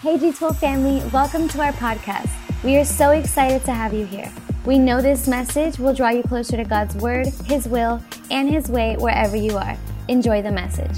Hey 0.00 0.16
G12 0.16 0.56
family, 0.58 1.02
welcome 1.12 1.48
to 1.48 1.60
our 1.60 1.72
podcast. 1.72 2.30
We 2.62 2.76
are 2.76 2.84
so 2.84 3.10
excited 3.10 3.64
to 3.64 3.72
have 3.72 3.92
you 3.92 4.06
here. 4.06 4.30
We 4.64 4.78
know 4.78 5.02
this 5.02 5.26
message 5.26 5.80
will 5.80 5.92
draw 5.92 6.10
you 6.10 6.22
closer 6.22 6.56
to 6.56 6.62
God's 6.62 6.94
Word, 6.94 7.26
His 7.46 7.66
will, 7.66 8.00
and 8.30 8.48
His 8.48 8.68
way 8.68 8.94
wherever 9.00 9.36
you 9.36 9.56
are. 9.56 9.76
Enjoy 10.06 10.40
the 10.40 10.52
message. 10.52 10.96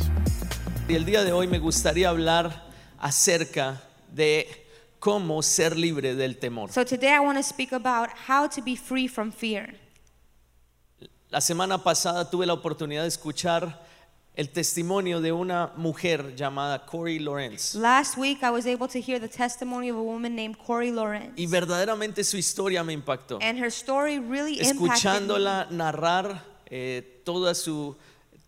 Y 0.87 0.97
el 0.97 1.07
día 1.07 1.25
de 1.25 1.33
hoy 1.33 1.47
me 1.47 1.59
gustaría 1.59 2.11
hablar 2.11 2.53
acerca 3.01 3.81
de 4.15 4.47
cómo 4.99 5.43
ser 5.43 5.79
libre 5.79 6.15
del 6.15 6.35
temor. 6.39 6.71
So 6.71 6.85
today 6.85 7.15
I 7.15 7.21
want 7.21 7.39
to 7.39 7.43
speak 7.43 7.73
about 7.73 8.11
how 8.29 8.49
to 8.49 8.61
be 8.61 8.77
free 8.77 9.09
from 9.09 9.33
fear. 9.33 9.73
La 11.31 11.41
semana 11.41 11.83
pasada 11.83 12.29
tuve 12.31 12.45
la 12.45 12.53
oportunidad 12.53 13.05
de 13.05 13.09
escuchar 13.09 13.81
el 14.35 14.49
testimonio 14.51 15.21
de 15.21 15.33
una 15.33 15.73
mujer 15.77 16.35
llamada 16.37 16.87
Corey 16.87 17.19
Lawrence. 17.19 17.77
Last 17.77 18.17
week 18.17 18.43
I 18.43 18.51
was 18.51 18.67
able 18.67 18.89
to 18.89 19.01
hear 19.01 19.19
the 19.21 19.29
testimony 19.29 19.91
of 19.91 19.97
a 19.97 20.03
woman 20.03 20.35
named 20.35 20.57
Corey 20.59 20.93
Lawrence. 20.93 21.33
Y 21.37 21.47
verdaderamente 21.47 22.25
su 22.25 22.37
historia 22.37 22.85
me 22.85 22.93
impactó. 22.93 23.39
And 23.43 23.59
her 23.59 23.69
story 23.69 24.19
really 24.19 24.59
impacted 24.59 24.81
me. 24.81 24.89
Escuchándola 24.89 25.67
narrar 25.71 26.43
eh, 26.67 27.23
toda 27.25 27.55
su 27.55 27.97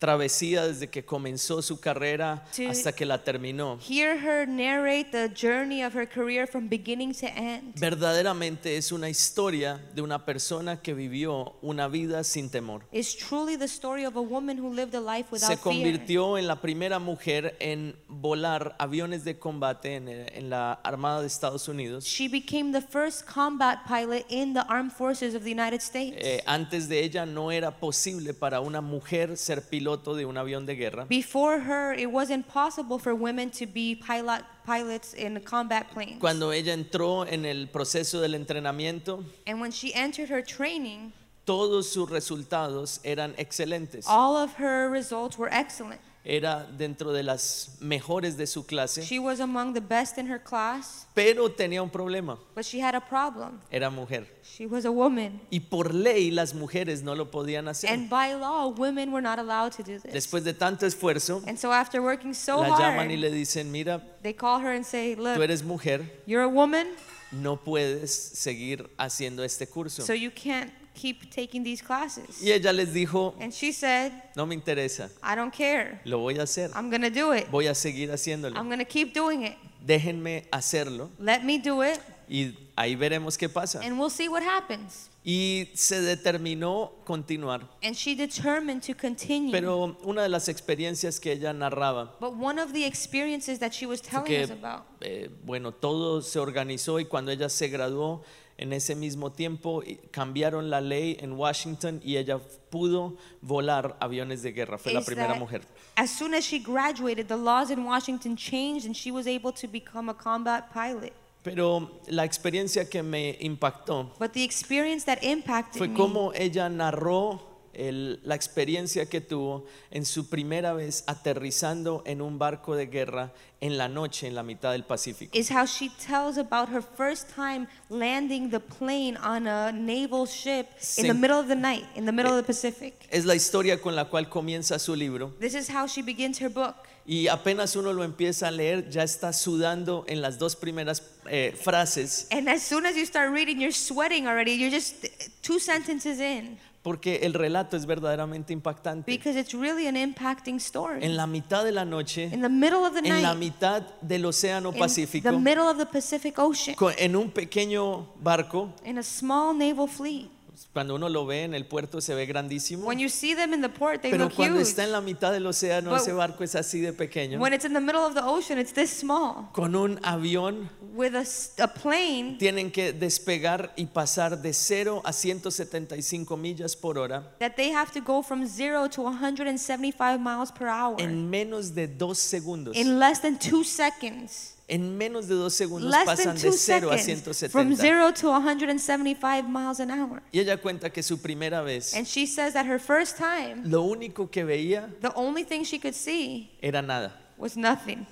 travesía 0.03 0.67
desde 0.67 0.91
que 0.91 1.05
comenzó 1.05 1.63
su 1.63 1.79
carrera 1.79 2.45
To 2.57 2.69
hasta 2.69 2.91
que 2.93 3.07
la 3.07 3.23
terminó. 3.23 3.79
Hear 3.89 4.19
her 4.19 4.49
narrate 4.49 5.13
the 5.13 5.29
journey 5.33 5.85
of 5.85 5.95
her 5.95 6.09
career 6.09 6.49
from 6.49 6.69
beginning 6.69 7.15
to 7.15 7.27
end. 7.29 7.79
Verdaderamente 7.79 8.77
es 8.77 8.91
una 8.91 9.09
historia 9.09 9.81
de 9.95 10.03
una 10.03 10.25
persona 10.25 10.83
que 10.83 10.93
vivió 10.93 11.55
una 11.63 11.87
vida 11.87 12.25
sin 12.25 12.51
temor. 12.51 12.83
Is 12.91 13.17
truly 13.17 13.57
the 13.57 13.67
story 13.67 14.05
of 14.05 14.17
a 14.17 14.21
woman 14.21 14.59
who 14.59 14.75
lived 14.75 14.93
a 14.97 15.01
life 15.01 15.29
Se 15.39 15.47
fear. 15.47 15.59
convirtió 15.61 16.37
en 16.37 16.49
la 16.49 16.61
primera 16.61 16.99
mujer 16.99 17.57
en 17.61 17.95
volar 18.09 18.75
aviones 18.81 19.23
de 19.23 19.39
combate 19.39 19.95
en, 19.95 20.09
en 20.09 20.51
la 20.51 20.73
Armada 20.83 21.21
de 21.21 21.29
Estados 21.29 21.69
Unidos. 21.69 22.05
She 22.05 22.27
became 22.27 22.73
the 22.73 22.85
first 22.85 23.25
combat 23.25 23.87
pilot 23.87 24.27
in 24.29 24.53
the 24.53 24.65
armed 24.69 24.91
forces 24.91 25.37
of 25.37 25.45
the 25.45 25.53
United 25.53 25.81
States. 25.81 26.17
Eh, 26.19 26.43
antes 26.45 26.89
de 26.89 27.05
ella 27.05 27.25
no 27.25 27.53
era 27.53 27.71
posible 27.71 28.35
para 28.35 28.59
una 28.61 28.81
mujer 28.81 29.37
ser 29.37 29.63
piloto 29.63 29.92
de 29.97 30.25
un 30.25 30.37
avión 30.37 30.67
de 30.67 30.75
guerra. 30.75 31.07
Before 31.09 31.59
her, 31.61 31.93
it 31.93 32.11
wasn't 32.11 32.47
possible 32.49 32.99
for 32.99 33.15
women 33.15 33.51
to 33.51 33.67
be 33.67 33.95
pilot, 33.95 34.43
pilots 34.65 35.15
in 35.15 35.41
combat 35.41 35.91
planes. 35.93 36.21
Cuando 36.21 36.51
ella 36.51 36.73
entró 36.73 37.27
en 37.27 37.45
el 37.45 37.67
proceso 37.67 38.21
del 38.21 38.35
entrenamiento, 38.35 39.25
and 39.47 39.61
when 39.61 39.71
she 39.71 39.93
entered 39.95 40.29
her 40.29 40.43
training, 40.43 41.13
todos 41.45 41.89
sus 41.91 42.09
resultados 42.09 43.01
eran 43.05 43.35
excelentes. 43.37 44.05
all 44.07 44.37
of 44.37 44.55
her 44.55 44.89
results 44.91 45.37
were 45.37 45.49
excellent. 45.53 46.01
Era 46.25 46.65
dentro 46.79 47.13
de 47.13 47.25
las 47.25 47.79
mejores 47.81 48.37
de 48.37 48.47
su 48.47 48.65
clase, 48.65 49.03
She 49.03 49.19
was 49.19 49.41
among 49.41 49.75
the 49.75 49.81
best 49.81 50.19
in 50.19 50.31
her 50.31 50.41
class, 50.41 51.09
pero 51.15 51.51
tenía 51.51 51.83
un 51.83 51.91
problema. 51.91 52.39
but 52.55 52.65
she 52.65 52.81
had 52.81 52.95
a 52.95 53.01
problem. 53.01 53.61
Era 53.73 53.91
mujer. 53.91 54.29
She 54.45 54.67
was 54.67 54.85
a 54.85 54.91
woman. 54.93 55.41
Y 55.51 55.59
por 55.61 55.93
ley 55.93 56.31
las 56.31 56.55
mujeres 56.55 57.03
no 57.03 57.17
lo 57.17 57.31
podían 57.33 57.67
hacer. 57.67 57.91
And 57.91 58.09
by 58.09 58.35
law, 58.35 58.69
women 58.69 59.11
were 59.11 59.23
not 59.23 59.41
allowed 59.41 59.73
to 59.73 59.83
do 59.83 59.99
this. 59.99 60.13
Después 60.13 60.45
de 60.45 60.55
tanto 60.55 60.87
esfuerzo, 60.87 61.43
And 61.49 61.59
so 61.59 61.73
after 61.73 62.01
working 62.01 62.35
so 62.35 62.61
la 62.61 62.79
llaman 62.79 63.11
y 63.11 63.15
hard, 63.15 63.21
le 63.21 63.31
dicen, 63.33 63.73
mira, 63.73 64.01
they 64.23 64.33
call 64.33 64.61
her 64.61 64.71
and 64.77 64.85
say, 64.87 65.17
tú 65.17 65.23
look, 65.25 65.43
eres 65.43 65.65
mujer, 65.65 66.03
you're 66.27 66.45
a 66.45 66.49
woman, 66.49 66.87
no 67.33 67.57
puedes 67.57 68.13
seguir 68.13 68.89
haciendo 68.97 69.43
este 69.43 69.67
curso. 69.69 70.03
so 70.03 70.15
you 70.15 70.31
can't 70.31 70.71
keep 70.95 71.31
taking 71.31 71.63
these 71.65 71.83
classes. 71.83 72.41
Y 72.43 72.51
ella 72.53 72.73
les 72.73 72.93
dijo, 72.93 73.35
And 73.41 73.53
she 73.53 73.73
said, 73.73 74.13
no 74.37 74.47
me 74.47 74.55
interesa, 74.55 75.11
I 75.23 75.35
don't 75.35 75.53
care. 75.53 76.01
lo 76.05 76.19
voy 76.19 76.39
a 76.39 76.43
hacer, 76.43 76.71
I'm 76.75 76.91
going 76.91 77.03
to 77.03 77.11
do 77.11 77.33
it. 77.33 77.49
voy 77.51 77.67
a 77.67 77.75
seguir 77.75 78.11
haciéndolo. 78.11 78.57
I'm 78.57 78.67
going 78.67 78.79
to 78.79 78.85
keep 78.85 79.13
doing 79.15 79.43
it. 79.45 79.57
Déjenme 79.85 80.45
hacerlo 80.53 81.11
Let 81.19 81.43
me 81.43 81.59
do 81.59 81.83
it, 81.83 81.99
y 82.29 82.57
ahí 82.77 82.95
veremos 82.95 83.37
qué 83.37 83.49
pasa. 83.49 83.81
and 83.83 83.99
we'll 83.99 84.11
see 84.11 84.29
what 84.29 84.43
happens. 84.43 85.09
Y 85.25 85.69
se 85.75 86.01
determinó 86.03 86.93
continuar. 87.05 87.69
And 87.83 87.95
she 87.97 88.15
determined 88.17 88.83
to 88.83 88.95
continue. 88.95 89.53
Pero 89.53 89.97
una 90.05 90.23
de 90.23 90.29
las 90.29 90.49
experiencias 90.49 91.21
que 91.21 91.33
ella 91.33 91.53
narraba 91.53 92.17
but 92.21 92.35
one 92.35 92.61
of 92.61 92.73
the 92.73 92.85
experiences 92.85 93.59
that 93.61 93.73
she 93.73 93.87
was 93.87 94.01
telling 94.01 94.27
que, 94.27 94.43
us 94.45 94.51
about 94.51 94.85
eh, 95.01 95.29
bueno, 95.45 95.73
todo 95.73 96.23
se 96.23 96.39
organizó 96.39 96.99
y 97.01 97.05
cuando 97.05 97.31
ella 97.33 97.49
se 97.49 97.69
graduó, 97.69 98.23
en 98.59 98.73
ese 98.73 98.95
mismo 98.95 99.31
tiempo 99.31 99.83
cambiaron 100.11 100.71
la 100.71 100.81
ley 100.81 101.17
en 101.21 101.33
Washington 101.33 102.01
y 102.05 102.17
ella 102.17 102.39
pudo 102.71 103.17
volar 103.41 103.97
aviones 104.01 104.43
de 104.43 104.53
guerra. 104.53 104.79
Fue 104.79 104.93
la 104.93 105.03
primera 105.03 105.35
mujer. 105.35 105.63
As 105.97 106.11
soon 106.11 106.35
as 106.35 106.45
she 106.45 106.59
graduated, 106.59 107.29
the 107.29 107.37
laws 107.37 107.71
in 107.71 107.85
Washington 107.85 108.37
changed 108.37 108.87
and 108.87 108.97
she 108.97 109.11
was 109.11 109.27
able 109.27 109.53
to 109.53 109.67
become 109.69 110.09
a 110.09 110.15
combat 110.15 110.73
pilot. 110.73 111.13
Pero 111.43 111.91
la 112.07 112.25
experiencia 112.25 112.89
que 112.89 113.03
me 113.03 113.37
impactó 113.41 114.13
But 114.19 114.33
the 114.33 114.45
experience 114.45 115.05
that 115.07 115.19
impacted 115.23 115.79
fue 115.79 115.93
cómo 115.93 116.33
ella 116.35 116.69
narró 116.69 117.52
el- 117.75 118.21
la 118.25 118.35
experiencia 118.35 119.07
que 119.07 119.21
tuvo 119.21 119.65
en 119.91 120.05
su 120.05 120.29
primera 120.29 120.73
vez 120.73 121.05
aterrizando 121.07 122.03
en 122.07 122.21
un 122.23 122.39
barco 122.39 122.77
de 122.77 122.87
guerra 122.87 123.33
en 123.61 123.79
la 123.79 123.89
noche 123.89 124.27
en 124.27 124.35
la 124.35 124.43
mitad 124.43 124.73
del 124.73 124.85
Pacífico. 124.85 125.37
is 125.39 125.51
how 125.51 125.65
she 125.65 125.89
tells 126.05 126.37
about 126.37 126.69
her 126.69 126.83
first 126.83 127.29
time 127.35 127.67
landing 127.89 128.51
the 128.51 128.59
plane 128.61 129.17
on 129.19 129.47
a 129.47 129.71
naval 129.73 130.27
ship 130.27 130.67
in 130.99 131.07
the 131.07 131.15
middle 131.15 131.39
of 131.39 131.47
the 131.49 131.55
night, 131.55 131.85
in 131.95 132.05
the 132.05 132.13
middle 132.13 132.33
of 132.33 132.39
the 132.39 132.47
Pacific. 132.47 132.95
Es 133.11 133.25
la 133.25 133.35
historia 133.35 133.81
con 133.81 133.95
la 133.95 134.07
cual 134.09 134.29
comienza 134.29 134.79
su 134.79 134.95
libro 134.97 135.33
This 135.39 135.55
is 135.55 135.69
how 135.71 135.87
she 135.87 136.03
begins 136.03 136.41
her 136.41 136.49
book. 136.51 136.75
y 137.07 137.27
apenas 137.29 137.75
uno 137.77 137.93
lo 137.93 138.05
empieza 138.05 138.47
a 138.49 138.51
leer 138.53 138.89
ya 138.89 139.03
está 139.03 139.33
sudando 139.33 140.05
en 140.07 140.23
las 140.23 140.39
dos 140.39 140.55
primeras 140.57 141.03
eh, 141.27 141.53
frases 141.61 142.27
And 142.31 142.49
as 142.49 142.63
soon 142.63 142.87
as 142.87 142.97
you 142.97 143.05
start 143.07 143.33
reading, 143.33 143.61
you're 143.61 143.73
sweating 143.73 144.27
already. 144.29 144.53
You're 144.57 144.71
just 144.75 145.07
two 145.43 145.59
sentences 145.61 146.19
in 146.21 146.59
porque 146.83 147.21
el 147.23 147.33
relato 147.35 147.77
es 147.77 147.87
verdaderamente 147.87 148.53
impactante. 148.53 149.11
because 149.11 149.39
it's 149.39 149.55
really 149.55 149.87
an 149.87 149.97
impacting 149.97 150.57
story. 150.57 150.99
En 151.05 151.17
la 151.17 151.27
mitad 151.27 151.65
de 151.65 151.73
la 151.73 151.85
noche, 151.85 152.25
In 152.33 152.43
the 152.43 152.49
middle 152.49 152.85
of 152.85 152.93
the 152.93 152.99
en 153.09 153.23
la 153.23 153.35
night, 153.35 153.39
mitad 153.39 153.83
del 154.01 154.25
océano 154.27 154.73
in 154.73 154.79
Pacífico, 154.79 155.31
the 155.31 155.39
middle 155.39 155.69
of 155.69 155.79
the 155.79 155.87
Pacific 155.87 156.39
Ocean, 156.39 156.75
en 156.99 157.17
un 157.17 157.31
pequeño 157.31 158.09
barco, 158.21 158.73
in 158.85 158.99
a 158.99 159.03
small 159.03 159.55
naval 159.57 159.87
fleet. 159.87 160.29
Cuando 160.73 160.95
uno 160.95 161.09
lo 161.09 161.27
ve 161.27 161.45
en 161.45 161.55
el 161.55 161.67
puerto 161.67 162.01
se 162.01 162.15
ve 162.15 162.27
grandísimo, 162.27 162.87
When 162.87 162.99
you 162.99 163.09
see 163.09 163.35
them 163.35 163.53
in 163.55 163.61
the 163.63 163.69
port, 163.69 164.01
they 164.03 164.11
pero 164.11 164.25
look 164.25 164.35
cuando 164.35 164.57
huge. 164.59 164.69
está 164.69 164.85
en 164.85 164.93
la 164.93 165.01
mitad 165.01 165.33
del 165.33 165.47
océano 165.47 165.91
But 165.91 166.01
ese 166.01 166.13
barco 166.13 166.45
es 166.45 166.55
así 166.55 166.81
de 166.81 166.93
pequeño, 166.93 167.39
When 167.41 167.53
it's 167.53 167.65
in 167.65 167.73
the 167.73 167.81
middle 167.81 168.03
of 168.03 168.15
the 168.15 168.23
ocean, 168.23 168.59
it's 168.59 168.73
this 168.73 168.91
small. 168.91 169.51
con 169.53 169.75
un 169.75 169.99
avión 170.03 170.71
With 170.95 171.15
a, 171.17 171.25
a 171.65 171.69
plane 171.73 172.37
tienen 172.39 172.71
que 172.71 172.93
despegar 172.93 173.73
y 173.77 173.87
pasar 173.87 174.43
de 174.43 174.53
0 174.53 175.01
a 175.05 175.13
175 175.13 176.37
millas 176.37 176.77
por 176.77 176.99
hora 176.99 177.23
that 177.39 177.55
they 177.57 177.71
have 177.73 177.91
to 177.93 178.01
go 178.01 178.23
from 178.23 178.47
zero 178.47 178.89
to 178.89 179.03
175 179.03 180.19
miles 180.21 180.53
per 180.53 180.69
hour 180.69 181.01
en 181.01 181.31
menos 181.31 181.75
de 181.75 181.87
dos 181.89 182.19
segundos. 182.19 182.77
in 182.77 182.99
less 182.99 183.21
than 183.21 183.39
two 183.39 183.65
seconds. 183.65 184.52
En 184.69 184.97
menos 184.97 185.29
de 185.29 185.35
dos 185.35 185.55
segundos 185.55 185.91
Less 185.91 186.05
pasan 186.07 186.35
de 186.37 186.41
two 186.43 186.53
0 186.53 186.91
a 186.93 186.99
seconds. 186.99 187.51
From 187.51 187.69
170. 187.69 187.77
zero 187.77 188.13
to 188.13 188.31
175 188.31 189.49
miles 189.49 189.81
an 189.81 189.91
hour. 189.91 190.23
Y 190.33 190.39
ella 190.41 190.57
cuenta 190.57 190.91
que 190.91 191.03
su 191.03 191.19
primera 191.21 191.63
vez, 191.63 191.95
And 191.95 192.07
she 192.07 192.27
says 192.27 192.55
that 192.55 192.67
her 192.67 192.79
first 192.79 193.17
time, 193.19 193.63
lo 193.65 193.83
único 193.83 194.31
que 194.31 194.45
veía 194.45 194.89
the 195.01 195.13
only 195.15 195.45
thing 195.45 195.65
she 195.65 195.79
could 195.79 195.95
see 195.95 196.51
era 196.63 196.81
nada. 196.81 197.13
was 197.37 197.57
nothing. 197.57 198.07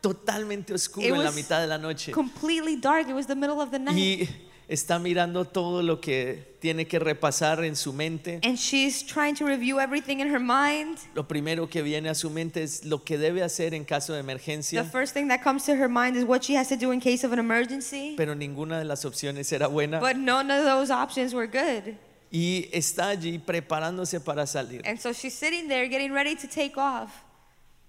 Totalmente 0.00 0.72
oscuro 0.72 1.04
It 1.04 1.12
en 1.12 1.18
la 1.18 1.24
was 1.26 1.34
mitad 1.34 1.60
de 1.60 1.66
la 1.66 1.76
noche. 1.78 2.12
Completely 2.12 2.76
dark. 2.76 3.08
It 3.08 3.14
was 3.14 3.26
the 3.26 3.34
middle 3.34 3.60
of 3.60 3.70
the 3.72 3.80
night. 3.80 3.96
Y 3.96 4.28
está 4.68 4.98
mirando 4.98 5.46
todo 5.46 5.82
lo 5.82 5.98
que 6.00 6.56
tiene 6.60 6.86
que 6.86 6.98
repasar 6.98 7.64
en 7.64 7.74
su 7.74 7.92
mente. 7.92 8.40
And 8.44 8.56
she's 8.56 9.02
trying 9.04 9.34
to 9.36 9.46
review 9.46 9.80
everything 9.80 10.18
in 10.20 10.28
her 10.28 10.38
mind. 10.40 10.98
Lo 11.14 11.26
primero 11.26 11.68
que 11.68 11.82
viene 11.82 12.08
a 12.10 12.14
su 12.14 12.28
mente 12.30 12.62
es 12.62 12.84
lo 12.84 13.02
que 13.02 13.16
debe 13.16 13.42
hacer 13.42 13.72
en 13.74 13.84
caso 13.84 14.12
de 14.12 14.18
The 14.18 14.24
emergencia, 14.30 14.84
first 14.84 15.14
thing 15.14 15.28
that 15.28 15.42
comes 15.42 15.64
to 15.64 15.72
her 15.72 15.88
mind 15.88 16.16
is 16.16 16.24
what 16.24 16.42
she 16.42 16.54
has 16.56 16.68
to 16.68 16.76
do 16.76 16.92
in 16.92 17.00
case 17.00 17.24
of 17.24 17.32
an 17.32 17.38
emergency. 17.38 18.14
pero 18.16 18.34
ninguna 18.34 18.78
de 18.78 18.84
las 18.84 19.04
opciones 19.04 19.50
era 19.52 19.68
buena. 19.68 20.00
But 20.00 20.16
none 20.16 20.50
of 20.50 20.64
those 20.64 20.92
options 20.92 21.32
were 21.32 21.46
good. 21.46 21.94
Y 22.30 22.68
está 22.72 23.08
allí 23.08 23.38
preparándose 23.38 24.20
para 24.20 24.46
salir, 24.46 24.82
And 24.86 24.98
so 25.00 25.14
she's 25.14 25.32
sitting 25.32 25.66
there 25.68 25.88
getting 25.88 26.12
ready 26.12 26.36
to 26.36 26.46
take 26.46 26.74
off, 26.76 27.08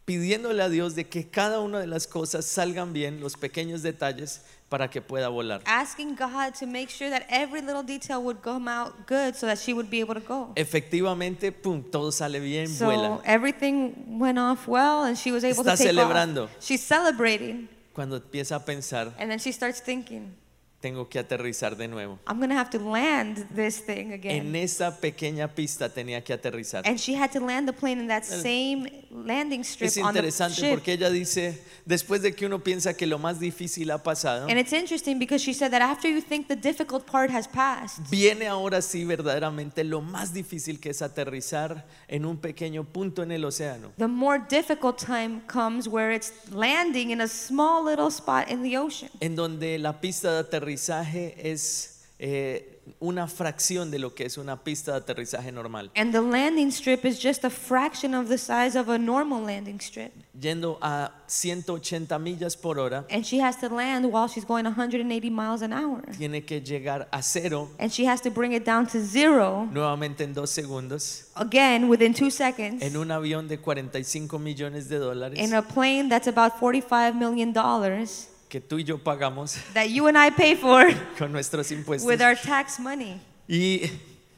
pidiéndole 0.06 0.64
a 0.64 0.70
Dios 0.70 0.96
de 0.96 1.04
que 1.10 1.30
cada 1.30 1.60
una 1.60 1.80
de 1.80 1.88
las 1.88 2.08
cosas 2.08 2.46
salgan 2.46 2.94
bien, 2.94 3.20
los 3.20 3.36
pequeños 3.36 3.84
detalles, 3.84 4.42
para 4.70 4.88
que 4.88 5.02
pueda 5.02 5.30
volar. 5.30 5.62
asking 5.66 6.16
God 6.16 6.54
to 6.54 6.68
make 6.68 6.90
sure 6.90 7.10
that 7.10 7.26
every 7.30 7.60
little 7.62 7.82
detail 7.84 8.22
would 8.24 8.42
come 8.42 8.68
out 8.68 9.08
good 9.08 9.36
so 9.36 9.48
that 9.48 9.58
she 9.58 9.74
would 9.74 9.90
be 9.90 10.00
able 10.00 10.14
to 10.14 10.22
go. 10.22 10.52
Efectivamente, 10.56 11.52
pum, 11.52 11.84
todo 11.84 12.12
sale 12.12 12.40
bien, 12.40 12.68
So 12.68 12.86
vuela. 12.88 13.22
everything 13.26 14.20
went 14.20 14.38
off 14.38 14.68
well 14.68 15.04
and 15.06 15.18
she 15.18 15.32
was 15.32 15.44
able 15.44 15.64
Está 15.64 15.72
to 15.76 15.78
take 15.84 15.88
celebrando. 15.90 16.44
off. 16.46 16.52
She's 16.60 16.82
celebrating 16.84 17.68
Cuando 17.94 18.16
empieza 18.18 18.56
a 18.56 18.60
pensar, 18.64 19.12
and 19.20 19.30
then 19.30 19.40
she 19.40 19.52
starts 19.52 19.82
thinking, 19.82 20.32
tengo 20.80 21.10
que 21.10 21.20
aterrizar 21.20 21.76
de 21.76 21.88
nuevo. 21.88 22.20
I'm 22.28 22.38
going 22.38 22.50
to 22.50 22.56
have 22.56 22.70
to 22.70 22.80
land 22.80 23.46
this 23.54 23.84
thing 23.86 24.12
En 24.12 24.14
again. 24.14 24.56
esa 24.56 25.00
pequeña 25.00 25.50
pista 25.50 25.90
tenía 25.90 26.24
que 26.24 26.34
aterrizar. 26.34 26.88
And 26.88 26.98
she 26.98 27.16
had 27.16 27.32
to 27.32 27.40
land 27.46 27.68
the 27.68 27.74
plane 27.74 28.00
in 28.02 28.08
that 28.08 28.24
same 28.24 28.90
landing 29.12 29.62
strip 29.64 29.88
Es 29.90 29.98
on 29.98 30.14
the 30.14 30.20
interesante 30.20 30.70
porque 30.70 30.94
ella 30.94 31.10
dice, 31.10 31.62
después 31.86 32.22
de 32.22 32.34
que 32.34 32.46
uno 32.46 32.60
piensa 32.64 32.94
que 32.96 33.08
lo 33.08 33.20
más 33.20 33.40
difícil 33.40 33.92
ha 33.92 34.02
pasado, 34.02 34.48
And 34.48 34.58
it's 34.58 34.72
interesting 34.72 35.20
because 35.20 35.44
she 35.44 35.54
said 35.54 35.72
that 35.72 35.82
after 35.82 36.10
you 36.10 36.22
think 36.22 36.48
the 36.48 36.56
difficult 36.56 37.06
part 37.06 37.30
has 37.30 37.48
passed, 37.48 38.00
viene 38.10 38.48
ahora 38.48 38.82
sí 38.82 39.04
verdaderamente 39.04 39.84
lo 39.84 40.02
más 40.02 40.34
difícil 40.34 40.80
que 40.80 40.92
es 40.92 41.02
aterrizar 41.02 41.86
en 42.08 42.26
un 42.26 42.38
pequeño 42.38 42.86
punto 42.86 43.22
en 43.24 43.32
el 43.32 43.44
océano. 43.44 43.92
the 43.98 44.08
more 44.08 44.40
difficult 44.50 44.98
time 44.98 45.42
comes 45.48 45.88
where 45.90 46.16
it's 46.16 46.32
landing 46.52 47.12
in 47.12 47.20
a 47.20 47.28
small 47.28 47.84
little 47.84 48.10
spot 48.10 48.50
in 48.50 48.64
the 48.64 48.78
ocean. 48.78 49.10
en 49.20 49.36
donde 49.36 49.78
la 49.78 50.00
pista 50.00 50.32
de 50.32 50.40
aterrizaje 50.40 50.69
es 50.74 51.96
eh, 52.22 52.76
una 53.00 53.28
fracción 53.28 53.92
de 53.92 54.00
lo 54.00 54.14
que 54.14 54.26
es 54.26 54.38
una 54.38 54.62
pista 54.64 54.92
de 54.94 54.98
aterrizaje 54.98 55.52
normal, 55.52 55.92
And 55.96 56.12
the 56.12 56.22
landing 56.22 56.70
strip 56.72 57.06
is 57.06 57.18
just 57.24 57.46
a 57.46 57.50
fraction 57.50 58.14
of 58.16 58.28
the 58.28 58.38
size 58.38 58.78
of 58.78 58.90
a 58.90 58.98
normal 58.98 59.42
landing 59.46 59.80
strip. 59.80 60.12
yendo 60.34 60.78
a 60.82 61.12
180 61.28 62.18
millas 62.20 62.58
por 62.58 62.78
hora, 62.80 63.06
And 63.10 63.24
she 63.24 63.40
has 63.42 63.58
to 63.60 63.70
land 63.70 64.06
while 64.12 64.28
she's 64.28 64.44
going 64.46 64.66
180 64.66 65.30
miles 65.30 65.62
an 65.62 65.72
hour. 65.72 66.02
tiene 66.18 66.44
que 66.44 66.62
llegar 66.62 67.08
a 67.12 67.22
cero 67.22 67.70
And 67.78 67.92
she 67.92 68.06
has 68.08 68.22
to 68.24 68.32
bring 68.32 68.54
it 68.54 68.66
down 68.66 68.86
to 68.88 69.00
zero 69.00 69.68
nuevamente 69.72 70.24
en 70.24 70.34
dos 70.34 70.50
segundos 70.50 71.30
again 71.36 71.88
within 71.90 72.14
two 72.14 72.32
seconds 72.32 72.82
en 72.82 72.98
un 72.98 73.12
avión 73.12 73.48
de 73.48 73.60
45 73.60 74.40
millones 74.40 74.90
de 74.90 74.98
dólares 74.98 75.40
in 75.40 75.54
a 75.54 75.62
plane 75.62 76.10
that's 76.10 76.28
about 76.28 76.54
$45 76.60 77.14
million 77.16 77.54
that 77.54 78.08
que 78.50 78.60
tú 78.60 78.80
y 78.80 78.84
yo 78.84 78.98
pagamos 78.98 79.58
you 79.88 80.08
and 80.08 80.18
I 80.18 80.32
pay 80.32 80.56
for 80.56 80.88
con 81.18 81.32
nuestros 81.32 81.72
impuestos. 81.72 82.06
with 82.06 82.22
our 82.22 82.36
tax 82.36 82.80
money. 82.80 83.22
Y 83.48 83.90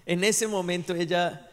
en 0.06 0.24
ese 0.24 0.48
momento 0.48 0.94
ella 0.94 1.48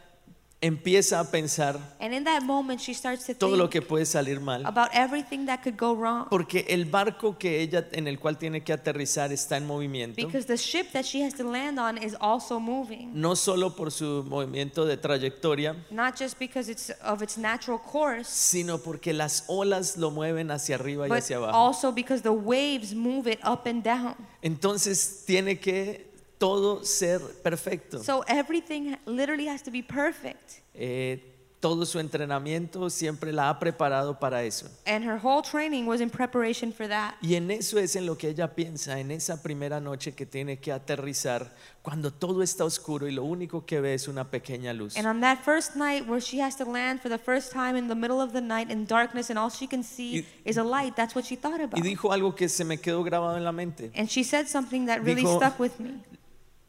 empieza 0.61 1.21
a 1.21 1.23
pensar 1.23 1.79
And 2.01 2.13
in 2.13 2.25
that 2.25 2.41
moment, 2.43 2.81
she 2.81 2.93
starts 2.93 3.25
to 3.27 3.33
todo 3.33 3.55
lo 3.55 3.69
think 3.69 3.71
que 3.71 3.81
puede 3.81 4.05
salir 4.05 4.41
mal. 4.41 4.65
about 4.65 4.89
everything 4.93 5.45
that 5.45 5.61
could 5.63 5.77
go 5.77 5.95
wrong. 5.95 6.27
Porque 6.29 6.65
el 6.67 6.83
barco 6.85 7.37
que 7.37 7.61
ella 7.61 7.87
en 7.93 8.07
el 8.07 8.19
cual 8.19 8.37
tiene 8.37 8.61
que 8.61 8.73
aterrizar 8.73 9.31
está 9.31 9.55
en 9.57 9.65
movimiento, 9.65 10.15
Because 10.17 10.45
the 10.47 10.57
ship 10.57 10.91
that 10.91 11.03
she 11.05 11.23
has 11.23 11.33
to 11.35 11.43
land 11.49 11.79
on 11.79 11.97
is 11.97 12.13
also 12.19 12.59
moving. 12.59 13.09
no 13.13 13.35
solo 13.35 13.73
por 13.75 13.89
su 13.91 14.25
movimiento 14.27 14.85
de 14.85 14.97
trayectoria, 14.97 15.75
Not 15.91 16.17
just 16.19 16.37
because 16.37 16.69
it's 16.69 16.91
of 17.03 17.21
its 17.21 17.37
natural 17.37 17.79
course, 17.79 18.29
sino 18.29 18.79
porque 18.79 19.13
las 19.13 19.45
olas 19.47 19.95
lo 19.95 20.11
mueven 20.11 20.51
hacia 20.51 20.75
arriba 20.75 21.05
y 21.05 21.09
but 21.09 21.19
hacia 21.19 21.37
abajo. 21.37 21.55
also 21.57 21.91
because 21.93 22.21
the 22.21 22.33
waves 22.33 22.93
move 22.93 23.27
it 23.31 23.39
up 23.45 23.65
and 23.65 23.81
down. 23.83 24.15
Entonces 24.41 25.23
tiene 25.25 25.59
que 25.59 26.08
todo 26.39 26.83
ser 26.83 27.19
perfecto. 27.43 28.01
So 28.03 28.23
everything 28.27 28.95
literally 29.05 29.47
has 29.47 29.61
to 29.63 29.71
be 29.71 29.83
perfect. 29.83 30.61
Eh, 30.73 31.35
todo 31.59 31.85
su 31.85 31.99
entrenamiento 31.99 32.89
siempre 32.89 33.33
la 33.33 33.49
ha 33.49 33.59
preparado 33.59 34.17
para 34.17 34.43
eso. 34.45 34.67
And 34.87 35.03
her 35.03 35.19
whole 35.21 35.41
training 35.41 35.85
was 35.85 35.99
in 35.99 36.09
preparation 36.09 36.71
for 36.71 36.87
that. 36.87 37.15
Y 37.21 37.35
en 37.35 37.51
eso 37.51 37.77
es 37.79 37.97
en 37.97 38.05
lo 38.05 38.17
que 38.17 38.29
ella 38.29 38.55
piensa, 38.55 38.97
en 38.97 39.11
esa 39.11 39.43
primera 39.43 39.81
noche 39.81 40.13
que 40.13 40.25
tiene 40.25 40.59
que 40.61 40.71
aterrizar, 40.71 41.53
cuando 41.81 42.11
todo 42.13 42.41
está 42.43 42.63
oscuro 42.63 43.09
y 43.09 43.11
lo 43.11 43.25
único 43.25 43.65
que 43.65 43.81
ve 43.81 43.93
es 43.95 44.07
una 44.07 44.23
pequeña 44.31 44.71
luz. 44.71 44.95
And 44.95 45.05
on 45.05 45.19
that 45.19 45.39
first 45.43 45.75
night 45.75 46.07
where 46.07 46.21
she 46.21 46.41
has 46.41 46.55
to 46.55 46.63
land 46.63 47.01
for 47.01 47.09
the 47.11 47.17
first 47.19 47.51
time 47.51 47.77
in 47.77 47.89
the 47.89 47.95
middle 47.95 48.21
of 48.21 48.31
the 48.31 48.39
night 48.39 48.71
in 48.71 48.85
darkness 48.85 49.29
and 49.29 49.37
all 49.37 49.49
she 49.51 49.67
can 49.67 49.83
see 49.83 50.19
Y- 50.21 50.25
is 50.45 50.57
a 50.57 50.63
light, 50.63 50.95
that's 50.95 51.13
what 51.13 51.25
she 51.25 51.35
thought 51.35 51.59
Y 51.59 51.63
about. 51.65 51.83
dijo 51.83 52.13
algo 52.13 52.33
que 52.33 52.47
se 52.47 52.63
me 52.63 52.77
quedó 52.77 53.03
grabado 53.03 53.35
en 53.35 53.43
la 53.43 53.51
mente. 53.51 53.91
And 53.97 54.07
she 54.07 54.23
said 54.23 54.47
something 54.47 54.85
that 54.85 54.99
really 55.03 55.23
Dijo- 55.23 55.35
stuck 55.35 55.59
with 55.59 55.77
me. 55.77 55.99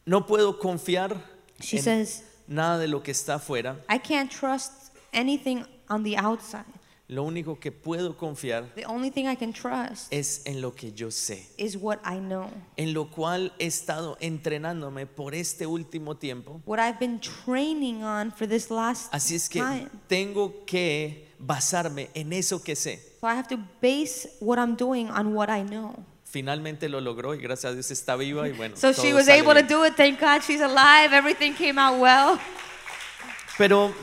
No 0.05 0.25
puedo 0.25 0.57
confiar 0.59 1.15
She 1.59 1.77
en 1.77 1.83
says, 1.83 2.23
nada 2.47 2.77
de 2.79 2.87
lo 2.87 3.01
que 3.03 3.11
está 3.11 3.35
afuera. 3.35 3.77
I 3.89 3.99
can't 3.99 4.31
trust 4.31 4.93
anything 5.13 5.63
on 5.89 6.03
the 6.03 6.17
outside. 6.17 6.65
Lo 7.07 7.23
único 7.23 7.59
que 7.59 7.73
puedo 7.73 8.15
confiar 8.15 8.73
The 8.73 8.85
only 8.85 9.11
thing 9.11 9.27
I 9.27 9.35
can 9.35 9.51
trust 9.51 10.07
es 10.13 10.43
en 10.45 10.61
lo 10.61 10.73
que 10.73 10.93
yo 10.93 11.11
sé, 11.11 11.45
is 11.57 11.75
what 11.75 11.99
I 12.05 12.19
know. 12.19 12.49
en 12.77 12.93
lo 12.93 13.11
cual 13.11 13.51
he 13.59 13.65
estado 13.65 14.17
entrenándome 14.21 15.05
por 15.05 15.35
este 15.35 15.67
último 15.67 16.15
tiempo. 16.15 16.61
What 16.65 16.79
I've 16.79 16.99
been 16.99 17.19
training 17.19 18.01
on 18.03 18.31
for 18.31 18.47
this 18.47 18.71
last 18.71 19.13
Así 19.13 19.35
es 19.35 19.49
que 19.49 19.59
time. 19.59 19.89
tengo 20.07 20.63
que 20.65 21.27
basarme 21.37 22.09
en 22.13 22.31
eso 22.31 22.63
que 22.63 22.77
sé. 22.77 23.01
So 23.19 23.27
I 23.27 23.33
have 23.35 23.49
to 23.49 23.57
base 23.81 24.29
what 24.39 24.57
I'm 24.57 24.75
doing 24.77 25.09
on 25.11 25.33
what 25.35 25.49
I 25.49 25.63
know. 25.63 25.93
Finalmente 26.31 26.87
lo 26.87 27.01
logró 27.01 27.35
y 27.35 27.39
gracias 27.39 27.71
a 27.71 27.73
Dios 27.73 27.91
está 27.91 28.15
viva 28.15 28.47
y 28.47 28.53
bueno. 28.53 28.77
So 28.77 28.93
she 28.93 29.13
was 29.13 29.25
sale 29.25 29.41
able 29.41 29.61
to 29.61 29.67
do 29.67 29.85
it. 29.85 29.95
Thank 29.95 30.21
God 30.21 30.41
she's 30.41 30.61
alive. 30.61 31.13
Everything 31.13 31.53
came 31.53 31.77
out 31.77 31.99
well. 31.99 32.39
Pero 33.57 33.93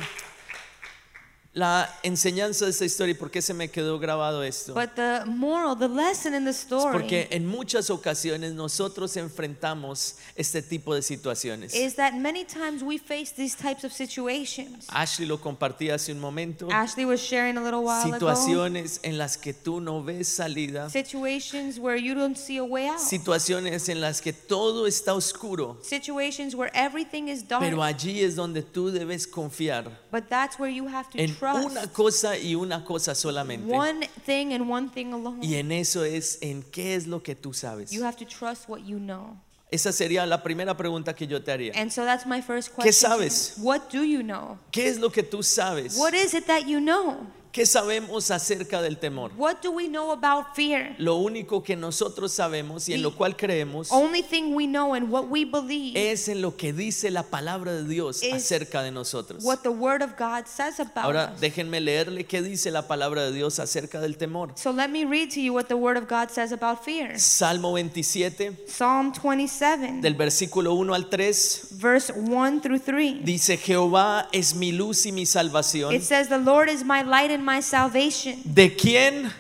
la 1.54 1.88
enseñanza 2.02 2.66
de 2.66 2.70
esta 2.70 2.84
historia 2.84 3.12
y 3.12 3.14
por 3.14 3.30
qué 3.30 3.42
se 3.42 3.54
me 3.54 3.68
quedó 3.68 3.98
grabado 3.98 4.42
esto. 4.42 4.74
But 4.74 4.94
the 4.94 5.24
moral, 5.26 5.76
the 5.76 5.88
lesson 5.88 6.34
in 6.34 6.44
the 6.44 6.50
Es 6.50 6.60
story 6.60 6.92
porque 6.92 7.28
en 7.30 7.46
muchas 7.46 7.90
ocasiones 7.90 8.52
nosotros 8.54 9.16
enfrentamos 9.16 10.16
este 10.36 10.62
tipo 10.62 10.94
de 10.94 11.02
situaciones. 11.02 11.74
is 11.74 11.94
that 11.94 12.14
many 12.14 12.44
times 12.44 12.82
we 12.82 12.98
face 12.98 13.32
these 13.32 13.56
types 13.56 13.82
of 13.82 13.92
situations. 13.92 14.86
Ashley 14.90 15.26
lo 15.26 15.38
compartía 15.38 15.94
hace 15.94 16.12
un 16.12 16.20
momento. 16.20 16.68
Ashley 16.70 17.04
was 17.04 17.20
sharing 17.20 17.56
a 17.56 17.62
little 17.62 17.80
while 17.80 18.02
ago. 18.04 18.12
Situaciones 18.12 19.00
en 19.02 19.18
las 19.18 19.36
que 19.36 19.52
tú 19.52 19.80
no 19.80 20.02
ves 20.02 20.28
salida. 20.28 20.90
Situations 20.90 21.78
where 21.78 21.96
you 21.96 22.14
don't 22.14 22.36
see 22.36 22.58
a 22.58 22.64
way 22.64 22.86
out. 22.86 23.00
Situaciones 23.00 23.88
en 23.88 24.00
las 24.00 24.20
que 24.20 24.32
todo 24.32 24.86
está 24.86 25.14
oscuro. 25.14 25.78
Situations 25.82 26.54
where 26.54 26.70
everything 26.74 27.28
is 27.28 27.42
dark. 27.42 27.62
Pero 27.62 27.82
allí 27.82 28.22
es 28.22 28.36
donde 28.36 28.62
tú 28.62 28.90
debes 28.90 29.26
confiar 29.26 29.90
But 30.10 30.28
that's 30.28 30.58
where 30.58 30.70
you 30.70 30.86
have 30.86 31.10
to 31.10 31.18
en 31.18 31.34
trust 31.52 31.70
una 31.70 31.86
cosa 31.92 32.38
y 32.38 32.54
una 32.54 32.84
cosa 32.84 33.14
solamente. 33.14 33.72
one 33.72 34.08
thing 34.24 34.52
and 34.52 34.70
one 34.70 34.88
thing 34.88 35.12
alone. 35.12 35.44
Y 35.44 35.56
en 35.56 35.72
eso 35.72 36.04
es 36.04 36.38
en 36.40 36.62
qué 36.62 36.94
es 36.94 37.06
lo 37.06 37.22
que 37.22 37.34
tú 37.34 37.52
sabes. 37.52 37.90
You 37.90 38.04
have 38.04 38.16
to 38.16 38.26
trust 38.26 38.68
what 38.68 38.80
you 38.80 38.98
know. 38.98 39.36
Esa 39.70 39.92
sería 39.92 40.24
la 40.24 40.42
primera 40.42 40.74
pregunta 40.76 41.14
que 41.14 41.26
yo 41.26 41.42
te 41.42 41.52
haría. 41.52 41.72
And 41.76 41.90
so 41.90 42.04
that's 42.04 42.24
my 42.26 42.40
first 42.40 42.70
¿Qué 42.70 42.84
question. 42.84 43.10
you. 43.10 43.16
sabes? 43.16 43.54
What 43.58 43.90
do 43.92 44.02
you 44.02 44.22
know? 44.22 44.58
¿Qué 44.70 44.88
es 44.88 44.98
lo 44.98 45.10
que 45.10 45.22
tú 45.22 45.42
sabes? 45.42 45.96
What 45.98 46.14
is 46.14 46.32
it 46.32 46.46
that 46.46 46.66
you 46.66 46.80
know? 46.80 47.26
¿Qué 47.52 47.64
sabemos 47.64 48.30
acerca 48.30 48.82
del 48.82 48.98
temor? 48.98 49.32
What 49.36 49.62
do 49.62 49.70
we 49.72 49.88
know 49.88 50.12
about 50.12 50.54
fear? 50.54 50.94
Lo 50.98 51.16
único 51.16 51.62
que 51.62 51.76
nosotros 51.76 52.30
sabemos 52.32 52.88
y 52.88 52.94
en 52.94 53.02
lo 53.02 53.16
cual 53.16 53.36
creemos 53.36 53.90
Only 53.90 54.22
thing 54.22 54.54
we 54.54 54.66
know 54.66 54.94
and 54.94 55.10
what 55.10 55.24
we 55.28 55.44
believe 55.44 55.96
es 55.96 56.28
en 56.28 56.42
lo 56.42 56.56
que 56.56 56.72
dice 56.72 57.10
la 57.10 57.22
palabra 57.22 57.72
de 57.72 57.84
Dios 57.84 58.20
acerca 58.32 58.82
de 58.82 58.90
nosotros. 58.92 59.42
what 59.44 59.60
the 59.62 59.70
word 59.70 60.02
of 60.02 60.10
God 60.18 60.46
says 60.46 60.78
about 60.78 61.04
Ahora 61.06 61.32
us. 61.34 61.40
déjenme 61.40 61.80
leerle 61.80 62.26
qué 62.26 62.42
dice 62.42 62.70
la 62.70 62.86
palabra 62.86 63.24
de 63.24 63.32
Dios 63.32 63.58
acerca 63.58 64.00
del 64.00 64.16
temor. 64.18 64.52
So 64.54 64.70
let 64.70 64.88
me 64.90 65.04
read 65.04 65.30
to 65.30 65.40
you 65.40 65.54
what 65.54 65.68
the 65.68 65.74
word 65.76 65.96
of 65.96 66.06
God 66.08 66.30
says 66.30 66.52
about 66.52 66.84
fear. 66.84 67.18
Salmo 67.18 67.70
27 67.76 68.58
Psalm 68.66 69.12
27, 69.12 70.00
del 70.02 70.14
versículo 70.14 70.74
1 70.74 70.94
al 70.94 71.08
3 71.08 71.68
verse 71.80 72.12
1 72.12 72.60
through 72.60 72.78
3. 72.78 73.24
dice 73.24 73.56
Jehová 73.56 74.28
es 74.32 74.54
mi 74.54 74.70
luz 74.72 75.06
y 75.06 75.12
mi 75.12 75.24
salvación. 75.24 75.94
It 75.94 76.02
says, 76.02 76.28
The 76.28 76.38
Lord 76.38 76.68
is 76.68 76.84
my 76.84 77.02
light 77.02 77.30
and 77.30 77.37
my 77.44 77.60
salvation. 77.62 78.36
¿De 78.44 78.74
quién 78.76 79.30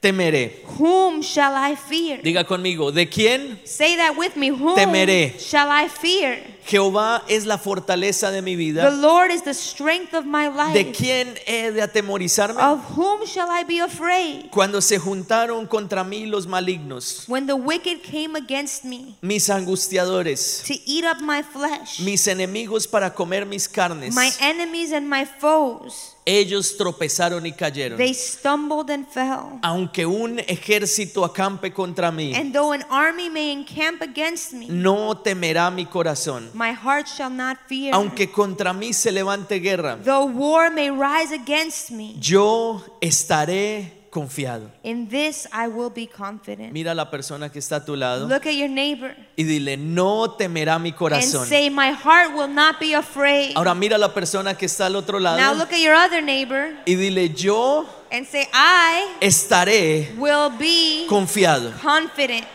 temeré? 0.00 0.62
Whom 0.78 1.22
shall 1.22 1.54
I 1.56 1.74
fear? 1.76 2.20
Diga 2.22 2.44
conmigo, 2.44 2.92
¿de 2.92 3.08
quién? 3.08 3.58
Say 3.64 3.96
that 3.96 4.16
with 4.16 4.36
me. 4.36 4.50
Whom 4.50 4.76
Temeré. 4.76 5.38
shall 5.38 5.68
I 5.70 5.88
fear? 5.88 6.54
Jehová 6.66 7.22
es 7.28 7.46
la 7.46 7.58
fortaleza 7.58 8.32
de 8.32 8.42
mi 8.42 8.56
The 8.56 8.56
vida. 8.56 8.90
Lord 8.90 9.30
is 9.30 9.42
the 9.44 9.54
strength 9.54 10.14
of 10.14 10.24
my 10.26 10.48
¿De 10.72 10.82
life. 10.82 10.92
quién 10.98 11.36
he 11.46 11.70
de 11.70 11.80
atemorizarme? 11.80 12.60
Of 12.60 12.80
whom 12.96 13.24
shall 13.24 13.48
I 13.48 13.62
be 13.62 13.78
afraid? 13.80 14.50
Cuando 14.50 14.80
se 14.80 14.98
juntaron 14.98 15.66
contra 15.68 16.02
mí 16.02 16.26
los 16.26 16.48
malignos, 16.48 17.24
When 17.28 17.46
the 17.46 17.54
wicked 17.54 18.02
came 18.02 18.34
against 18.34 18.84
me 18.84 19.16
mis 19.22 19.48
angustiadores, 19.48 20.64
to 20.66 20.74
eat 20.86 21.04
up 21.04 21.20
my 21.20 21.42
flesh, 21.44 22.00
mis 22.00 22.26
enemigos 22.26 22.88
para 22.88 23.14
comer 23.14 23.46
mis 23.46 23.68
carnes, 23.68 24.12
my 24.12 24.30
enemies 24.40 24.90
and 24.92 25.08
my 25.08 25.24
foes, 25.24 26.15
ellos 26.26 26.76
tropezaron 26.76 27.46
y 27.46 27.52
cayeron. 27.52 27.96
they 27.96 28.12
stumbled 28.12 28.90
and 28.90 29.06
fell. 29.08 29.58
Aunque 29.62 30.04
un 30.04 30.40
ejército 30.40 31.24
acampe 31.24 31.72
contra 31.72 32.10
mí, 32.10 32.34
And 32.34 32.52
though 32.52 32.72
an 32.72 32.84
army 32.90 33.30
may 33.30 33.52
encamp 33.52 34.02
against 34.02 34.52
me, 34.52 34.66
no 34.68 35.14
temerá 35.22 35.70
mi 35.70 35.86
corazón. 35.86 36.50
my 36.52 36.72
heart 36.72 37.06
shall 37.06 37.30
not 37.30 37.56
fear. 37.68 37.94
Aunque 37.94 38.30
contra 38.30 38.72
mí 38.72 38.92
se 38.92 39.12
levante 39.12 39.60
guerra, 39.60 39.96
Though 40.04 40.26
war 40.26 40.70
may 40.70 40.90
rise 40.90 41.32
against 41.32 41.90
me, 41.92 42.16
yo 42.20 42.82
estaré 43.00 43.92
confiado. 44.16 44.70
in 44.82 45.08
this 45.08 45.46
I 45.52 45.68
will 45.68 45.90
be 45.90 46.06
confident. 46.06 46.72
Mira 46.72 46.92
a 46.92 46.94
la 46.94 47.10
persona 47.10 47.50
que 47.50 47.58
está 47.58 47.76
a 47.76 47.84
tu 47.84 47.94
lado 47.96 48.26
Look 48.26 48.46
at 48.46 48.54
your 48.54 48.68
neighbor 48.70 49.14
y 49.36 49.44
dile, 49.44 49.76
no 49.76 50.30
temerá 50.38 50.78
mi 50.78 50.88
and 50.90 50.98
corazón. 50.98 51.46
say, 51.46 51.68
My 51.68 51.90
heart 51.92 52.32
will 52.34 52.48
not 52.48 52.80
be 52.80 52.94
afraid. 52.94 53.52
Ahora 53.56 53.74
mira 53.74 53.96
a 53.96 53.98
la 53.98 54.14
persona 54.14 54.54
que 54.56 54.66
está 54.66 54.86
al 54.86 54.96
otro 54.96 55.18
Now 55.20 55.36
lado 55.36 55.58
look 55.58 55.72
at 55.72 55.80
your 55.80 55.94
other 55.94 56.22
neighbor 56.22 56.74
y 56.86 56.94
dile, 56.94 57.28
yo 57.34 57.84
and 58.10 58.26
say, 58.26 58.48
I 58.54 59.16
estaré 59.20 60.14
will 60.16 60.50
be 60.58 61.06
confiado. 61.08 61.72
confident. 61.82 62.46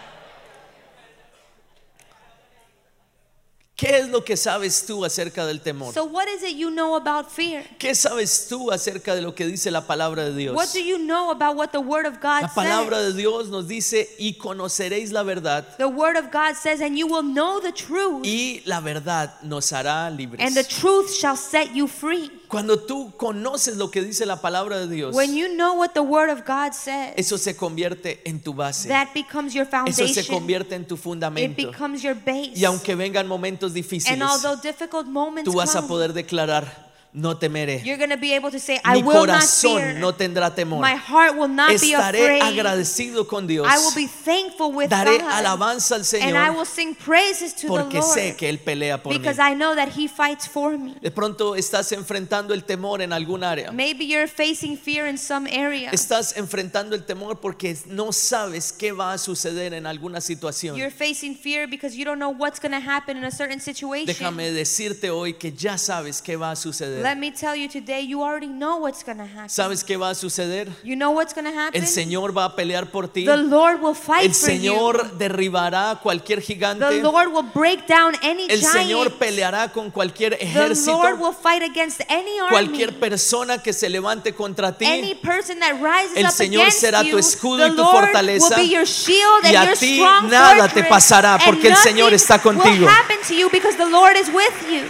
¿Qué 3.82 3.98
es 3.98 4.10
lo 4.10 4.24
que 4.24 4.38
sabes 4.38 4.86
tú 4.86 5.04
acerca 5.04 5.44
del 5.44 5.60
temor? 5.60 5.92
So, 5.92 6.04
what 6.04 6.28
is 6.28 6.44
it 6.44 6.56
you 6.56 6.70
know 6.70 6.96
about 6.96 7.32
fear? 7.32 7.64
¿Qué 7.80 7.96
sabes 7.96 8.46
tú 8.48 8.72
acerca 8.72 9.16
de 9.16 9.24
lo 9.24 9.34
que 9.34 9.48
dice 9.48 9.72
la 9.72 9.88
palabra 9.88 10.26
de 10.26 10.36
Dios? 10.36 10.56
What 10.56 10.68
do 10.72 10.80
you 10.80 11.00
know 11.00 11.32
about 11.32 11.56
what 11.56 11.72
the 11.72 11.80
Word 11.80 12.06
of 12.06 12.22
God 12.22 12.44
La 12.44 12.54
palabra 12.54 12.98
says? 12.98 13.16
de 13.16 13.22
Dios 13.22 13.48
nos 13.50 13.68
dice, 13.68 14.08
y 14.20 14.34
conoceréis 14.34 15.12
la 15.12 15.24
verdad, 15.24 15.66
The 15.80 15.88
Word 15.88 16.16
of 16.16 16.32
God 16.32 16.54
says, 16.54 16.80
and 16.80 16.96
you 16.96 17.08
will 17.08 17.24
know 17.24 17.60
the 17.60 17.72
truth, 17.72 18.24
y 18.24 18.62
la 18.66 18.82
verdad 18.82 19.42
nos 19.42 19.72
hará 19.72 20.06
and 20.10 20.20
the 20.20 20.28
libres. 20.28 20.68
truth 20.68 21.12
shall 21.12 21.36
set 21.36 21.74
you 21.74 21.88
free. 21.88 22.30
Cuando 22.52 22.78
tú 22.80 23.14
conoces 23.18 23.78
lo 23.78 23.90
que 23.90 24.02
dice 24.04 24.26
la 24.26 24.42
palabra 24.42 24.78
de 24.80 24.88
Dios, 24.88 25.16
When 25.16 25.34
you 25.36 25.48
know 25.56 25.74
what 25.76 25.92
the 25.94 26.02
Word 26.02 26.30
of 26.30 26.42
God 26.46 26.74
says, 26.74 27.14
eso 27.16 27.38
se 27.38 27.56
convierte 27.56 28.22
en 28.26 28.42
tu 28.42 28.54
base. 28.54 28.88
that 28.90 29.08
becomes 29.14 29.54
your 29.54 29.66
Eso 29.66 29.92
se 29.94 30.04
foundation. 30.06 30.36
convierte 30.36 30.76
en 30.76 30.86
tu 30.86 30.96
It 30.96 31.02
fundamento. 31.02 31.56
becomes 31.56 32.04
your 32.04 32.14
base. 32.16 32.52
Y 32.56 32.66
aunque 32.66 32.94
vengan 32.96 33.28
momentos 33.28 33.74
difíciles, 33.74 34.14
And 34.14 34.22
although 34.22 34.62
difficult 34.62 35.08
moments 35.08 35.50
tú 35.50 35.56
vas 35.58 35.76
a 35.76 35.88
poder 35.88 36.14
declarar, 36.14 36.91
no 37.14 37.38
temeré. 37.38 37.82
you're 37.84 37.98
going 37.98 38.10
to 38.10 38.18
be 38.18 38.34
able 38.34 38.50
to 38.50 38.60
say, 38.60 38.80
I 38.86 38.96
Mi 38.96 39.04
will 39.04 39.26
not 39.26 39.42
corazón 39.42 39.78
fear. 39.80 40.00
no 40.00 40.14
tendrá 40.14 40.54
temor. 40.56 40.80
My 40.80 40.96
heart 40.96 41.36
will 41.36 41.50
not 41.50 41.70
be 41.70 41.92
Estaré 41.94 42.22
afraid. 42.38 42.42
agradecido 42.42 43.28
con 43.28 43.48
Dios. 43.48 43.68
I 43.68 43.78
will 43.80 43.94
be 43.96 44.08
thankful 44.08 44.72
with 44.72 44.90
Daré 44.90 45.18
God. 45.20 45.30
alabanza 45.30 45.96
al 45.96 46.02
and 46.02 46.38
I 46.38 46.48
Señor 46.50 46.56
will 46.56 46.66
sing 46.66 46.96
praises 46.96 47.54
to 47.56 47.68
the 47.68 47.68
porque 47.68 48.00
Lord 48.00 48.18
sé 48.18 48.36
que 48.38 48.48
Él 48.50 48.60
pelea 48.60 49.02
por 49.02 49.12
mí. 49.14 49.18
because 49.20 49.40
I 49.40 49.54
know 49.56 49.76
that 49.76 49.90
He 49.98 50.08
fights 50.08 50.48
for 50.48 50.78
me. 50.78 50.96
De 51.02 51.12
pronto 51.12 51.56
estás 51.56 51.92
enfrentando 51.92 52.54
el 52.54 52.64
temor 52.64 53.02
en 53.02 53.12
algún 53.12 53.44
área. 53.44 53.72
Maybe 53.72 54.06
you're 54.06 54.28
facing 54.28 54.78
fear 54.78 55.06
in 55.08 55.18
some 55.18 55.48
area. 55.50 55.92
Estás 55.92 56.38
enfrentando 56.38 56.96
el 56.96 57.04
temor 57.04 57.40
porque 57.42 57.76
no 57.88 58.14
sabes 58.14 58.72
qué 58.72 58.94
va 58.94 59.14
a 59.14 59.18
suceder 59.18 59.74
en 59.74 59.86
alguna 59.86 60.22
situación. 60.22 60.78
You're 60.78 60.92
facing 60.92 61.36
fear 61.36 61.68
because 61.68 61.96
you 61.98 62.06
don't 62.06 62.20
know 62.20 62.30
what's 62.32 62.60
going 62.62 62.72
to 62.72 62.80
happen 62.80 63.18
in 63.18 63.26
a 63.26 63.32
certain 63.32 63.60
situation. 63.60 64.06
Déjame 64.08 64.52
decirte 64.52 65.10
hoy 65.10 65.34
que 65.34 65.52
ya 65.52 65.78
sabes 65.78 66.22
qué 66.22 66.38
va 66.38 66.52
a 66.52 66.56
suceder. 66.56 67.01
Let 67.02 67.18
me 67.18 67.32
tell 67.32 67.56
you 67.56 67.68
today, 67.68 68.02
you 68.02 68.22
already 68.22 68.48
know 68.48 68.78
what's 68.78 69.04
going 69.04 69.18
to 69.18 69.26
happen. 69.26 69.50
¿Sabes 69.50 69.84
qué 69.84 69.98
va 69.98 70.10
a 70.12 70.16
suceder? 70.16 70.70
You 70.84 70.96
know 70.96 71.12
what's 71.12 71.34
going 71.34 71.46
to 71.46 71.58
happen? 71.58 71.82
El 71.82 71.88
Señor 71.88 72.36
va 72.38 72.46
a 72.46 72.56
pelear 72.56 72.92
por 72.92 73.08
ti. 73.08 73.26
The 73.26 73.38
Lord 73.38 73.82
will 73.82 73.96
fight 73.96 74.26
El 74.26 74.34
for 74.34 74.50
you. 74.52 74.58
Señor 74.74 75.18
derribará 75.18 76.00
cualquier 76.02 76.40
The 76.40 76.46
gigante. 76.46 77.02
Lord 77.02 77.34
will 77.34 77.50
break 77.54 77.88
down 77.88 78.16
any 78.22 78.44
El 78.50 78.60
giant. 78.60 78.74
Señor 78.74 79.14
peleará 79.18 79.72
con 79.72 79.92
cualquier 79.92 80.38
the 80.38 80.46
Lord 80.46 80.72
ejército, 80.72 81.18
will 81.20 81.34
fight 81.34 81.64
against 81.64 82.02
any 82.10 82.40
army. 82.40 82.52
cualquier 82.52 83.00
persona 83.00 83.58
que 83.62 83.74
se 83.74 83.90
levante 83.90 84.34
contra 84.34 84.76
any 84.82 85.14
ti. 85.14 85.20
person 85.22 85.60
that 85.60 85.74
rises 85.82 86.16
El 86.18 86.26
up 86.26 86.32
Señor 86.32 86.62
against 86.62 86.80
será 86.80 87.04
tu 87.04 87.18
escudo 87.18 87.64
the 87.66 87.68
y 87.68 87.76
tu 87.76 87.82
Lord 87.82 88.06
fortaleza, 88.06 88.56
will 88.56 88.66
be 88.68 88.72
your 88.74 88.86
shield 88.86 89.44
and 89.44 89.54
y 89.54 89.56
a 89.56 89.66
your 89.66 89.78
ti 89.78 89.98
strong 89.98 90.30
nada 90.30 90.68
te 90.68 90.84
fortress, 90.84 90.90
pasará, 90.90 91.34
and 91.36 91.44
porque 91.46 91.68
el 91.70 91.76
Señor 91.78 92.14
está 92.14 92.40
contigo. 92.40 92.86
Will 92.86 92.88
happen 92.88 93.18
to 93.28 93.34
you 93.36 93.50
because 93.50 93.76
the 93.78 93.90
Lord 93.90 94.16
is 94.18 94.28
with 94.30 94.72
you. 94.72 94.84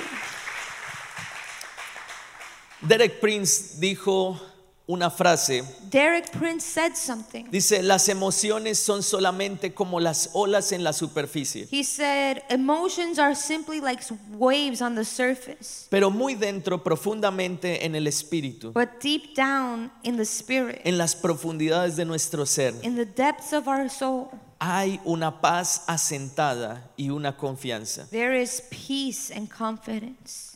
Derek 2.81 3.19
Prince 3.19 3.77
dijo 3.79 4.39
una 4.87 5.09
frase. 5.09 5.63
Derek 5.89 6.31
Prince 6.31 6.65
said 6.65 6.95
something. 6.95 7.45
Dice, 7.51 7.81
las 7.81 8.09
emociones 8.09 8.79
son 8.79 9.03
solamente 9.03 9.73
como 9.73 9.99
las 9.99 10.31
olas 10.33 10.71
en 10.71 10.83
la 10.83 10.91
superficie, 10.91 11.67
He 11.71 11.83
said, 11.83 12.41
Emotions 12.49 13.19
are 13.19 13.35
simply 13.35 13.79
like 13.79 14.03
waves 14.37 14.81
on 14.81 14.95
the 14.95 15.05
surface, 15.05 15.87
pero 15.89 16.09
muy 16.09 16.35
dentro, 16.35 16.83
profundamente 16.83 17.85
en 17.85 17.95
el 17.95 18.07
espíritu, 18.07 18.73
but 18.73 18.99
deep 19.01 19.35
down 19.35 19.91
in 20.03 20.17
the 20.17 20.25
spirit, 20.25 20.81
en 20.83 20.97
las 20.97 21.15
profundidades 21.15 21.95
de 21.95 22.03
nuestro 22.05 22.45
ser, 22.45 22.73
in 22.83 22.95
the 22.95 23.05
depths 23.05 23.53
of 23.53 23.67
our 23.67 23.89
soul, 23.89 24.29
hay 24.59 24.99
una 25.05 25.39
paz 25.39 25.83
asentada 25.87 26.91
y 26.97 27.09
una 27.11 27.37
confianza. 27.37 28.09
there 28.09 28.35
is 28.35 28.61
peace 28.69 29.31
and 29.33 29.49
confidence. 29.49 30.50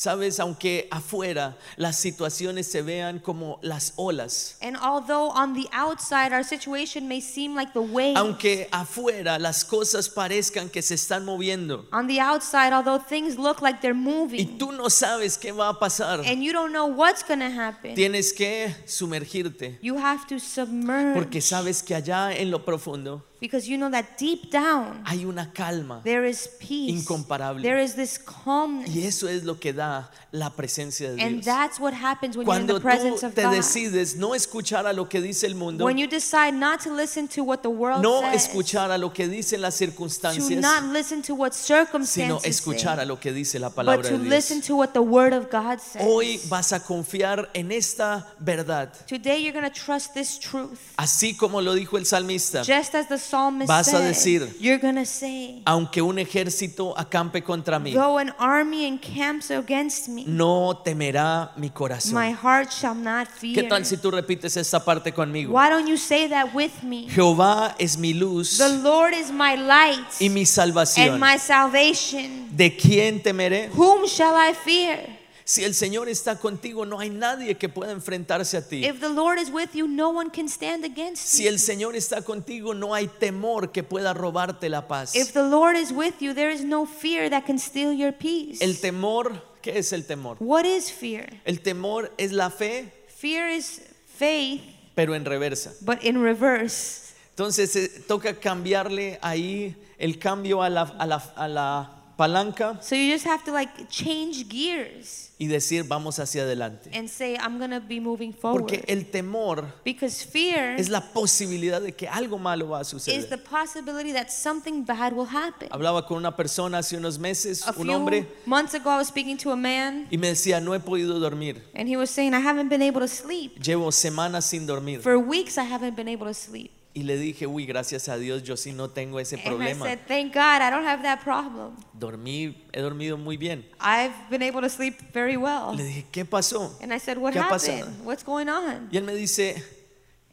Sabes, 0.00 0.40
aunque 0.40 0.88
afuera 0.90 1.58
las 1.76 1.98
situaciones 1.98 2.66
se 2.66 2.80
vean 2.80 3.18
como 3.18 3.58
las 3.60 3.92
olas, 3.96 4.56
And 4.62 4.74
although 4.78 5.30
on 5.30 5.52
the 5.52 5.68
outside 5.74 6.32
our 6.32 6.42
situation 6.42 7.06
may 7.06 7.20
seem 7.20 7.54
like 7.54 7.74
the 7.74 7.82
waves, 7.82 8.16
aunque 8.16 8.66
afuera 8.72 9.38
las 9.38 9.62
cosas 9.62 10.08
parezcan 10.08 10.70
que 10.70 10.80
se 10.80 10.94
están 10.94 11.26
moviendo 11.26 11.86
on 11.92 12.06
the 12.06 12.18
outside, 12.18 12.72
although 12.72 12.98
things 12.98 13.36
look 13.36 13.60
like 13.60 13.82
they're 13.82 13.92
y 13.92 14.00
moving, 14.00 14.56
tú 14.56 14.72
no 14.72 14.88
sabes 14.88 15.36
qué 15.36 15.52
va 15.52 15.68
a 15.68 15.78
pasar, 15.78 16.20
and 16.20 16.42
you 16.42 16.50
don't 16.50 16.72
know 16.72 16.86
what's 16.86 17.22
going 17.22 17.40
to 17.40 17.50
happen, 17.50 17.94
tienes 17.94 18.32
que 18.32 18.74
sumergirte. 18.86 19.78
you 19.82 19.98
have 19.98 20.26
to 20.26 20.38
submerge. 20.38 21.12
Porque 21.14 21.42
sabes 21.42 21.82
que 21.82 21.94
allá 21.94 22.32
en 22.34 22.50
lo 22.50 22.64
profundo 22.64 23.22
because 23.40 23.68
you 23.68 23.76
know 23.78 23.90
that 23.90 24.16
deep 24.18 24.50
down 24.50 25.02
hay 25.06 25.24
una 25.24 25.50
calma 25.54 26.00
there 26.04 26.24
is 26.28 26.48
peace, 26.60 26.90
Incomparable. 27.00 27.62
there 27.62 27.78
is 27.82 27.94
this 27.94 28.18
calmness, 28.18 28.94
y 28.94 29.04
eso 29.06 29.26
es 29.28 29.44
lo 29.44 29.58
que 29.58 29.72
da 29.72 30.10
la 30.32 30.50
presencia 30.50 31.10
de 31.12 31.20
and 31.22 31.36
Dios. 31.42 31.44
that's 31.46 31.80
what 31.80 31.92
happens 31.94 32.36
when 32.36 32.46
you're 32.46 32.56
in 32.60 32.66
Cuando 32.66 32.74
the 32.74 32.80
presence 32.80 33.20
tú 33.22 33.26
of 33.26 33.34
te 33.34 33.42
God. 33.42 33.54
decides 33.54 34.16
no 34.16 34.34
escuchar 34.34 34.86
a 34.86 34.92
lo 34.92 35.08
que 35.08 35.20
dice 35.20 35.44
el 35.46 35.54
mundo, 35.54 35.84
When 35.84 35.98
you 35.98 36.06
decide 36.06 36.52
not 36.54 36.80
to 36.82 36.94
listen 36.94 37.26
to 37.28 37.42
what 37.42 37.62
the 37.62 37.70
world 37.70 38.02
no 38.02 38.20
says, 38.20 38.46
escuchar 38.48 38.90
a 38.90 38.98
lo 38.98 39.12
que 39.12 39.26
dicen 39.28 39.60
las 39.62 39.78
to 39.78 39.86
circunstancias, 39.86 40.60
not 40.60 40.84
listen 40.92 41.22
to 41.22 41.34
what 41.34 41.52
sino 41.54 41.84
circumstances 41.86 42.44
escuchar 42.60 42.96
say, 42.96 43.02
a 43.02 43.06
lo 43.06 43.18
que 43.18 43.32
dice 43.32 43.58
la 43.58 43.68
but 43.68 43.76
palabra 43.76 44.02
to 44.08 44.18
de 44.18 44.24
Dios. 44.24 44.28
listen 44.30 44.60
to 44.60 44.76
what 44.76 44.92
the 44.92 45.00
Word 45.02 45.32
of 45.32 45.50
God 45.50 45.80
says. 45.80 46.02
Hoy 46.06 46.38
vas 46.48 46.72
a 46.72 46.80
confiar 46.80 47.48
en 47.54 47.72
esta 47.72 48.26
verdad, 48.38 48.92
Today 49.06 49.38
you're 49.42 49.52
going 49.52 49.68
to 49.68 49.80
trust 49.80 50.14
this 50.14 50.38
truth. 50.38 50.78
así 50.96 51.36
como 51.36 51.60
lo 51.60 51.74
dijo 51.74 51.96
el 51.98 52.04
salmista. 52.06 52.62
Just 52.62 52.94
as 52.94 53.08
the 53.08 53.18
psalmist 53.30 53.68
Vas 53.68 53.92
a 53.94 54.00
decir, 54.00 54.56
you're 54.60 54.80
say, 55.04 55.62
Aunque 55.64 56.02
un 56.02 56.18
ejército 56.18 56.94
acampe 56.96 57.42
contra 57.42 57.78
mí, 57.78 57.92
though 57.92 58.18
an 58.18 58.34
army 58.38 58.86
encamps 58.86 59.50
against 59.50 60.08
me, 60.08 60.24
no 60.26 60.80
temerá 60.84 61.52
mi 61.56 61.68
my 61.68 61.72
corazón. 61.72 62.34
heart 62.34 62.72
shall 62.72 62.94
not 62.94 63.28
¿Qué 63.40 63.54
fear. 63.54 63.68
tal 63.68 63.84
si 63.84 63.96
tú 63.96 64.10
repites 64.10 64.56
esta 64.56 64.84
parte 64.84 65.12
conmigo? 65.12 65.52
Why 65.52 65.70
don't 65.70 65.86
you 65.86 65.96
say 65.96 66.28
that 66.28 66.54
with 66.54 66.82
me? 66.82 67.08
Jehová 67.08 67.74
es 67.78 67.96
mi 67.96 68.12
luz 68.12 68.58
The 68.58 68.68
Lord 68.82 69.14
is 69.14 69.30
my 69.30 69.56
light 69.56 70.06
y 70.20 70.28
mi 70.28 70.40
and 70.40 70.48
salvación. 70.48 71.18
my 71.20 71.38
salvation. 71.38 72.48
¿De 72.56 72.76
quién 72.76 73.22
temeré? 73.22 73.70
Whom 73.74 74.06
shall 74.06 74.34
I 74.36 74.54
fear? 74.54 75.19
Si 75.50 75.64
el 75.64 75.74
Señor 75.74 76.08
está 76.08 76.38
contigo, 76.38 76.86
no 76.86 77.00
hay 77.00 77.10
nadie 77.10 77.56
que 77.56 77.68
pueda 77.68 77.90
enfrentarse 77.90 78.56
a 78.56 78.68
ti. 78.68 78.84
If 78.86 79.00
the 79.00 79.08
Lord 79.08 79.40
is 79.40 79.50
with 79.50 79.70
you, 79.74 79.88
no 79.88 80.10
one 80.10 80.30
can 80.30 80.48
stand 80.48 80.84
against 80.84 81.26
Si 81.26 81.42
you. 81.42 81.48
el 81.48 81.58
Señor 81.58 81.96
está 81.96 82.22
contigo, 82.22 82.72
no 82.72 82.94
hay 82.94 83.08
temor 83.08 83.72
que 83.72 83.82
pueda 83.82 84.14
robarte 84.14 84.68
la 84.68 84.86
paz. 84.86 85.16
If 85.16 85.32
the 85.32 85.42
Lord 85.42 85.74
is 85.74 85.90
with 85.90 86.14
you, 86.20 86.34
there 86.34 86.52
is 86.54 86.62
no 86.62 86.86
fear 86.86 87.28
that 87.30 87.46
can 87.46 87.58
steal 87.58 87.92
your 87.92 88.12
peace. 88.12 88.62
El 88.62 88.78
temor, 88.78 89.42
¿qué 89.60 89.76
es 89.76 89.92
el 89.92 90.04
temor? 90.06 90.36
What 90.38 90.66
is 90.66 90.92
fear? 90.92 91.28
El 91.44 91.62
temor 91.62 92.12
es 92.16 92.30
la 92.30 92.50
fe, 92.50 92.92
Fear 93.08 93.48
is 93.50 93.82
faith, 94.06 94.62
pero 94.94 95.14
en 95.16 95.24
reversa. 95.24 95.72
but 95.80 96.00
in 96.04 96.22
reverse. 96.22 97.12
Entonces 97.30 97.74
eh, 97.74 97.88
toca 98.06 98.38
cambiarle 98.38 99.18
ahí 99.20 99.74
el 99.98 100.16
cambio 100.20 100.62
a 100.62 100.70
la, 100.70 100.82
a 100.82 101.06
la, 101.06 101.16
a 101.34 101.48
la 101.48 101.90
palanca 102.16 102.80
So 102.82 102.94
you 102.94 103.12
just 103.12 103.26
have 103.26 103.42
to 103.46 103.52
like 103.52 103.88
change 103.88 104.48
gears 104.48 105.29
y 105.40 105.46
decir 105.46 105.84
vamos 105.84 106.18
hacia 106.18 106.42
adelante. 106.42 106.90
and 106.92 107.08
say, 107.08 107.34
I'm 107.36 107.58
to 107.70 107.80
be 107.80 107.98
moving 107.98 108.32
forward. 108.34 108.60
Porque 108.60 108.84
el 108.86 109.06
temor 109.10 109.72
Because 109.82 110.22
fear 110.24 110.78
es 110.78 110.90
la 110.90 111.00
posibilidad 111.14 111.80
de 111.80 111.92
que 111.92 112.06
algo 112.06 112.38
malo 112.38 112.68
va 112.68 112.80
a 112.80 112.82
is 112.82 112.90
the 112.90 112.98
suceder. 112.98 113.42
possibility 113.44 114.12
that 114.12 114.28
something 114.28 114.84
bad 114.84 115.14
will 115.14 115.26
happen. 115.26 115.68
Hablaba 115.72 116.06
con 116.06 116.18
una 116.18 116.36
persona 116.36 116.78
hace 116.78 116.96
unos 116.98 117.18
meses, 117.18 117.66
A 117.66 117.70
un 117.70 117.86
few 117.86 117.90
hombre, 117.94 118.28
months 118.44 118.74
ago, 118.74 118.90
I 118.90 118.98
was 118.98 119.08
speaking 119.08 119.38
to 119.38 119.50
a 119.50 119.56
man, 119.56 120.06
y 120.10 120.18
me 120.18 120.28
decía, 120.28 120.60
no 120.60 120.74
he 120.74 120.78
podido 120.80 121.18
dormir. 121.18 121.62
and 121.74 121.88
he 121.88 121.96
was 121.96 122.10
saying, 122.10 122.34
I 122.34 122.40
haven't 122.40 122.68
been 122.68 122.82
able 122.82 123.00
to 123.00 123.08
sleep. 123.08 123.58
Llevo 123.58 123.90
semanas 123.92 124.44
sin 124.44 124.66
dormir. 124.66 125.00
For 125.00 125.16
weeks, 125.18 125.56
I 125.56 125.64
haven't 125.64 125.96
been 125.96 126.08
able 126.08 126.26
to 126.26 126.34
sleep. 126.34 126.70
Y 126.92 127.04
le 127.04 127.16
dije, 127.16 127.46
uy, 127.46 127.66
gracias 127.66 128.08
a 128.08 128.16
Dios, 128.16 128.42
yo 128.42 128.56
sí 128.56 128.72
no 128.72 128.90
tengo 128.90 129.20
ese 129.20 129.36
And 129.36 129.44
I 129.44 129.48
problema. 129.48 129.86
said, 129.86 130.00
Thank 130.08 130.34
God, 130.34 130.60
I 130.60 130.70
don't 130.70 130.84
have 130.84 131.02
that 131.02 131.20
problem. 131.22 131.76
Dormí, 131.92 132.56
he 132.72 132.80
dormido 132.80 133.16
muy 133.16 133.36
bien. 133.36 133.64
I've 133.80 134.12
been 134.28 134.42
able 134.42 134.60
to 134.60 134.68
sleep 134.68 134.96
very 135.12 135.36
well. 135.36 135.76
Le 135.76 135.84
dije, 135.84 136.06
¿qué 136.10 136.24
pasó? 136.24 136.76
And 136.82 136.92
I 136.92 136.98
said, 136.98 137.16
What 137.18 137.32
¿Qué 137.32 137.38
ha 137.38 137.44
happened? 137.44 137.80
pasado? 137.84 138.04
What's 138.04 138.24
going 138.24 138.48
on? 138.48 138.88
Y 138.90 138.96
él 138.96 139.04
me 139.04 139.14
dice, 139.14 139.62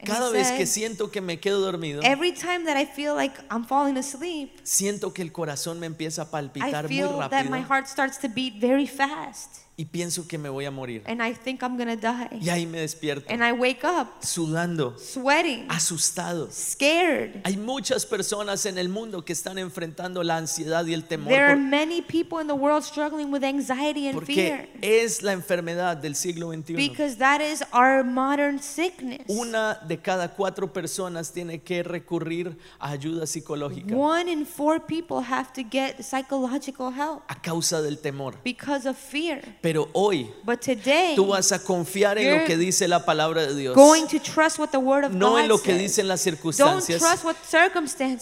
cada 0.03 0.31
vez 0.31 0.51
que 0.51 0.65
siento 0.65 1.11
que 1.11 1.21
me 1.21 1.39
quedo 1.39 1.59
dormido, 1.61 2.01
Every 2.03 2.31
time 2.31 2.65
that 2.65 2.75
I 2.75 2.85
feel 2.87 3.13
like 3.15 3.35
I'm 3.51 3.63
falling 3.63 3.95
asleep, 3.97 4.49
siento 4.63 5.13
que 5.13 5.21
el 5.21 5.31
corazón 5.31 5.79
me 5.79 5.85
empieza 5.85 6.23
a 6.23 6.25
I 6.25 6.29
palpitar 6.31 6.87
muy 6.89 6.97
feel 6.97 7.09
that 7.29 7.45
my 7.45 7.59
rápido 7.59 7.67
heart 7.67 7.87
starts 7.87 8.17
to 8.19 8.27
beat 8.27 8.55
very 8.59 8.87
fast. 8.87 9.66
Y 9.79 9.85
pienso 9.85 10.27
que 10.27 10.39
me 10.39 10.49
voy 10.49 10.65
a 10.65 10.71
morir. 10.71 11.03
and 11.05 11.21
I 11.21 11.33
think 11.35 11.61
I'm 11.61 11.77
to 11.77 11.95
die. 11.95 12.29
Y 12.41 12.49
ahí 12.49 12.65
me 12.65 12.79
despierto, 12.79 13.31
And 13.31 13.43
I 13.43 13.51
wake 13.51 13.83
up 13.83 14.07
sudando, 14.21 14.97
sweating, 14.97 15.67
asustado. 15.69 16.49
scared. 16.51 17.41
Hay 17.43 17.57
muchas 17.57 18.05
personas 18.05 18.65
en 18.65 18.79
el 18.79 18.89
mundo 18.89 19.23
que 19.23 19.33
están 19.33 19.59
enfrentando 19.59 20.23
la 20.23 20.37
ansiedad 20.37 20.83
y 20.87 20.93
el 20.95 21.03
temor 21.03 21.27
There 21.31 21.45
are 21.45 21.55
many 21.55 22.01
people 22.01 22.41
in 22.41 22.47
the 22.47 22.55
world 22.55 22.83
struggling 22.83 23.31
with 23.31 23.43
anxiety 23.43 24.07
and 24.07 24.19
fear 24.25 24.67
porque 24.67 24.79
es 24.81 25.21
la 25.21 25.33
enfermedad 25.33 25.97
del 25.97 26.15
siglo 26.15 26.51
XXI. 26.51 26.73
because 26.75 27.17
that 27.17 27.39
is 27.39 27.63
our 27.71 28.03
modern 28.03 28.59
sickness. 28.59 29.21
Una 29.27 29.75
de 29.87 29.99
cada 30.01 30.29
cuatro 30.29 30.73
personas 30.73 31.31
tiene 31.31 31.61
que 31.61 31.83
recurrir 31.83 32.57
a 32.79 32.89
ayuda 32.89 33.27
psicológica 33.27 33.95
One 33.95 34.31
in 34.31 34.43
four 34.47 34.79
people 34.87 35.17
have 35.21 35.53
to 35.53 35.61
get 35.61 36.01
psychological 36.03 36.91
help 36.91 37.21
a 37.27 37.35
causa 37.39 37.81
del 37.83 37.99
temor. 37.99 38.35
because 38.43 38.89
of 38.89 38.97
fear. 38.97 39.41
Pero 39.67 39.89
hoy 39.91 40.31
But 40.45 40.61
today, 40.61 41.13
tú 41.13 41.27
vas 41.27 41.51
a 41.51 41.61
confiar 41.61 42.17
en 42.17 42.39
lo 42.39 42.45
que 42.45 42.55
dice 42.55 42.87
la 42.87 43.03
palabra 43.03 43.45
de 43.45 43.53
Dios, 43.53 43.75
going 43.75 44.05
to 44.05 44.17
trust 44.17 44.59
what 44.59 44.69
the 44.69 44.77
Word 44.77 45.03
of 45.03 45.11
no 45.11 45.31
God 45.31 45.39
en 45.39 45.47
lo 45.49 45.61
que 45.61 45.73
dicen 45.73 46.07
las 46.07 46.21
circunstancias, 46.21 47.03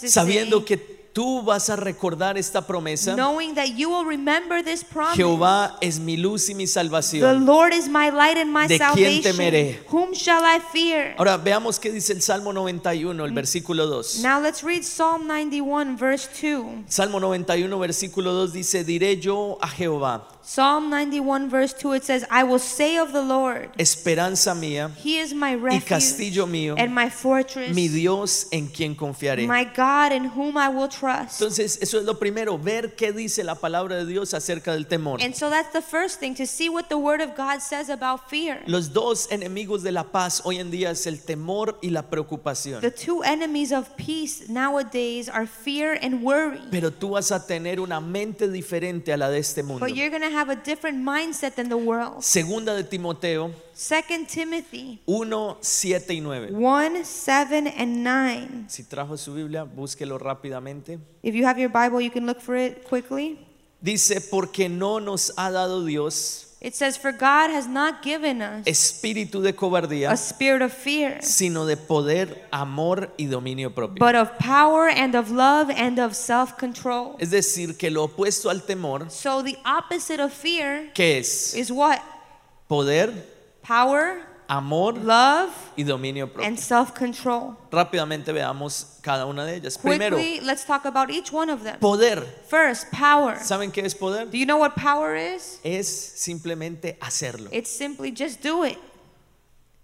sabiendo 0.08 0.58
say, 0.58 0.66
que 0.66 0.78
tú 1.14 1.44
vas 1.44 1.70
a 1.70 1.76
recordar 1.76 2.36
esta 2.36 2.66
promesa. 2.66 3.16
knowing 3.16 3.54
that 3.54 3.68
you 3.78 3.92
will 3.92 4.06
remember 4.06 4.64
this 4.64 4.84
promise. 4.84 5.18
Jehová 5.18 5.78
es 5.82 6.00
mi 6.00 6.18
luz 6.18 6.50
y 6.50 6.56
mi 6.56 6.66
The 6.66 6.72
salvación. 6.72 7.46
Lord 7.46 7.74
is 7.74 7.88
my 7.88 8.10
light 8.10 8.38
and 8.38 8.52
my 8.52 8.66
¿De 8.66 8.80
quién 8.96 9.22
temeré? 9.22 9.86
Ahora 11.16 11.38
veamos 11.38 11.80
qué 11.80 11.92
dice 11.92 12.14
el 12.14 12.24
Salmo 12.24 12.54
91, 12.54 13.24
el 13.24 13.34
versículo 13.34 13.86
2. 13.86 14.24
Now 14.24 14.42
let's 14.42 14.64
read 14.64 14.82
Psalm 14.82 15.28
91, 15.28 15.96
verse 15.96 16.28
2. 16.42 16.86
Salmo 16.88 17.20
91, 17.20 17.78
versículo 17.78 18.34
2 18.34 18.52
dice, 18.52 18.84
diré 18.84 19.20
yo 19.20 19.60
a 19.62 19.68
Jehová, 19.68 20.28
Psalm 20.48 20.92
91, 20.92 21.50
verse 21.50 21.74
2, 21.74 21.94
it 21.94 22.04
says, 22.04 22.24
I 22.30 22.44
will 22.44 22.60
say 22.60 22.98
of 22.98 23.12
the 23.12 23.22
Lord, 23.24 23.72
esperanza 23.80 24.54
mía 24.54 24.92
He 24.96 25.18
is 25.18 25.34
my 25.34 25.56
y 25.56 25.56
refuge 25.56 25.86
castillo 25.88 26.46
mío, 26.46 26.76
and 26.78 26.94
my 26.94 27.10
fortress, 27.10 27.74
mi 27.74 27.88
Dios 27.88 28.46
en 28.52 28.68
quien 28.68 28.96
confiaré. 28.96 29.48
my 29.48 29.64
God 29.64 30.12
in 30.12 30.26
whom 30.26 30.56
I 30.56 30.70
will 30.70 30.88
trust. 30.88 31.42
Entonces, 31.42 31.80
eso 31.82 31.98
es 31.98 32.06
lo 32.06 32.20
primero, 32.20 32.60
ver 32.60 32.96
qué 32.96 33.12
dice 33.12 33.44
la 33.44 33.56
palabra 33.56 33.96
de 33.96 34.06
Dios 34.06 34.36
acerca 34.36 34.74
del 34.74 34.86
temor. 34.86 35.20
And 35.20 35.36
so 35.36 35.50
that's 35.50 35.74
the 35.74 35.82
first 35.82 36.20
thing, 36.20 36.36
to 36.36 36.46
see 36.46 36.70
what 36.70 36.90
the 36.90 36.98
Word 37.00 37.22
of 37.22 37.36
God 37.36 37.60
says 37.62 37.90
about 37.90 38.30
fear. 38.30 38.62
Los 38.68 38.94
dos 38.94 39.28
enemigos 39.32 39.82
de 39.82 39.92
la 39.92 40.04
paz 40.04 40.44
hoy 40.46 40.60
en 40.60 40.70
día 40.70 40.92
es 40.92 41.08
el 41.08 41.24
temor 41.24 41.80
y 41.82 41.90
la 41.90 42.04
preocupación. 42.04 42.82
The 42.82 42.92
two 42.92 43.24
enemies 43.24 43.72
of 43.72 43.98
peace 43.98 44.48
nowadays 44.48 45.28
are 45.28 45.48
fear 45.48 45.98
and 46.00 46.22
worry. 46.22 46.62
Pero 46.70 46.92
tú 46.92 47.10
vas 47.14 47.32
a 47.32 47.48
tener 47.48 47.80
una 47.80 48.00
mente 48.00 48.48
diferente 48.48 49.12
a 49.12 49.18
la 49.18 49.32
de 49.32 49.40
este 49.40 49.64
mundo. 49.64 49.84
But 49.84 49.96
you're 49.96 50.12
have 50.36 50.50
a 50.52 50.56
different 50.56 51.04
mindset 51.04 51.56
than 51.56 51.70
the 51.70 51.78
world. 51.78 52.24
Segunda 52.24 52.76
de 52.76 52.84
Timoteo 52.84 53.52
2 53.74 54.26
Timothy 54.28 55.02
1, 55.06 55.58
7 55.62 56.14
y 56.14 56.20
9. 56.20 56.52
1 56.52 57.06
7 57.06 57.68
and 57.78 58.04
9. 58.04 58.66
Si 58.68 58.84
trajo 58.84 59.18
su 59.18 59.34
Biblia, 59.34 59.64
búsquelo 59.64 60.18
rápidamente. 60.18 61.00
If 61.24 61.36
you 61.36 61.46
have 61.46 61.60
your 61.60 61.72
Bible, 61.72 62.02
you 62.02 62.12
can 62.12 62.26
look 62.26 62.42
for 62.42 62.56
it 62.56 62.84
quickly. 62.84 63.40
Dice, 63.82 64.22
porque 64.22 64.68
no 64.70 65.00
nos 65.00 65.34
ha 65.38 65.52
dado 65.52 65.86
Dios 65.86 66.55
It 66.66 66.74
says, 66.74 66.98
For 66.98 67.12
God 67.12 67.52
has 67.52 67.68
not 67.68 68.02
given 68.02 68.42
us 68.42 68.66
espíritu 68.66 69.40
de 69.40 69.54
a 70.08 70.18
spirit 70.18 70.64
of 70.64 70.74
fear, 70.74 71.22
sino 71.22 71.68
de 71.68 71.78
poder, 71.78 72.44
amor 72.52 73.12
y 73.20 73.26
dominio 73.28 73.70
propio. 73.70 74.00
but 74.00 74.16
of 74.16 74.36
power 74.40 74.90
and 74.90 75.14
of 75.14 75.30
love 75.30 75.70
and 75.70 76.00
of 76.00 76.16
self 76.16 76.58
control. 76.58 77.18
Es 77.20 77.30
decir, 77.30 77.78
que 77.78 77.92
lo 77.92 78.08
opuesto 78.08 78.50
al 78.50 78.62
temor, 78.64 79.12
So 79.12 79.44
the 79.44 79.60
opposite 79.64 80.20
of 80.20 80.34
fear 80.34 80.90
¿qué 80.96 81.20
es? 81.20 81.54
is 81.54 81.72
what? 81.72 82.02
Poder, 82.68 83.14
Power, 83.62 84.24
amor 84.48 84.98
love, 84.98 85.52
y 85.76 85.84
dominio 85.84 86.28
propio. 86.28 86.48
and 86.48 86.58
self 86.58 86.92
control. 86.94 87.56
Rápidamente 87.72 88.32
veamos 88.32 88.98
cada 89.02 89.26
una 89.26 89.46
de 89.46 89.56
ellas. 89.56 89.78
Primero, 89.78 90.18
Quickly, 90.18 90.42
let's 90.46 90.66
talk 90.66 90.86
about 90.86 91.10
each 91.10 91.32
one 91.32 91.50
of 91.52 91.64
them. 91.64 91.80
poder. 91.80 92.22
First, 92.48 92.92
power. 92.92 93.38
¿Saben 93.44 93.72
qué 93.72 93.84
es 93.86 93.96
poder? 93.96 94.30
Do 94.30 94.38
you 94.38 94.46
know 94.46 94.58
what 94.58 94.76
power 94.76 95.16
is? 95.16 95.60
Es 95.64 95.88
simplemente 95.88 96.98
hacerlo. 97.02 97.50
It's 97.52 97.70
simply 97.70 98.12
just 98.12 98.42
do 98.42 98.64
it. 98.64 98.78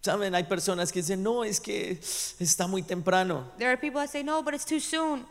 Saben, 0.03 0.34
hay 0.34 0.44
personas 0.44 0.91
que 0.91 1.01
dicen, 1.01 1.22
no, 1.22 1.44
es 1.44 1.60
que 1.60 2.00
está 2.39 2.68
muy 2.68 2.82
temprano. 2.82 3.46
There 3.60 3.70
are 3.70 3.77
people 3.77 4.01
that 4.01 4.10
say, 4.10 4.24
no, 4.24 4.41
but 4.41 4.53
it's 4.56 4.65
too 4.65 4.80
soon. 4.80 5.25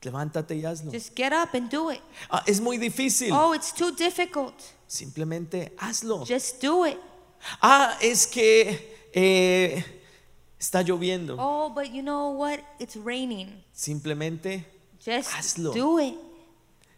Levántate 0.00 0.56
y 0.56 0.62
hazlo. 0.64 0.90
Just 0.90 1.14
get 1.14 1.32
up 1.32 1.54
and 1.54 1.70
do 1.70 1.90
it. 1.90 2.00
Ah, 2.30 2.42
es 2.46 2.60
muy 2.60 2.78
difícil. 2.78 3.30
Oh, 3.32 3.52
it's 3.54 3.72
too 3.72 3.92
difficult. 3.92 4.54
Simplemente 4.88 5.72
hazlo. 5.78 6.24
Just 6.26 6.60
do 6.60 6.84
it. 6.86 6.98
Ah, 7.60 7.96
es 8.00 8.26
que 8.26 9.08
eh, 9.12 9.84
está 10.58 10.82
lloviendo. 10.82 11.36
Oh, 11.38 11.70
but 11.70 11.86
you 11.92 12.02
know 12.02 12.30
what? 12.30 12.60
It's 12.78 12.96
raining. 12.96 13.62
Simplemente 13.72 14.64
Just 15.04 15.30
Hazlo. 15.32 15.72
do 15.74 15.98
it. 15.98 16.14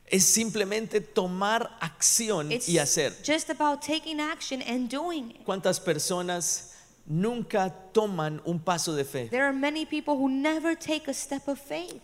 es 0.07 0.25
simplemente 0.25 1.01
tomar 1.01 1.71
acción 1.81 2.53
It's 2.53 2.69
y 2.69 2.79
hacer. 2.79 3.13
just 3.25 3.49
about 3.51 3.81
taking 3.81 4.21
action 4.21 4.61
and 4.63 4.89
doing 4.91 5.31
it. 5.31 5.45
¿Cuántas 5.45 5.81
personas 5.81 6.73
nunca 7.07 7.71
toman 7.93 8.41
un 8.45 8.59
paso 8.61 8.95
de 8.95 9.05
fe 9.05 9.29
There 9.31 9.45
are 9.45 9.53
many 9.53 9.85
people 9.87 10.15
who 10.17 10.29
never 10.29 10.77
take 10.77 11.09
a 11.09 11.15
step 11.15 11.49
of 11.49 11.59
faith. 11.59 12.03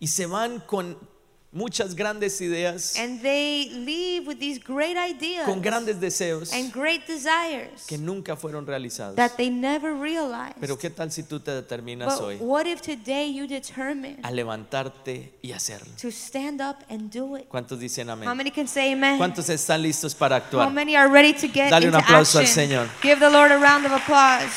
y 0.00 0.06
se 0.08 0.26
van 0.26 0.60
con 0.60 0.96
muchas 1.54 1.94
grandes 1.94 2.40
ideas, 2.40 2.96
And 2.98 3.20
they 3.20 3.68
leave 3.70 4.26
with 4.26 4.38
these 4.38 4.58
great 4.58 4.96
ideas 4.96 5.44
con 5.44 5.60
grandes 5.60 6.00
deseos 6.00 6.50
and 6.52 6.72
great 6.72 7.06
desires 7.06 7.84
que 7.86 7.98
nunca 7.98 8.36
fueron 8.36 8.66
realizados? 8.66 9.16
that 9.16 9.32
they 9.36 9.50
never 9.50 9.92
realized. 9.92 10.56
Pero 10.60 10.78
¿qué 10.78 10.88
tal 10.88 11.12
si 11.12 11.22
tú 11.24 11.40
te 11.40 11.50
determinas 11.50 12.14
But 12.18 12.24
hoy 12.24 12.36
what 12.40 12.66
if 12.66 12.80
today 12.80 13.32
you 13.34 13.46
determine 13.46 14.18
a 14.22 14.30
levantarte 14.30 15.34
y 15.42 15.52
hacerlo? 15.52 15.92
to 16.00 16.08
stand 16.10 16.62
up 16.62 16.78
and 16.88 17.10
do 17.12 17.36
it? 17.36 17.48
¿Cuántos 17.48 17.78
dicen 17.78 18.08
How 18.08 18.14
amén? 18.14 18.34
many 18.36 18.50
can 18.50 18.66
say 18.66 18.92
amen? 18.92 19.18
¿Cuántos 19.18 19.48
están 19.50 19.82
listos 19.82 20.14
para 20.14 20.36
How 20.36 20.42
actuar? 20.42 20.72
many 20.72 20.96
are 20.96 21.08
ready 21.12 21.34
to 21.34 21.48
get 21.48 21.68
Dale 21.70 21.86
un 21.88 21.94
aplauso 21.94 22.38
al? 22.38 22.46
Señor. 22.46 22.88
Give 23.02 23.18
the 23.20 23.28
Lord 23.30 23.52
a 23.52 23.58
round 23.58 23.84
of 23.84 23.92
applause. 23.92 24.50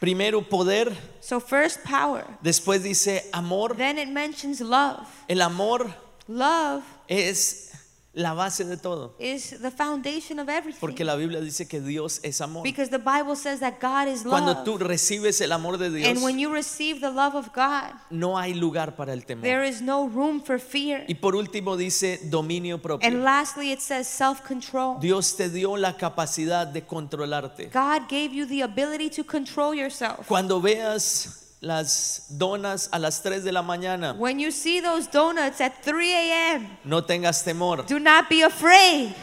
Primero 0.00 0.42
poder, 0.42 0.92
So 1.24 1.40
first 1.40 1.82
power. 1.84 2.26
después 2.42 2.82
dice 2.82 3.30
amor. 3.32 3.74
Then 3.74 3.98
it 3.98 4.10
mentions 4.10 4.60
love. 4.60 5.06
El 5.26 5.40
amor 5.40 5.90
Love 6.26 6.82
es 7.06 7.70
la 8.14 8.32
base 8.32 8.64
de 8.64 8.76
todo, 8.76 9.14
is 9.18 9.60
the 9.60 9.70
foundation 9.70 10.38
of 10.38 10.48
everything. 10.48 10.78
porque 10.80 11.04
la 11.04 11.16
Biblia 11.16 11.40
dice 11.40 11.66
que 11.66 11.80
Dios 11.80 12.20
es 12.22 12.40
amor. 12.40 12.62
Because 12.62 12.88
the 12.90 12.98
Bible 12.98 13.34
says 13.36 13.60
that 13.60 13.80
God 13.80 14.06
is 14.08 14.22
Cuando 14.22 14.52
love. 14.54 14.64
tú 14.64 14.78
recibes 14.78 15.40
el 15.40 15.50
amor 15.52 15.78
de 15.78 15.90
Dios, 15.90 16.08
And 16.08 16.22
when 16.22 16.38
you 16.38 16.52
receive 16.52 17.00
the 17.00 17.10
love 17.10 17.34
of 17.34 17.48
God, 17.54 17.92
no 18.10 18.38
hay 18.38 18.54
lugar 18.54 18.94
para 18.96 19.12
el 19.12 19.22
there 19.24 19.36
temor. 19.40 19.64
is 19.64 19.82
no 19.82 20.06
room 20.08 20.40
for 20.40 20.58
fear. 20.60 21.04
Y 21.08 21.14
por 21.14 21.34
último 21.34 21.76
dice 21.76 22.20
dominio 22.24 22.74
And 22.76 22.82
propio. 22.82 23.10
lastly, 23.18 23.72
it 23.72 23.80
says 23.80 24.06
self 24.06 24.42
control. 24.46 24.98
Dios 25.00 25.34
te 25.36 25.48
dio 25.48 25.76
la 25.76 25.96
capacidad 25.96 26.66
de 26.66 26.82
controlarte. 26.86 27.70
God 27.72 28.08
gave 28.08 28.32
you 28.32 28.46
the 28.46 28.62
ability 28.62 29.10
to 29.10 29.24
control 29.24 29.74
yourself. 29.74 30.26
Cuando 30.28 30.60
veas 30.60 31.43
las 31.64 32.26
donas 32.28 32.88
a 32.92 32.98
las 32.98 33.22
3 33.22 33.42
de 33.42 33.50
la 33.52 33.62
mañana, 33.62 34.14
When 34.18 34.38
you 34.38 34.50
see 34.50 34.80
those 34.80 35.06
donuts 35.10 35.60
at 35.60 35.82
3 35.82 36.12
a.m., 36.12 36.68
no 36.84 37.00
tengas 37.02 37.42
temor. 37.44 37.86
do 37.86 37.98
not 37.98 38.28
be 38.28 38.42
afraid. 38.42 39.14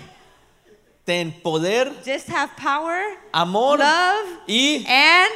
Ten 1.06 1.34
poder, 1.42 1.92
Just 2.06 2.28
have 2.28 2.56
power, 2.58 3.02
amor 3.34 3.78
love, 3.80 4.28
y 4.48 4.86
and 4.88 5.34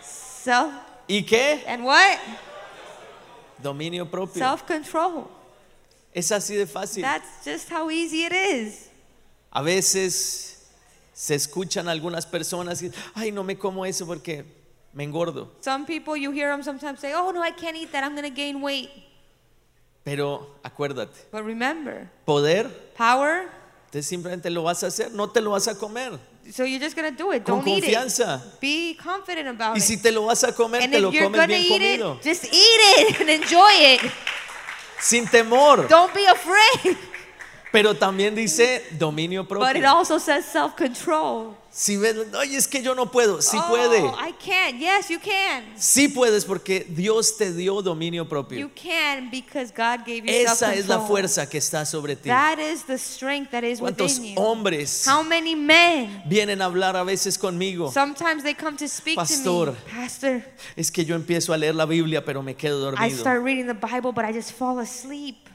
self 0.00 0.72
¿y 1.08 1.22
qué? 1.22 1.62
and 1.66 1.84
what? 1.84 2.18
Dominio 3.62 4.10
propio. 4.10 4.38
Self 4.42 4.66
control. 4.66 5.28
Es 6.14 6.30
así 6.32 6.56
de 6.56 6.66
fácil. 6.66 7.02
That's 7.02 7.44
just 7.44 7.70
how 7.70 7.90
easy 7.90 8.24
it 8.24 8.32
is. 8.32 8.88
A 9.52 9.62
veces 9.62 10.58
se 11.14 11.34
escuchan 11.36 11.88
algunas 11.88 12.26
personas 12.26 12.82
y, 12.82 12.90
ay, 13.14 13.30
no 13.30 13.44
me 13.44 13.56
como 13.56 13.84
eso 13.86 14.04
porque 14.06 14.44
me 14.94 15.04
engordo. 15.04 15.48
Some 15.60 15.84
people 15.86 16.16
you 16.16 16.30
hear 16.32 16.50
them 16.50 16.62
sometimes 16.62 17.00
say, 17.00 17.12
"Oh 17.14 17.30
no, 17.32 17.42
I 17.42 17.50
can't 17.52 17.76
eat 17.76 17.90
that. 17.92 18.04
I'm 18.04 18.14
going 18.14 18.28
to 18.28 18.34
gain 18.34 18.60
weight." 18.60 18.90
Pero 20.04 20.46
acuérdate, 20.64 21.14
But 21.30 21.44
remember, 21.44 22.08
poder, 22.24 22.68
power. 22.96 23.48
te 23.90 24.02
simplemente 24.02 24.50
lo 24.50 24.62
vas 24.64 24.82
a 24.82 24.88
hacer, 24.88 25.12
no 25.12 25.28
te 25.28 25.40
lo 25.40 25.50
vas 25.52 25.68
a 25.68 25.78
comer. 25.78 26.18
So 26.50 26.64
you're 26.64 26.80
just 26.80 26.96
going 26.96 27.08
to 27.08 27.16
do 27.16 27.30
it. 27.32 27.44
Con 27.44 27.58
Don't 27.58 27.68
eat 27.68 27.84
it. 27.84 27.94
confianza. 27.94 28.42
Be 28.60 28.96
confident 29.00 29.46
about 29.48 29.74
Y 29.74 29.78
it. 29.78 29.82
si 29.82 29.96
te 29.98 30.10
lo 30.10 30.22
vas 30.26 30.42
a 30.42 30.52
comer, 30.52 30.82
and 30.82 30.92
te 30.92 30.98
lo 31.00 31.10
you're 31.12 31.22
comes 31.24 31.36
going 31.36 31.48
to 31.50 31.54
bien 31.54 31.82
eat 31.82 32.00
comido. 32.00 32.16
it, 32.16 32.22
just 32.24 32.44
eat 32.46 32.52
it 32.52 33.20
and 33.20 33.30
enjoy 33.30 33.70
it. 33.70 34.00
Sin 34.98 35.24
temor. 35.26 35.86
Don't 35.88 36.12
be 36.12 36.24
afraid. 36.26 36.96
Pero 37.72 37.94
también 37.96 38.34
dice 38.34 38.84
dominio 38.98 39.44
But 39.44 39.76
it 39.76 39.82
propio. 39.82 39.88
also 39.88 40.18
says 40.18 40.44
self-control. 40.44 41.56
Si 41.74 41.96
ves, 41.96 42.14
oye, 42.34 42.58
es 42.58 42.68
que 42.68 42.82
yo 42.82 42.94
no 42.94 43.10
puedo, 43.10 43.40
sí 43.40 43.56
oh, 43.58 43.66
puede. 43.66 44.00
I 44.00 44.34
can't. 44.38 44.78
Yes, 44.78 45.08
you 45.08 45.18
can. 45.18 45.64
Sí 45.78 46.06
puedes 46.08 46.44
porque 46.44 46.84
Dios 46.86 47.38
te 47.38 47.50
dio 47.50 47.80
dominio 47.80 48.28
propio. 48.28 48.58
You 48.58 48.70
can 48.74 49.30
because 49.30 49.72
God 49.72 50.04
gave 50.04 50.18
you 50.18 50.28
Esa 50.28 50.74
es 50.74 50.86
la 50.86 51.00
fuerza 51.00 51.48
que 51.48 51.56
está 51.56 51.86
sobre 51.86 52.14
ti. 52.14 52.28
That 52.28 52.58
is 52.58 52.84
the 52.84 52.98
strength 52.98 53.52
that 53.52 53.64
is 53.64 53.80
¿Cuántos 53.80 54.18
within 54.18 54.34
you. 54.34 54.38
hombres 54.42 55.08
How 55.08 55.22
many 55.22 55.54
men? 55.56 56.22
vienen 56.26 56.60
a 56.60 56.66
hablar 56.66 56.94
a 56.94 57.04
veces 57.04 57.38
conmigo? 57.38 57.90
Sometimes 57.90 58.42
they 58.42 58.52
come 58.54 58.76
to 58.76 58.86
speak 58.86 59.16
Pastor. 59.16 59.68
to 59.68 59.72
me. 59.72 59.78
Pastor, 59.96 60.42
Es 60.76 60.90
que 60.90 61.06
yo 61.06 61.14
empiezo 61.14 61.54
a 61.54 61.56
leer 61.56 61.74
la 61.74 61.86
Biblia, 61.86 62.22
pero 62.22 62.42
me 62.42 62.54
quedo 62.54 62.80
I 62.80 62.90
dormido. 62.90 63.18
start 63.18 63.42
reading 63.42 63.66
the 63.66 63.72
Bible, 63.72 64.12
but 64.12 64.26
I 64.26 64.32
just 64.34 64.52
fall 64.52 64.78
asleep. 64.78 65.48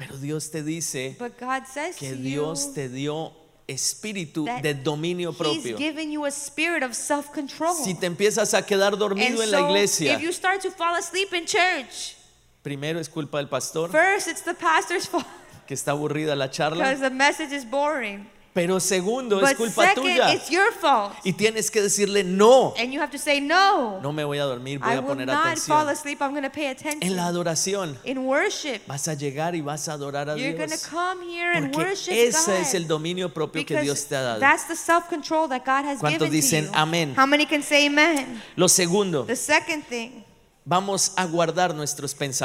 Pero 0.00 0.16
Dios 0.16 0.50
te 0.50 0.62
dice 0.62 1.14
But 1.18 1.38
God 1.38 1.66
says 1.66 1.96
que 1.96 2.14
Dios 2.14 2.72
te 2.72 2.88
dio 2.88 3.32
espíritu 3.68 4.46
de 4.62 4.72
dominio 4.72 5.34
propio. 5.36 5.76
given 5.76 6.10
you 6.10 6.24
a 6.24 6.30
spirit 6.30 6.82
of 6.82 6.94
self-control. 6.94 7.74
Si 7.74 7.92
te 7.92 8.06
empiezas 8.06 8.54
a 8.54 8.62
quedar 8.62 8.94
and 8.94 9.00
dormido 9.02 9.42
en 9.42 9.50
la 9.50 9.58
so, 9.58 9.66
iglesia, 9.66 10.14
if 10.14 10.22
you 10.22 10.32
start 10.32 10.62
to 10.62 10.70
fall 10.70 10.96
asleep 10.96 11.34
in 11.34 11.44
church, 11.44 12.16
primero 12.62 12.98
es 12.98 13.10
culpa 13.10 13.36
del 13.36 13.48
pastor, 13.48 13.90
first 13.90 14.26
it's 14.26 14.40
the 14.40 14.54
pastor's 14.54 15.06
fault 15.10 15.26
que 15.66 15.74
está 15.74 15.92
aburrida 15.92 16.34
la 16.34 16.48
charla, 16.48 16.82
because 16.82 17.00
the 17.00 17.10
message 17.10 17.52
is 17.52 17.66
boring. 17.66 18.26
Pero 18.52 18.80
segundo 18.80 19.36
es 19.40 19.48
But 19.50 19.56
culpa 19.56 19.82
second, 19.86 20.02
tuya. 20.02 20.32
it's 20.34 20.50
your 20.50 20.72
fault. 20.72 21.12
Y 21.24 21.32
tienes 21.34 21.70
que 21.70 21.80
decirle, 21.80 22.24
no, 22.24 22.74
And 22.76 22.92
you 22.92 23.00
have 23.00 23.12
to 23.12 23.18
say, 23.18 23.40
no, 23.40 24.00
no 24.02 24.12
me 24.12 24.24
voy 24.24 24.38
a 24.38 24.44
dormir, 24.44 24.80
voy 24.80 24.88
I 24.90 24.94
a 24.96 25.00
will 25.00 25.06
poner 25.08 25.26
not 25.26 25.36
fall 25.58 25.86
atención. 25.86 25.88
asleep. 25.88 26.20
I'm 26.20 26.32
going 26.32 26.42
to 26.42 26.50
pay 26.50 26.64
En 26.66 26.74
la 26.74 26.90
attention. 26.90 27.18
adoración 27.20 27.98
In 28.04 28.18
worship, 28.26 28.80
vas 28.88 29.06
a 29.06 29.14
llegar 29.14 29.54
y 29.54 29.60
vas 29.60 29.88
a 29.88 29.92
adorar 29.92 30.28
a 30.28 30.36
you're 30.36 30.52
going 30.54 30.68
to 30.68 30.74
Dios. 30.76 30.86
come 30.88 31.22
here 31.22 31.52
and 31.52 31.70
Porque 31.72 31.90
worship 31.90 32.12
ese 32.12 32.50
God. 32.50 32.60
es 32.60 32.74
el 32.74 32.88
dominio 32.88 33.32
propio 33.32 33.64
que 33.64 33.80
Dios 33.80 34.06
te 34.06 34.16
ha 34.16 34.22
dado. 34.22 34.40
that's 34.40 34.66
the 34.66 34.74
self-control 34.76 35.48
that 35.48 35.64
God 35.64 35.84
has 35.84 36.00
¿Cuántos 36.00 36.28
given 36.28 36.32
dicen 36.32 36.64
to 36.66 36.72
you. 36.72 36.78
amén? 36.78 37.14
How 37.16 37.26
many 37.26 37.46
can 37.46 37.62
say 37.62 37.86
amen? 37.86 38.42
Lo 38.56 38.66
segundo, 38.68 39.24
The 39.26 39.36
second 39.36 39.84
thing, 39.84 40.24
vamos 40.64 41.12
a 41.16 41.24
guardar 41.26 41.72
nuestros 41.74 42.12
we're 42.14 42.18
going 42.18 42.32
to 42.32 42.38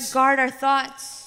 pensamientos. 0.00 0.12
guard 0.12 0.40
our 0.40 0.50
thoughts. 0.50 1.21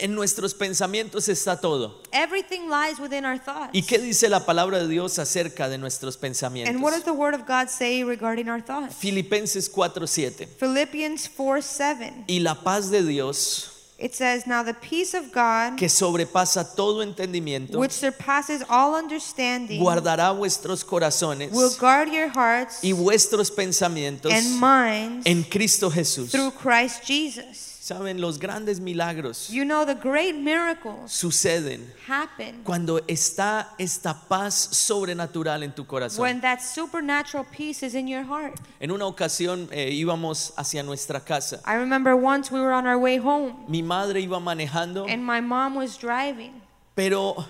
En 0.00 0.14
nuestros 0.14 0.54
pensamientos 0.54 1.28
está 1.28 1.60
todo. 1.60 2.02
Everything 2.12 2.68
lies 2.68 2.98
within 2.98 3.24
our 3.24 3.38
thoughts. 3.38 3.70
¿Y 3.74 3.82
qué 3.82 3.98
dice 3.98 4.28
la 4.28 4.46
palabra 4.46 4.78
de 4.78 4.88
Dios 4.88 5.18
acerca 5.18 5.68
de 5.68 5.76
nuestros 5.76 6.16
And 6.16 6.24
what 6.24 6.92
does 6.92 7.02
pensamientos? 7.02 7.04
the 7.04 7.12
word 7.12 7.34
of 7.34 7.46
God 7.46 7.68
say 7.68 8.02
regarding 8.02 8.48
our 8.48 8.62
thoughts? 8.62 8.96
Filipenses 8.96 9.68
4:7. 9.68 10.48
Philippians 10.58 11.28
4 11.28 11.60
7. 11.60 12.24
Y 12.28 12.40
la 12.40 12.54
paz 12.54 12.90
de 12.90 13.02
Dios, 13.02 13.70
It 14.00 14.14
says, 14.14 14.46
Now 14.46 14.62
the 14.62 14.72
peace 14.72 15.12
of 15.12 15.30
God, 15.30 15.76
que 15.76 15.90
sobrepasa 15.90 16.74
todo 16.74 17.02
entendimiento, 17.02 17.78
which 17.78 17.92
surpasses 17.92 18.64
all 18.70 18.94
understanding, 18.94 19.78
guardará 19.78 20.32
vuestros 20.32 20.82
corazones 20.82 21.52
will 21.52 21.70
guard 21.78 22.08
your 22.08 22.28
hearts 22.28 22.82
y 22.82 22.92
vuestros 22.92 23.50
pensamientos 23.50 24.32
and 24.32 24.58
minds 24.58 25.26
en 25.26 25.42
Cristo 25.42 25.90
Jesús. 25.90 26.30
through 26.30 26.50
Christ 26.52 27.04
Jesus. 27.04 27.79
Saben, 27.90 28.20
los 28.20 28.38
grandes 28.38 28.78
milagros 28.78 29.48
You 29.48 29.64
know, 29.64 29.84
the 29.84 29.96
great 29.96 30.36
miracles 30.36 31.10
suceden 31.10 31.92
happen 32.06 32.62
cuando 32.62 33.00
está 33.08 33.74
esta 33.78 34.14
paz 34.28 34.54
sobrenatural 34.54 35.64
en 35.64 35.72
tu 35.72 35.84
corazón. 35.84 36.20
when 36.20 36.40
that 36.40 36.60
supernatural 36.60 37.44
peace 37.50 37.82
is 37.82 37.96
in 37.96 38.06
your 38.06 38.22
heart. 38.22 38.54
En 38.78 38.92
una 38.92 39.06
ocasión 39.06 39.68
eh, 39.72 39.90
íbamos 39.90 40.52
hacia 40.56 40.84
nuestra 40.84 41.18
casa. 41.24 41.60
I 41.66 41.74
remember 41.74 42.14
once 42.14 42.52
we 42.52 42.60
were 42.60 42.72
on 42.72 42.86
our 42.86 42.96
way 42.96 43.16
home 43.18 43.64
Mi 43.66 43.82
madre 43.82 44.20
iba 44.20 44.38
manejando, 44.38 45.08
and 45.08 45.24
my 45.26 45.40
mom 45.40 45.74
was 45.74 45.98
driving. 45.98 46.62
pero 46.94 47.44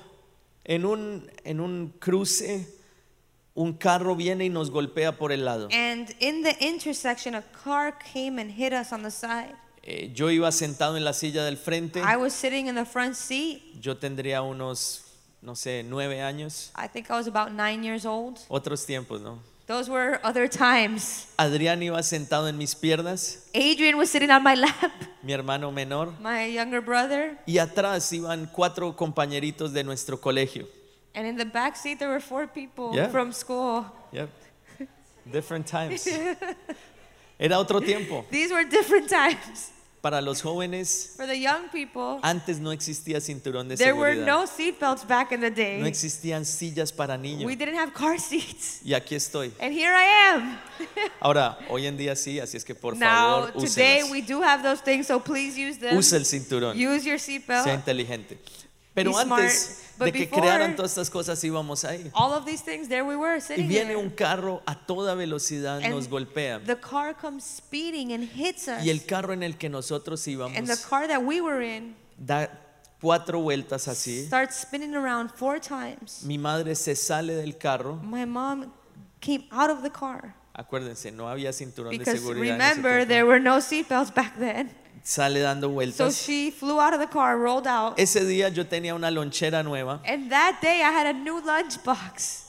en 0.64 0.86
un, 0.86 1.30
en 1.44 1.60
un 1.60 1.92
cruce 1.98 2.66
un 3.54 3.74
carro 3.74 4.16
viene 4.16 4.46
y 4.46 4.48
nos 4.48 4.70
golpea 4.70 5.18
por 5.18 5.32
el 5.32 5.44
lado. 5.44 5.68
And 5.70 6.14
in 6.20 6.42
the 6.42 6.56
intersection, 6.64 7.34
a 7.34 7.42
car 7.42 7.92
came 7.92 8.38
and 8.38 8.50
hit 8.50 8.72
us 8.72 8.90
on 8.90 9.02
the 9.02 9.10
side. 9.10 9.54
Eh, 9.82 10.10
yo 10.14 10.30
iba 10.30 10.50
sentado 10.52 10.96
en 10.96 11.04
la 11.04 11.12
silla 11.14 11.42
del 11.44 11.56
frente, 11.56 12.00
I 12.00 12.16
was 12.16 12.32
sitting 12.34 12.66
in 12.68 12.74
the 12.74 12.84
front 12.84 13.14
seat. 13.14 13.62
yo 13.80 13.96
tendría 13.96 14.42
unos, 14.42 15.04
no 15.40 15.54
sé, 15.54 15.82
nueve 15.84 16.20
años, 16.22 16.70
I 16.76 16.86
think 16.86 17.08
I 17.10 17.14
was 17.14 17.26
about 17.26 17.52
nine 17.52 17.82
years 17.82 18.04
old. 18.04 18.38
otros 18.48 18.84
tiempos, 18.84 19.20
¿no? 19.22 19.38
Those 19.66 19.88
were 19.88 20.18
other 20.24 20.48
times. 20.50 21.28
Adrián 21.38 21.80
iba 21.82 22.02
sentado 22.02 22.48
en 22.48 22.58
mis 22.58 22.74
piernas, 22.74 23.46
Adrian 23.54 23.96
was 23.96 24.10
sitting 24.10 24.30
on 24.30 24.42
my 24.42 24.54
lap, 24.54 24.74
mi 25.22 25.32
hermano 25.32 25.70
menor, 25.72 26.12
my 26.20 26.46
younger 26.52 26.82
brother, 26.82 27.38
y 27.46 27.56
atrás 27.58 28.12
iban 28.12 28.50
cuatro 28.52 28.94
compañeritos 28.96 29.72
de 29.72 29.82
nuestro 29.84 30.20
colegio. 30.20 30.66
and 31.14 31.26
in 31.26 31.36
the 31.36 31.44
back 31.46 31.74
seat 31.76 31.98
there 31.98 32.08
were 32.10 32.20
four 32.20 32.46
people 32.46 32.90
Yeah. 32.94 33.08
from 33.08 33.32
school. 33.32 33.86
Yep. 34.12 34.28
Different 35.32 35.66
times. 35.66 36.06
Era 37.40 37.58
otro 37.58 37.80
tiempo. 37.80 38.24
These 38.30 38.52
were 38.52 38.64
different 38.64 39.08
times. 39.08 39.70
Para 40.02 40.22
los 40.22 40.40
jóvenes, 40.40 41.12
For 41.16 41.26
the 41.26 41.38
young 41.38 41.68
people, 41.70 42.20
antes 42.22 42.58
no 42.58 42.72
existía 42.72 43.20
cinturón 43.20 43.68
de 43.68 43.76
there 43.76 43.92
were 43.92 44.14
seguridad. 44.14 44.26
no 44.40 44.46
seatbelts 44.46 45.06
back 45.06 45.30
in 45.32 45.40
the 45.42 45.50
No 45.50 45.56
day. 45.56 45.82
existían 45.86 46.46
sillas 46.46 46.90
para 46.90 47.16
We 47.16 47.22
niños. 47.22 47.58
didn't 47.58 47.74
have 47.76 47.92
car 47.92 48.18
seats. 48.20 48.80
Y 48.82 48.94
aquí 48.94 49.14
estoy. 49.14 49.52
And 49.60 49.74
here 49.74 49.92
I 49.94 50.32
am. 50.32 50.58
Ahora, 51.20 51.58
hoy 51.68 51.86
en 51.86 51.98
día 51.98 52.16
sí, 52.16 52.40
así 52.40 52.56
es 52.56 52.64
que 52.64 52.74
por 52.74 52.96
Now, 52.96 53.48
favor, 53.48 53.52
today 53.52 54.02
úselas. 54.04 54.10
we 54.10 54.22
do 54.22 54.42
have 54.42 54.62
those 54.62 54.80
things, 54.82 55.06
so 55.06 55.20
please 55.20 55.58
use 55.58 55.78
them. 55.78 55.94
Use 55.98 56.16
el 56.16 56.24
cinturón. 56.24 56.78
Use 56.78 57.04
your 57.04 57.18
Sea 57.18 57.38
seatbelt. 57.40 57.66
inteligente. 57.66 58.38
Pero 59.04 59.16
Be 59.16 59.22
smart. 59.24 59.42
antes 59.42 59.76
But 59.98 60.06
de 60.06 60.12
que 60.12 60.18
before- 60.26 60.40
crearan 60.40 60.76
todas 60.76 60.92
estas 60.92 61.10
cosas 61.10 61.42
íbamos 61.44 61.84
ahí. 61.84 62.10
All 62.14 62.32
of 62.32 62.44
these 62.46 62.62
things, 62.64 62.88
there 62.88 63.02
we 63.04 63.16
were 63.16 63.36
Y 63.36 63.40
sitting 63.40 63.68
viene 63.68 63.94
there. 63.94 63.96
un 63.98 64.10
carro 64.10 64.62
a 64.66 64.74
toda 64.74 65.14
velocidad, 65.14 65.82
And 65.82 65.94
nos 65.94 66.08
golpea. 66.08 66.60
The 66.64 66.76
car 66.80 67.14
comes 67.16 67.44
speeding 67.44 68.12
and 68.12 68.24
hits 68.34 68.68
us. 68.68 68.82
Y 68.84 68.90
el 68.90 69.04
carro 69.04 69.32
en 69.32 69.42
el 69.42 69.56
que 69.58 69.68
nosotros 69.68 70.26
and 70.26 70.66
the 70.66 70.72
íbamos 70.72 70.86
car 70.88 71.06
that 71.08 71.22
we 71.22 71.40
were 71.40 71.62
in 71.62 71.94
da 72.16 72.48
cuatro 73.00 73.40
vueltas 73.40 73.88
así. 73.88 74.26
starts 74.26 74.56
spinning 74.62 74.94
around 74.94 75.30
four 75.34 75.60
times. 75.60 76.22
Mi 76.24 76.38
madre 76.38 76.74
se 76.74 76.94
sale 76.94 77.34
del 77.34 77.56
carro. 77.58 77.96
My 78.02 78.24
mom 78.24 78.72
came 79.20 79.46
out 79.50 79.70
of 79.70 79.82
the 79.82 79.90
car 79.90 80.34
Acuérdense, 80.54 81.12
no 81.12 81.28
había 81.28 81.52
cinturón 81.52 81.96
de 81.96 82.04
seguridad. 82.04 82.52
remember 82.58 83.06
there 83.06 83.24
were 83.24 83.38
no 83.40 83.58
seatbelts 83.60 84.12
back 84.14 84.36
then. 84.38 84.70
Sale 85.02 85.40
dando 85.40 85.68
So 85.68 85.72
vueltas. 85.72 86.16
she 86.16 86.50
flew 86.50 86.78
out 86.80 86.92
of 86.92 87.00
the 87.00 87.06
car, 87.08 87.38
rolled 87.38 87.66
out, 87.66 87.98
Ese 87.98 88.24
día 88.26 88.48
yo 88.50 88.64
tenía 88.66 88.94
una 88.94 89.10
lonchera 89.10 89.62
nueva. 89.64 90.00
and 90.04 90.30
that 90.30 90.60
day 90.60 90.82
I 90.82 90.90
had 90.92 91.06
a 91.06 91.12
new 91.12 91.40
lunchbox. 91.40 92.44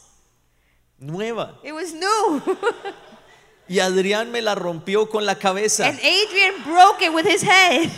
Nueva. 0.99 1.57
It 1.63 1.71
was 1.73 1.93
new, 1.93 2.41
Y 3.67 3.79
Adrián 3.79 4.31
me 4.31 4.41
la 4.41 4.53
rompió 4.55 5.09
con 5.09 5.25
la 5.25 5.35
cabeza. 5.35 5.87
and 5.87 5.97
Adrian 5.99 6.61
broke 6.63 7.01
it 7.01 7.13
with 7.13 7.25
his 7.25 7.41
head. 7.41 7.89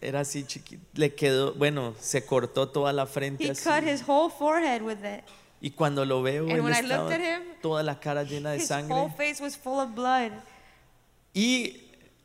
Era 0.00 0.20
así 0.20 0.44
chiquito. 0.44 0.82
Le 0.94 1.14
quedó, 1.14 1.54
bueno, 1.54 1.94
se 2.00 2.24
cortó 2.26 2.68
toda 2.68 2.92
la 2.92 3.06
frente 3.06 3.44
He 3.44 3.50
así. 3.50 3.62
cut 3.64 3.82
his 3.84 4.02
whole 4.06 4.30
forehead 4.30 4.82
with 4.82 4.98
it. 5.04 5.22
Y 5.60 5.70
cuando 5.70 6.04
lo 6.04 6.22
veo, 6.22 6.42
And 6.42 6.52
él 6.56 6.60
when 6.62 6.74
I 6.74 6.80
estaba 6.80 7.04
looked 7.04 7.14
at 7.14 7.20
him, 7.20 7.42
toda 7.62 7.82
la 7.84 7.94
cara 8.00 8.24
llena 8.24 8.50
de 8.50 8.58
His 8.58 8.66
sangre. 8.66 8.92
whole 8.94 9.10
face 9.16 9.40
was 9.40 9.56
full 9.56 9.78
of 9.80 9.94
blood. 9.94 10.32
Y 11.34 11.81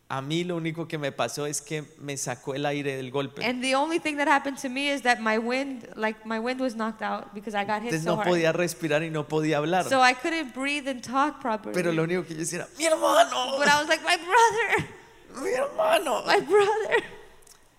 a 0.10 0.22
mí 0.22 0.46
lo 0.46 0.56
único 0.56 0.88
que 0.88 0.98
me 0.98 1.12
pasó 1.12 1.46
es 1.46 1.62
que 1.62 1.84
me 2.00 2.16
sacó 2.16 2.56
el 2.56 2.66
aire 2.66 2.96
del 2.96 3.12
golpe. 3.12 3.44
And 3.46 3.62
the 3.62 3.76
only 3.76 4.00
thing 4.00 4.16
that 4.18 4.28
happened 4.28 4.58
to 4.62 4.70
me 4.70 4.90
is 4.90 5.02
that 5.02 5.20
my 5.20 5.38
wind, 5.38 5.86
like 5.96 6.26
my 6.26 6.40
wind 6.40 6.62
was 6.62 6.76
knocked 6.76 7.02
out 7.02 7.34
because 7.34 7.54
I 7.54 7.66
got 7.66 7.82
hit 7.82 7.94
Entonces 7.94 8.04
so 8.04 8.12
no 8.12 8.16
hard. 8.18 8.30
podía 8.30 8.54
respirar 8.54 9.04
y 9.04 9.10
no 9.10 9.28
podía 9.28 9.58
hablar. 9.58 9.84
So 9.90 10.02
I 10.02 10.14
couldn't 10.14 10.54
breathe 10.54 10.88
and 10.88 11.02
talk 11.04 11.42
properly. 11.42 11.74
Pero 11.74 11.92
lo 11.92 12.04
único 12.04 12.26
que 12.26 12.36
yo 12.36 12.40
decía 12.40 12.60
era, 12.60 12.68
mi 12.78 12.86
hermano, 12.86 13.58
But 13.58 13.68
I 13.68 13.80
was 13.82 13.90
like, 13.90 14.02
my 14.04 14.16
brother, 14.18 14.88
mi 15.44 15.52
hermano. 15.52 16.24
my 16.26 16.40
brother. 16.40 17.04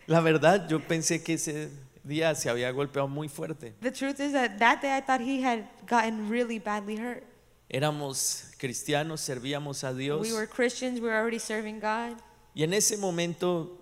La 0.07 0.21
verdad, 0.21 0.69
yo 0.69 0.81
pensé 0.81 1.23
que 1.23 1.35
ese 1.35 1.71
día 2.05 2.35
se 2.35 2.51
había 2.51 2.71
golpeado 2.73 3.09
muy 3.09 3.29
fuerte. 3.29 3.73
The 3.81 3.91
truth 3.91 4.21
is 4.21 4.33
that 4.33 4.59
that 4.59 4.81
day 4.83 4.95
I 4.97 5.01
thought 5.01 5.21
he 5.21 5.43
had 5.43 5.65
gotten 5.87 6.29
really 6.31 6.59
badly 6.59 6.97
hurt. 6.97 7.25
Éramos 7.69 8.51
cristianos, 8.59 9.21
servíamos 9.21 9.85
a 9.85 9.93
Dios. 9.93 10.21
We 10.23 10.33
were 10.33 10.47
Christians, 10.49 11.01
we 11.01 11.09
were 11.09 11.17
already 11.19 11.39
serving 11.39 11.81
God. 11.81 12.17
Y 12.55 12.63
en 12.65 12.73
ese 12.73 12.97
momento 12.97 13.79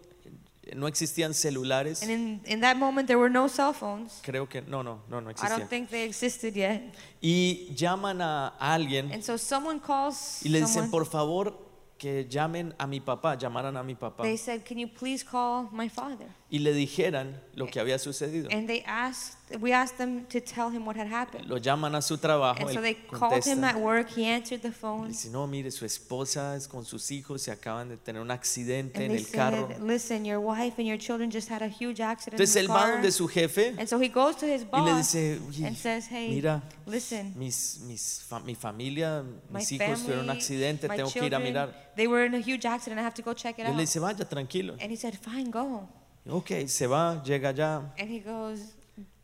no 0.74 0.88
existían 0.88 1.32
celulares. 1.34 2.02
And 2.02 2.10
in, 2.10 2.40
in 2.46 2.60
that 2.62 2.76
moment, 2.76 3.06
there 3.06 3.18
were 3.18 3.30
no 3.30 3.46
cell 3.48 3.72
phones. 3.72 4.20
Creo 4.24 4.48
que 4.48 4.60
no, 4.62 4.82
no, 4.82 5.00
no, 5.08 5.20
no 5.20 5.30
I 5.30 5.32
don't 5.48 5.62
existían. 5.62 5.68
think 5.68 5.90
they 5.90 6.02
existed 6.04 6.54
yet. 6.56 6.82
Y 7.22 7.68
llaman 7.76 8.20
a 8.20 8.48
alguien 8.58 9.12
And 9.12 9.22
so 9.22 9.36
someone 9.38 9.78
calls 9.80 10.40
y 10.44 10.48
le 10.48 10.58
dicen, 10.60 10.74
someone. 10.86 10.90
por 10.90 11.06
favor, 11.06 11.54
que 11.96 12.26
llamen 12.28 12.74
a 12.78 12.86
mi 12.88 13.00
papá, 13.00 13.36
llamaran 13.38 13.76
a 13.76 13.82
mi 13.84 13.94
papá 13.94 14.22
They 14.24 14.36
said, 14.36 14.64
Can 14.66 14.78
you 14.78 14.88
please 14.88 15.24
call 15.24 15.68
my 15.72 15.88
father? 15.88 16.26
y 16.50 16.58
le 16.58 16.72
dijeran 16.74 17.40
lo 17.54 17.66
que 17.68 17.78
había 17.80 17.98
sucedido. 18.00 18.48
And 18.50 18.66
they 18.68 18.82
asked 18.84 19.35
we 19.60 19.72
asked 19.72 19.96
them 19.98 20.24
to 20.26 20.40
tell 20.40 20.70
him 20.70 20.84
what 20.84 20.96
had 20.96 21.06
happened. 21.06 21.46
Lo 21.48 21.58
llaman 21.58 21.94
a 21.94 22.02
su 22.02 22.16
trabajo, 22.16 22.60
And 22.60 22.70
so 22.74 22.80
they 22.80 22.94
called 22.94 23.44
him 23.44 23.62
at 23.62 23.76
work. 23.76 24.08
He 24.10 24.24
answered 24.26 24.60
the 24.60 24.72
phone. 24.72 25.08
Dice, 25.08 25.30
no, 25.30 25.46
mire, 25.46 25.70
su 25.70 25.84
esposa 25.84 26.56
es 26.56 26.66
con 26.66 26.84
sus 26.84 27.10
hijos 27.12 27.46
y 27.46 27.52
acaban 27.52 27.88
de 27.88 27.96
tener 27.96 28.20
un 28.20 28.30
accidente 28.32 29.04
And 29.04 29.12
en 29.12 29.18
el 29.18 29.26
carro. 29.30 29.68
listen, 29.80 30.24
your 30.24 30.40
wife 30.40 30.74
and 30.78 30.88
your 30.88 30.98
children 30.98 31.30
just 31.30 31.48
had 31.48 31.62
a 31.62 31.68
huge 31.68 32.00
accident 32.00 32.40
Entonces 32.40 32.56
él 32.56 32.68
va 32.68 32.90
donde 32.90 33.12
su 33.12 33.28
jefe 33.28 33.74
And 33.78 33.86
so 33.88 34.00
he 34.00 34.08
goes 34.08 34.36
to 34.38 34.46
his 34.46 34.62
y 34.62 34.80
le 34.80 34.92
boss 34.92 35.12
dice, 35.12 35.38
"Oye, 35.48 35.66
and 35.66 35.76
says, 35.76 36.08
hey, 36.10 36.28
mira, 36.30 36.62
listen, 36.86 37.32
mis, 37.36 37.78
mis 37.86 38.22
fa- 38.26 38.40
mi 38.40 38.56
familia, 38.56 39.22
my 39.50 39.58
mis 39.60 39.70
hijos 39.72 40.02
tuvieron 40.02 40.20
un 40.22 40.26
family, 40.26 40.38
accidente, 40.40 40.88
my 40.88 40.96
tengo 40.96 41.10
que 41.10 41.24
ir 41.24 41.34
a 41.34 41.38
mirar. 41.38 41.92
they 41.94 42.08
were 42.08 42.26
in 42.26 42.34
a 42.34 42.38
huge 42.40 42.66
accident. 42.66 42.98
I 43.00 43.04
have 43.04 43.14
to 43.14 43.22
go 43.22 43.32
check 43.32 43.58
it 43.58 43.64
Y 43.64 43.70
él 43.70 43.76
le 43.76 43.82
out. 43.82 43.86
dice, 43.86 44.00
vaya, 44.00 44.24
tranquilo. 44.28 44.74
And 44.80 44.90
he 44.90 44.96
said, 44.96 45.14
fine, 45.16 45.50
go. 45.52 45.88
Ok, 46.28 46.66
se 46.66 46.88
va, 46.88 47.22
llega 47.22 47.50
allá, 47.50 47.92
And 47.98 48.10
he 48.10 48.18
goes 48.18 48.74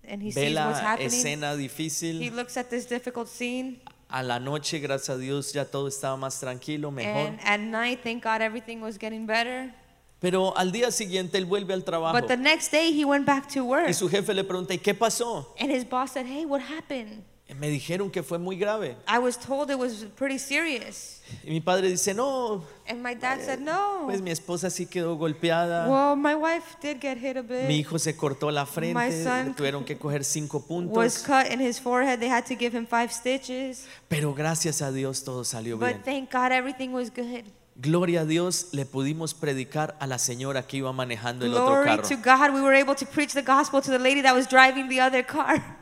and 0.05 0.23
he 0.23 0.31
ve 0.31 0.49
sees 0.49 0.57
what's 0.57 0.81
la 0.83 0.89
happening. 0.91 1.09
escena 1.09 1.53
He 1.55 1.63
difícil. 1.69 2.35
looks 2.35 2.57
at 2.57 2.69
this 2.71 2.87
difficult 2.89 3.29
scene. 3.29 3.81
A 4.09 4.23
la 4.23 4.39
noche, 4.39 4.79
gracias 4.79 5.09
a 5.11 5.19
Dios, 5.19 5.53
ya 5.55 5.65
todo 5.65 5.89
estaba 5.89 6.17
más 6.19 6.39
tranquilo, 6.39 6.91
mejor. 6.91 7.29
And 7.29 7.41
at 7.45 7.61
night, 7.61 8.01
thank 8.03 8.23
God, 8.23 8.43
everything 8.43 8.81
was 8.83 8.99
getting 8.99 9.27
better. 9.27 9.73
Pero 10.21 10.57
al 10.57 10.71
día 10.71 10.91
siguiente 10.93 11.37
él 11.39 11.47
vuelve 11.47 11.73
al 11.75 11.83
trabajo 11.83 12.13
But 12.21 12.29
the 12.29 12.37
next 12.37 12.71
day, 12.71 12.93
he 12.93 13.05
went 13.05 13.25
back 13.27 13.49
to 13.55 13.65
work. 13.65 13.89
y 13.89 13.93
su 13.95 14.09
jefe 14.09 14.35
le 14.35 14.45
pregunta, 14.45 14.73
¿y 14.75 14.79
qué 14.79 14.95
pasó? 14.95 15.47
And 15.59 15.71
his 15.73 15.85
boss 15.89 16.13
said, 16.13 16.27
hey, 16.27 16.45
what 16.45 16.61
happened? 16.61 17.25
Me 17.59 17.69
dijeron 17.69 18.11
que 18.11 18.23
fue 18.23 18.39
muy 18.39 18.57
grave. 18.57 18.97
I 19.07 19.19
was 19.19 19.39
told 19.39 19.71
it 19.71 19.79
was 19.79 20.07
pretty 20.17 20.39
serious. 20.39 21.21
Y 21.45 21.51
mi 21.51 21.61
padre 21.61 21.89
dice, 21.89 22.15
no, 22.15 22.65
And 22.89 23.03
my 23.03 23.15
dad 23.15 23.41
said, 23.41 23.61
no. 23.61 24.03
pues 24.07 24.21
mi 24.21 24.31
esposa 24.31 24.71
sí 24.71 24.87
quedó 24.87 25.17
golpeada. 25.17 25.89
Well, 25.89 26.17
my 26.17 26.35
wife 26.35 26.77
did 26.81 27.01
get 27.01 27.19
hit 27.19 27.37
a 27.37 27.43
bit. 27.43 27.67
Mi 27.69 27.79
hijo 27.79 27.99
se 27.99 28.17
cortó 28.17 28.51
la 28.51 28.67
frente, 28.67 28.95
My 28.99 29.11
le 29.11 29.25
son 29.25 29.55
tuvieron 29.55 29.85
que 29.85 29.97
coger 29.97 30.25
cinco 30.25 30.59
was 30.61 30.67
puntos. 30.67 31.23
cut 31.25 31.47
in 31.53 31.61
his 31.61 31.81
forehead. 31.81 32.19
They 32.19 32.29
had 32.29 32.45
to 32.47 32.55
give 32.57 32.77
him 32.77 32.87
five 32.87 33.13
stitches. 33.13 33.87
Pero 34.09 34.35
gracias 34.35 34.83
a 34.83 34.91
Dios 34.93 35.25
todo 35.25 35.45
salió 35.45 35.79
bien. 35.79 35.93
But 35.93 36.05
thank 36.05 36.31
God 36.33 36.53
everything 36.53 36.91
was 36.93 37.11
good. 37.11 37.45
Gloria 37.75 38.21
a 38.21 38.25
Dios, 38.27 38.69
le 38.73 38.85
pudimos 38.85 39.33
predicar 39.33 39.97
a 39.99 40.07
la 40.07 40.19
señora 40.19 40.67
que 40.67 40.77
iba 40.77 40.93
manejando 40.93 41.47
el 41.47 41.55
otro 41.55 41.67
Glory 41.83 41.87
carro. 41.87 42.03
to 42.03 42.17
God, 42.17 42.53
we 42.55 42.61
were 42.61 42.75
able 42.79 42.95
to 42.95 43.07
preach 43.07 43.33
the 43.33 43.43
gospel 43.43 43.81
to 43.81 43.91
the 43.91 43.99
lady 43.99 44.21
that 44.21 44.35
was 44.35 44.47
driving 44.47 44.89
the 44.91 45.01
other 45.01 45.23
car. 45.25 45.63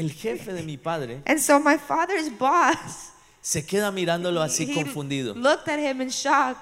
El 0.00 0.12
jefe 0.12 0.52
de 0.52 0.62
mi 0.62 0.76
padre 0.78 1.22
And 1.26 1.38
so 1.38 1.60
my 1.60 1.76
father's 1.76 2.30
boss, 2.38 3.10
se 3.40 3.64
queda 3.64 3.90
mirándolo 3.90 4.42
así 4.42 4.64
he 4.70 4.74
confundido. 4.74 5.34
looked 5.34 5.68
at 5.68 5.78
him 5.78 6.00
in 6.00 6.08
shock. 6.10 6.56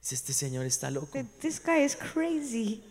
Dice, 0.00 0.14
este 0.14 0.32
señor 0.32 0.64
está 0.66 0.90
loco. 0.90 1.18
This 1.40 1.60
guy 1.64 1.84
is 1.84 1.94
crazy. 1.96 2.82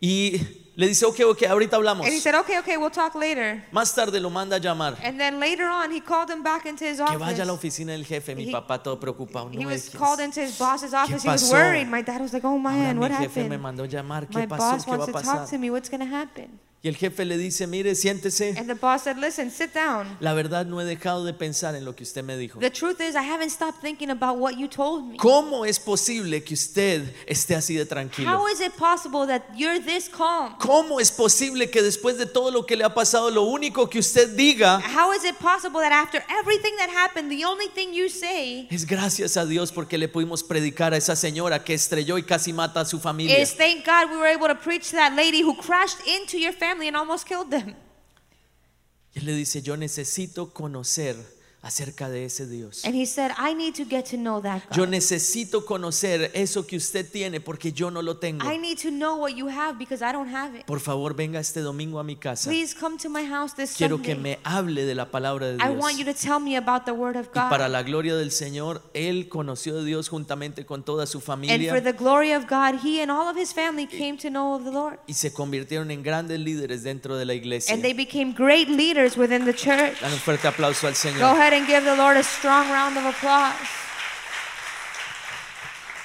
Y 0.00 0.40
le 0.76 0.86
dice, 0.86 1.04
ok, 1.04 1.20
ok, 1.26 1.42
ahorita 1.50 1.76
hablamos. 1.76 2.06
And 2.06 2.14
he 2.14 2.20
said, 2.20 2.36
okay, 2.36 2.56
okay, 2.58 2.76
we'll 2.76 2.88
talk 2.90 3.14
later. 3.16 3.64
Más 3.72 3.92
tarde 3.94 4.20
lo 4.20 4.30
manda 4.30 4.56
a 4.56 4.58
llamar. 4.60 4.96
And 5.02 5.18
then 5.18 5.40
later 5.40 5.64
on, 5.66 5.90
he 5.90 6.00
called 6.00 6.30
him 6.30 6.42
back 6.44 6.66
into 6.66 6.84
his 6.84 6.98
Que 6.98 7.18
vaya 7.18 7.42
a 7.42 7.44
la 7.44 7.52
office. 7.52 7.74
oficina 7.82 7.92
del 7.92 8.04
jefe. 8.04 8.34
Mi 8.36 8.44
He- 8.46 8.52
papá 8.52 8.80
todo 8.82 8.98
preocupado. 9.00 9.50
He 9.52 9.56
No 9.58 9.66
was 9.68 9.88
es 9.88 9.90
called 9.90 10.20
into 10.20 10.40
his 10.40 10.56
boss's 10.56 10.94
office. 10.94 11.22
He 11.24 11.28
was 11.28 11.42
pasó? 11.42 11.52
worried. 11.52 11.88
My 11.88 12.02
dad 12.02 12.20
was 12.20 12.32
like, 12.32 12.44
oh 12.46 12.50
Ahora 12.50 12.62
man, 12.62 12.94
mi 12.96 13.00
what 13.00 13.10
jefe 13.10 13.40
me 13.40 13.56
happened? 13.56 13.60
mandó 13.62 13.84
llamar. 13.86 14.28
¿Qué 14.28 14.38
My 14.38 14.46
pasó? 14.46 14.58
boss 14.76 14.84
¿Qué 14.84 14.90
va 14.92 14.96
wants 14.98 15.08
a 15.08 15.12
to 15.12 15.12
talk 15.12 15.22
pasar? 15.40 15.50
to 15.50 15.58
me. 15.58 15.70
What's 15.70 15.90
going 15.90 16.00
to 16.08 16.14
happen? 16.16 16.60
Y 16.80 16.86
el 16.86 16.96
jefe 16.96 17.24
le 17.24 17.36
dice, 17.36 17.66
mire, 17.66 17.96
siéntese. 17.96 18.54
And 18.56 18.68
the 18.68 18.76
boss 18.76 19.02
said, 19.02 19.16
listen, 19.16 19.50
sit 19.50 19.74
down. 19.74 20.16
La 20.20 20.32
verdad 20.32 20.64
no 20.64 20.80
he 20.80 20.84
dejado 20.84 21.24
de 21.24 21.32
pensar 21.32 21.74
en 21.74 21.84
lo 21.84 21.96
que 21.96 22.04
usted 22.04 22.22
me 22.22 22.36
dijo. 22.36 22.60
The 22.60 22.70
truth 22.70 23.00
is, 23.00 23.16
I 23.16 23.28
haven't 23.28 23.50
stopped 23.50 23.80
thinking 23.80 24.10
about 24.10 24.38
what 24.38 24.52
you 24.52 24.68
told 24.68 25.04
me. 25.04 25.16
¿Cómo 25.16 25.66
es 25.66 25.80
posible 25.80 26.44
que 26.44 26.54
usted 26.54 27.02
esté 27.26 27.56
así 27.56 27.74
de 27.74 27.84
tranquilo? 27.84 28.30
How 28.30 28.46
is 28.46 28.60
it 28.60 28.76
possible 28.76 29.26
that 29.26 29.42
you're 29.56 29.80
this 29.80 30.08
calm? 30.08 30.54
¿Cómo 30.60 31.00
es 31.00 31.10
posible 31.10 31.68
que 31.68 31.82
después 31.82 32.16
de 32.16 32.26
todo 32.26 32.52
lo 32.52 32.64
que 32.64 32.76
le 32.76 32.84
ha 32.84 32.94
pasado, 32.94 33.28
lo 33.28 33.42
único 33.42 33.90
que 33.90 33.98
usted 33.98 34.36
diga 34.36 34.78
How 34.78 35.12
is 35.12 35.24
it 35.24 35.34
possible 35.38 35.80
that 35.80 35.90
after 35.90 36.22
everything 36.40 36.76
that 36.76 36.90
happened, 36.90 37.28
the 37.28 37.44
only 37.44 37.66
thing 37.74 37.92
you 37.92 38.08
say 38.08 38.68
es 38.70 38.86
gracias 38.86 39.36
a 39.36 39.44
Dios 39.44 39.72
porque 39.72 39.98
le 39.98 40.06
pudimos 40.06 40.44
predicar 40.44 40.94
a 40.94 40.96
esa 40.96 41.16
señora 41.16 41.64
que 41.64 41.74
estrelló 41.74 42.18
y 42.18 42.22
casi 42.22 42.52
mata 42.52 42.82
a 42.82 42.84
su 42.84 43.00
familia? 43.00 43.36
is 43.36 43.52
thank 43.52 43.84
God 43.84 44.12
we 44.12 44.16
were 44.16 44.32
able 44.32 44.46
to 44.46 44.54
preach 44.54 44.90
to 44.90 44.96
that 44.96 45.14
lady 45.16 45.42
who 45.42 45.56
crashed 45.56 45.98
into 46.06 46.38
your 46.38 46.52
family 46.52 46.67
and 46.70 46.96
almost 46.96 47.26
killed 47.26 47.50
them? 47.50 47.74
Y 49.14 49.20
él 49.20 49.26
le 49.26 49.34
dice, 49.34 49.62
yo 49.62 49.76
necesito 49.76 50.52
conocer 50.52 51.16
acerca 51.60 52.08
de 52.08 52.24
ese 52.24 52.46
Dios. 52.46 52.84
And 52.84 52.94
he 52.94 53.04
said, 53.04 53.32
I 53.36 53.52
need 53.54 53.74
to 53.74 53.84
get 53.84 54.04
to 54.10 54.16
know 54.16 54.40
that 54.42 54.62
Yo 54.76 54.84
God. 54.84 54.90
necesito 54.90 55.66
conocer 55.66 56.30
eso 56.34 56.66
que 56.66 56.76
usted 56.76 57.10
tiene 57.10 57.40
porque 57.40 57.72
yo 57.72 57.90
no 57.90 58.00
lo 58.00 58.16
tengo. 58.18 58.44
I 58.48 58.58
need 58.58 58.78
to 58.78 58.90
know 58.90 59.16
what 59.16 59.34
you 59.34 59.48
have 59.48 59.76
because 59.78 60.02
I 60.02 60.12
don't 60.12 60.32
have 60.32 60.54
it. 60.56 60.66
Por 60.66 60.78
favor, 60.80 61.14
venga 61.14 61.40
este 61.40 61.60
domingo 61.60 61.98
a 61.98 62.04
mi 62.04 62.16
casa. 62.16 62.48
Please 62.48 62.74
come 62.78 62.96
to 62.98 63.08
my 63.08 63.24
house 63.24 63.54
this 63.54 63.74
Quiero 63.76 64.00
que 64.00 64.14
me 64.14 64.38
hable 64.44 64.84
de 64.84 64.94
la 64.94 65.10
palabra 65.10 65.48
de 65.48 65.54
I 65.56 65.68
Dios. 65.68 65.82
want 65.82 65.98
you 65.98 66.04
to 66.04 66.14
tell 66.14 66.38
me 66.40 66.56
about 66.56 66.84
the 66.84 66.92
Word 66.92 67.16
of 67.16 67.26
Y 67.34 67.48
para 67.48 67.64
God. 67.66 67.72
la 67.72 67.82
gloria 67.82 68.14
del 68.16 68.30
Señor, 68.30 68.80
él 68.94 69.28
conoció 69.28 69.74
de 69.76 69.84
Dios 69.84 70.08
juntamente 70.08 70.64
con 70.64 70.84
toda 70.84 71.06
su 71.06 71.18
And 71.18 71.24
familia 71.26 71.72
for 71.72 71.82
the 71.82 71.92
glory 71.92 72.32
of 72.32 72.44
God, 72.48 72.78
he 72.84 73.00
and 73.02 73.10
all 73.10 73.28
of 73.28 73.36
his 73.36 73.52
family 73.52 73.86
came 73.86 74.16
to 74.18 74.28
know 74.30 74.54
of 74.54 74.64
the 74.64 74.70
Lord. 74.70 74.98
y 75.08 75.14
se 75.14 75.32
convirtieron 75.32 75.90
en 75.90 76.02
grandes 76.04 76.38
líderes 76.38 76.84
dentro 76.84 77.16
de 77.16 77.24
la 77.24 77.34
iglesia. 77.34 77.74
And 77.74 77.82
they 77.82 77.92
became 77.92 78.32
great 78.32 78.68
leaders 78.68 79.16
within 79.16 79.44
the 79.44 79.54
church. 79.54 80.00
Dan 80.00 80.12
un 80.12 80.18
fuerte 80.20 80.46
aplauso 80.46 80.86
al 80.86 80.92
Go 80.94 80.98
Señor. 80.98 81.47
Ahead 81.48 81.58
and 81.58 81.66
give 81.66 81.82
the 81.82 81.96
Lord 81.96 82.18
a 82.18 82.22
strong 82.22 82.68
round 82.70 82.98
of 82.98 83.06
applause. 83.06 83.87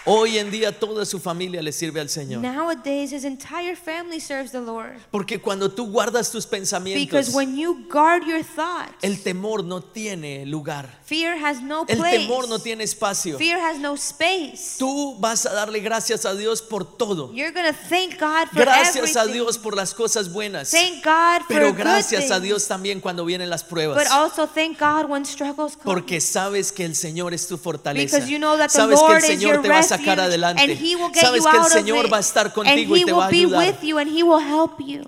Hoy 0.05 0.37
en 0.37 0.51
día 0.51 0.77
toda 0.77 1.05
su 1.05 1.17
familia 1.19 1.61
le 1.61 1.71
sirve 1.71 2.01
al 2.01 2.09
Señor. 2.09 2.41
Nowadays, 2.41 3.13
his 3.13 3.23
entire 3.23 3.75
family 3.75 4.19
serves 4.19 4.51
the 4.51 4.59
Lord. 4.59 4.97
Porque 5.11 5.39
cuando 5.39 5.71
tú 5.71 5.89
guardas 5.89 6.29
tus 6.29 6.45
pensamientos, 6.45 7.01
Because 7.09 7.31
when 7.33 7.55
you 7.57 7.87
guard 7.89 8.23
your 8.27 8.43
thoughts, 8.43 8.93
el 9.01 9.21
temor 9.23 9.63
no 9.63 9.81
tiene 9.81 10.45
lugar. 10.45 10.89
fear 11.05 11.37
has 11.37 11.61
no 11.61 11.85
El 11.87 11.97
place. 11.97 12.17
temor 12.19 12.49
no 12.49 12.59
tiene 12.59 12.83
espacio. 12.83 13.37
Fear 13.37 13.59
has 13.59 13.79
no 13.79 13.93
space. 13.95 14.77
Tú 14.77 15.15
vas 15.19 15.45
a 15.45 15.53
darle 15.53 15.79
gracias 15.79 16.25
a 16.25 16.35
Dios 16.35 16.61
por 16.61 16.83
todo. 16.97 17.31
You're 17.33 17.53
to 17.53 17.73
thank 17.89 18.19
God 18.19 18.49
for 18.51 18.59
Gracias 18.61 19.15
a 19.15 19.21
everything. 19.21 19.33
Dios 19.43 19.57
por 19.57 19.75
las 19.75 19.93
cosas 19.93 20.31
buenas. 20.33 20.69
Thank 20.71 21.03
God 21.03 21.45
for 21.47 21.55
Pero 21.55 21.73
gracias 21.73 22.29
a. 22.29 22.39
Dios 22.41 22.67
también 22.67 22.99
cuando 22.99 23.23
vienen 23.23 23.49
las 23.49 23.63
pruebas. 23.63 23.97
But 23.97 24.11
also 24.11 24.47
thank 24.47 24.77
God 24.79 25.09
when 25.09 25.25
struggles 25.25 25.77
come. 25.77 25.85
Porque 25.85 26.19
sabes 26.19 26.71
que 26.73 26.83
el 26.83 26.95
Señor 26.95 27.33
es 27.33 27.47
tu 27.47 27.57
fortaleza. 27.57 28.17
Because 28.17 28.29
you 28.29 28.37
know 28.37 28.57
that 28.57 28.69
the 28.69 28.77
Sabes 28.79 28.99
que 28.99 29.05
el 29.05 29.11
Lord 29.11 29.23
is 29.23 29.29
Señor 29.29 29.53
your 29.53 29.61
te 29.61 29.69
va 29.69 29.79
a 29.79 29.83
sacar 29.97 30.19
adelante. 30.19 30.61
and 30.61 30.71
He 30.71 30.95
will 30.95 31.11
get 31.13 31.23
Sabes 31.23 31.43
you 31.43 31.51
que 31.51 31.57
el 31.57 31.65
Señor 31.65 32.11
va 32.11 32.17
a 32.17 32.21
estar 32.21 32.53
contigo 32.53 32.95
y 32.95 33.05
te 33.05 33.11
va 33.11 33.25
a 33.25 33.27
ayudar. 33.27 33.75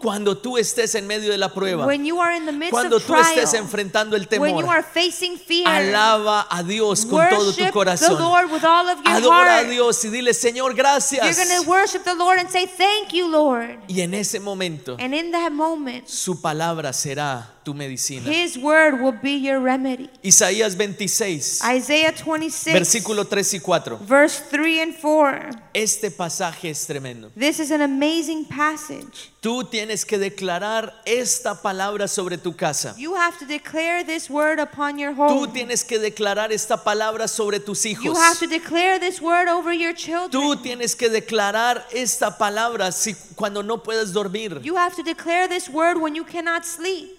Cuando 0.02 0.38
tú 0.38 0.58
estés 0.58 0.96
en 0.96 1.08
medio 1.08 1.32
de 1.32 1.38
la 1.38 1.50
prueba, 1.50 1.88
cuando 2.70 3.00
tú 3.00 3.16
estés 3.16 3.54
enfrentando 3.54 4.16
el 4.16 4.28
temor, 4.28 4.66
alaba 5.66 6.48
a 6.50 6.64
Dios 6.64 7.06
con 7.06 7.30
todo 7.30 7.54
tu 7.54 7.72
corazón. 7.72 8.22
Adora 9.06 9.60
a. 9.60 9.64
Dios 9.64 10.04
y 10.06 10.10
dile, 10.10 10.34
Señor, 10.34 10.76
gracias. 10.76 11.36
going 11.36 11.64
to 11.64 11.70
worship 11.70 12.04
the 12.04 12.16
Lord 12.16 12.40
and 12.40 12.50
say, 12.50 12.66
Thank 12.66 13.14
you, 13.14 13.28
Lord. 13.28 13.80
Y 13.88 14.02
en 14.02 14.14
ese 14.14 14.40
momento, 14.40 14.98
su 16.06 16.42
palabra 16.42 16.94
será 16.94 17.56
tu 17.64 17.74
medicina. 17.74 18.30
His 18.30 18.58
word 18.58 19.02
will 19.02 19.18
be 19.22 19.40
your 19.40 19.60
remedy. 19.60 20.10
Isaías 20.22 20.76
26, 20.78 21.62
Isaiah 21.64 22.14
26, 22.14 22.74
versículo 22.74 23.26
3 23.26 23.56
y 23.56 23.60
4. 23.60 24.00
verse 24.08 24.44
3 24.52 24.75
and 24.82 24.96
4. 24.96 25.50
Este 25.74 26.12
pasaje 26.12 26.70
es 26.70 26.86
tremendo. 26.86 27.32
This 27.36 27.60
is 27.60 27.72
an 27.72 27.82
amazing 27.82 28.46
passage. 28.46 29.32
Tú 29.42 29.64
tienes 29.64 30.06
que 30.06 30.18
declarar 30.18 30.94
esta 31.06 31.62
palabra 31.62 32.08
sobre 32.08 32.38
tu 32.38 32.54
casa. 32.54 32.96
You 32.98 33.16
have 33.16 33.38
to 33.40 33.46
declare 33.46 34.04
this 34.04 34.30
word 34.30 34.60
upon 34.60 34.98
your 34.98 35.14
Tú 35.14 35.46
home. 35.46 35.54
tienes 35.54 35.84
que 35.84 36.00
declarar 36.00 36.52
esta 36.52 36.78
palabra 36.78 37.28
sobre 37.28 37.60
tus 37.60 37.86
You 37.86 38.16
have 38.16 38.40
to 38.40 38.48
declare 38.48 39.00
this 39.00 39.22
word 39.22 39.48
over 39.48 39.72
your 39.72 39.94
children. 39.94 40.32
Tú 40.32 40.56
tienes 40.62 40.96
que 40.96 41.10
declarar 41.10 41.86
esta 41.94 42.38
palabra 42.38 42.92
si, 42.92 43.14
cuando 43.36 43.62
no 43.62 43.78
puedes 43.84 44.12
dormir. 44.14 44.62
You 44.64 44.76
have 44.76 44.96
to 44.96 45.04
declare 45.04 45.48
this 45.48 45.70
word 45.70 46.02
when 46.02 46.16
you 46.16 46.24
cannot 46.24 46.66
sleep. 46.66 47.15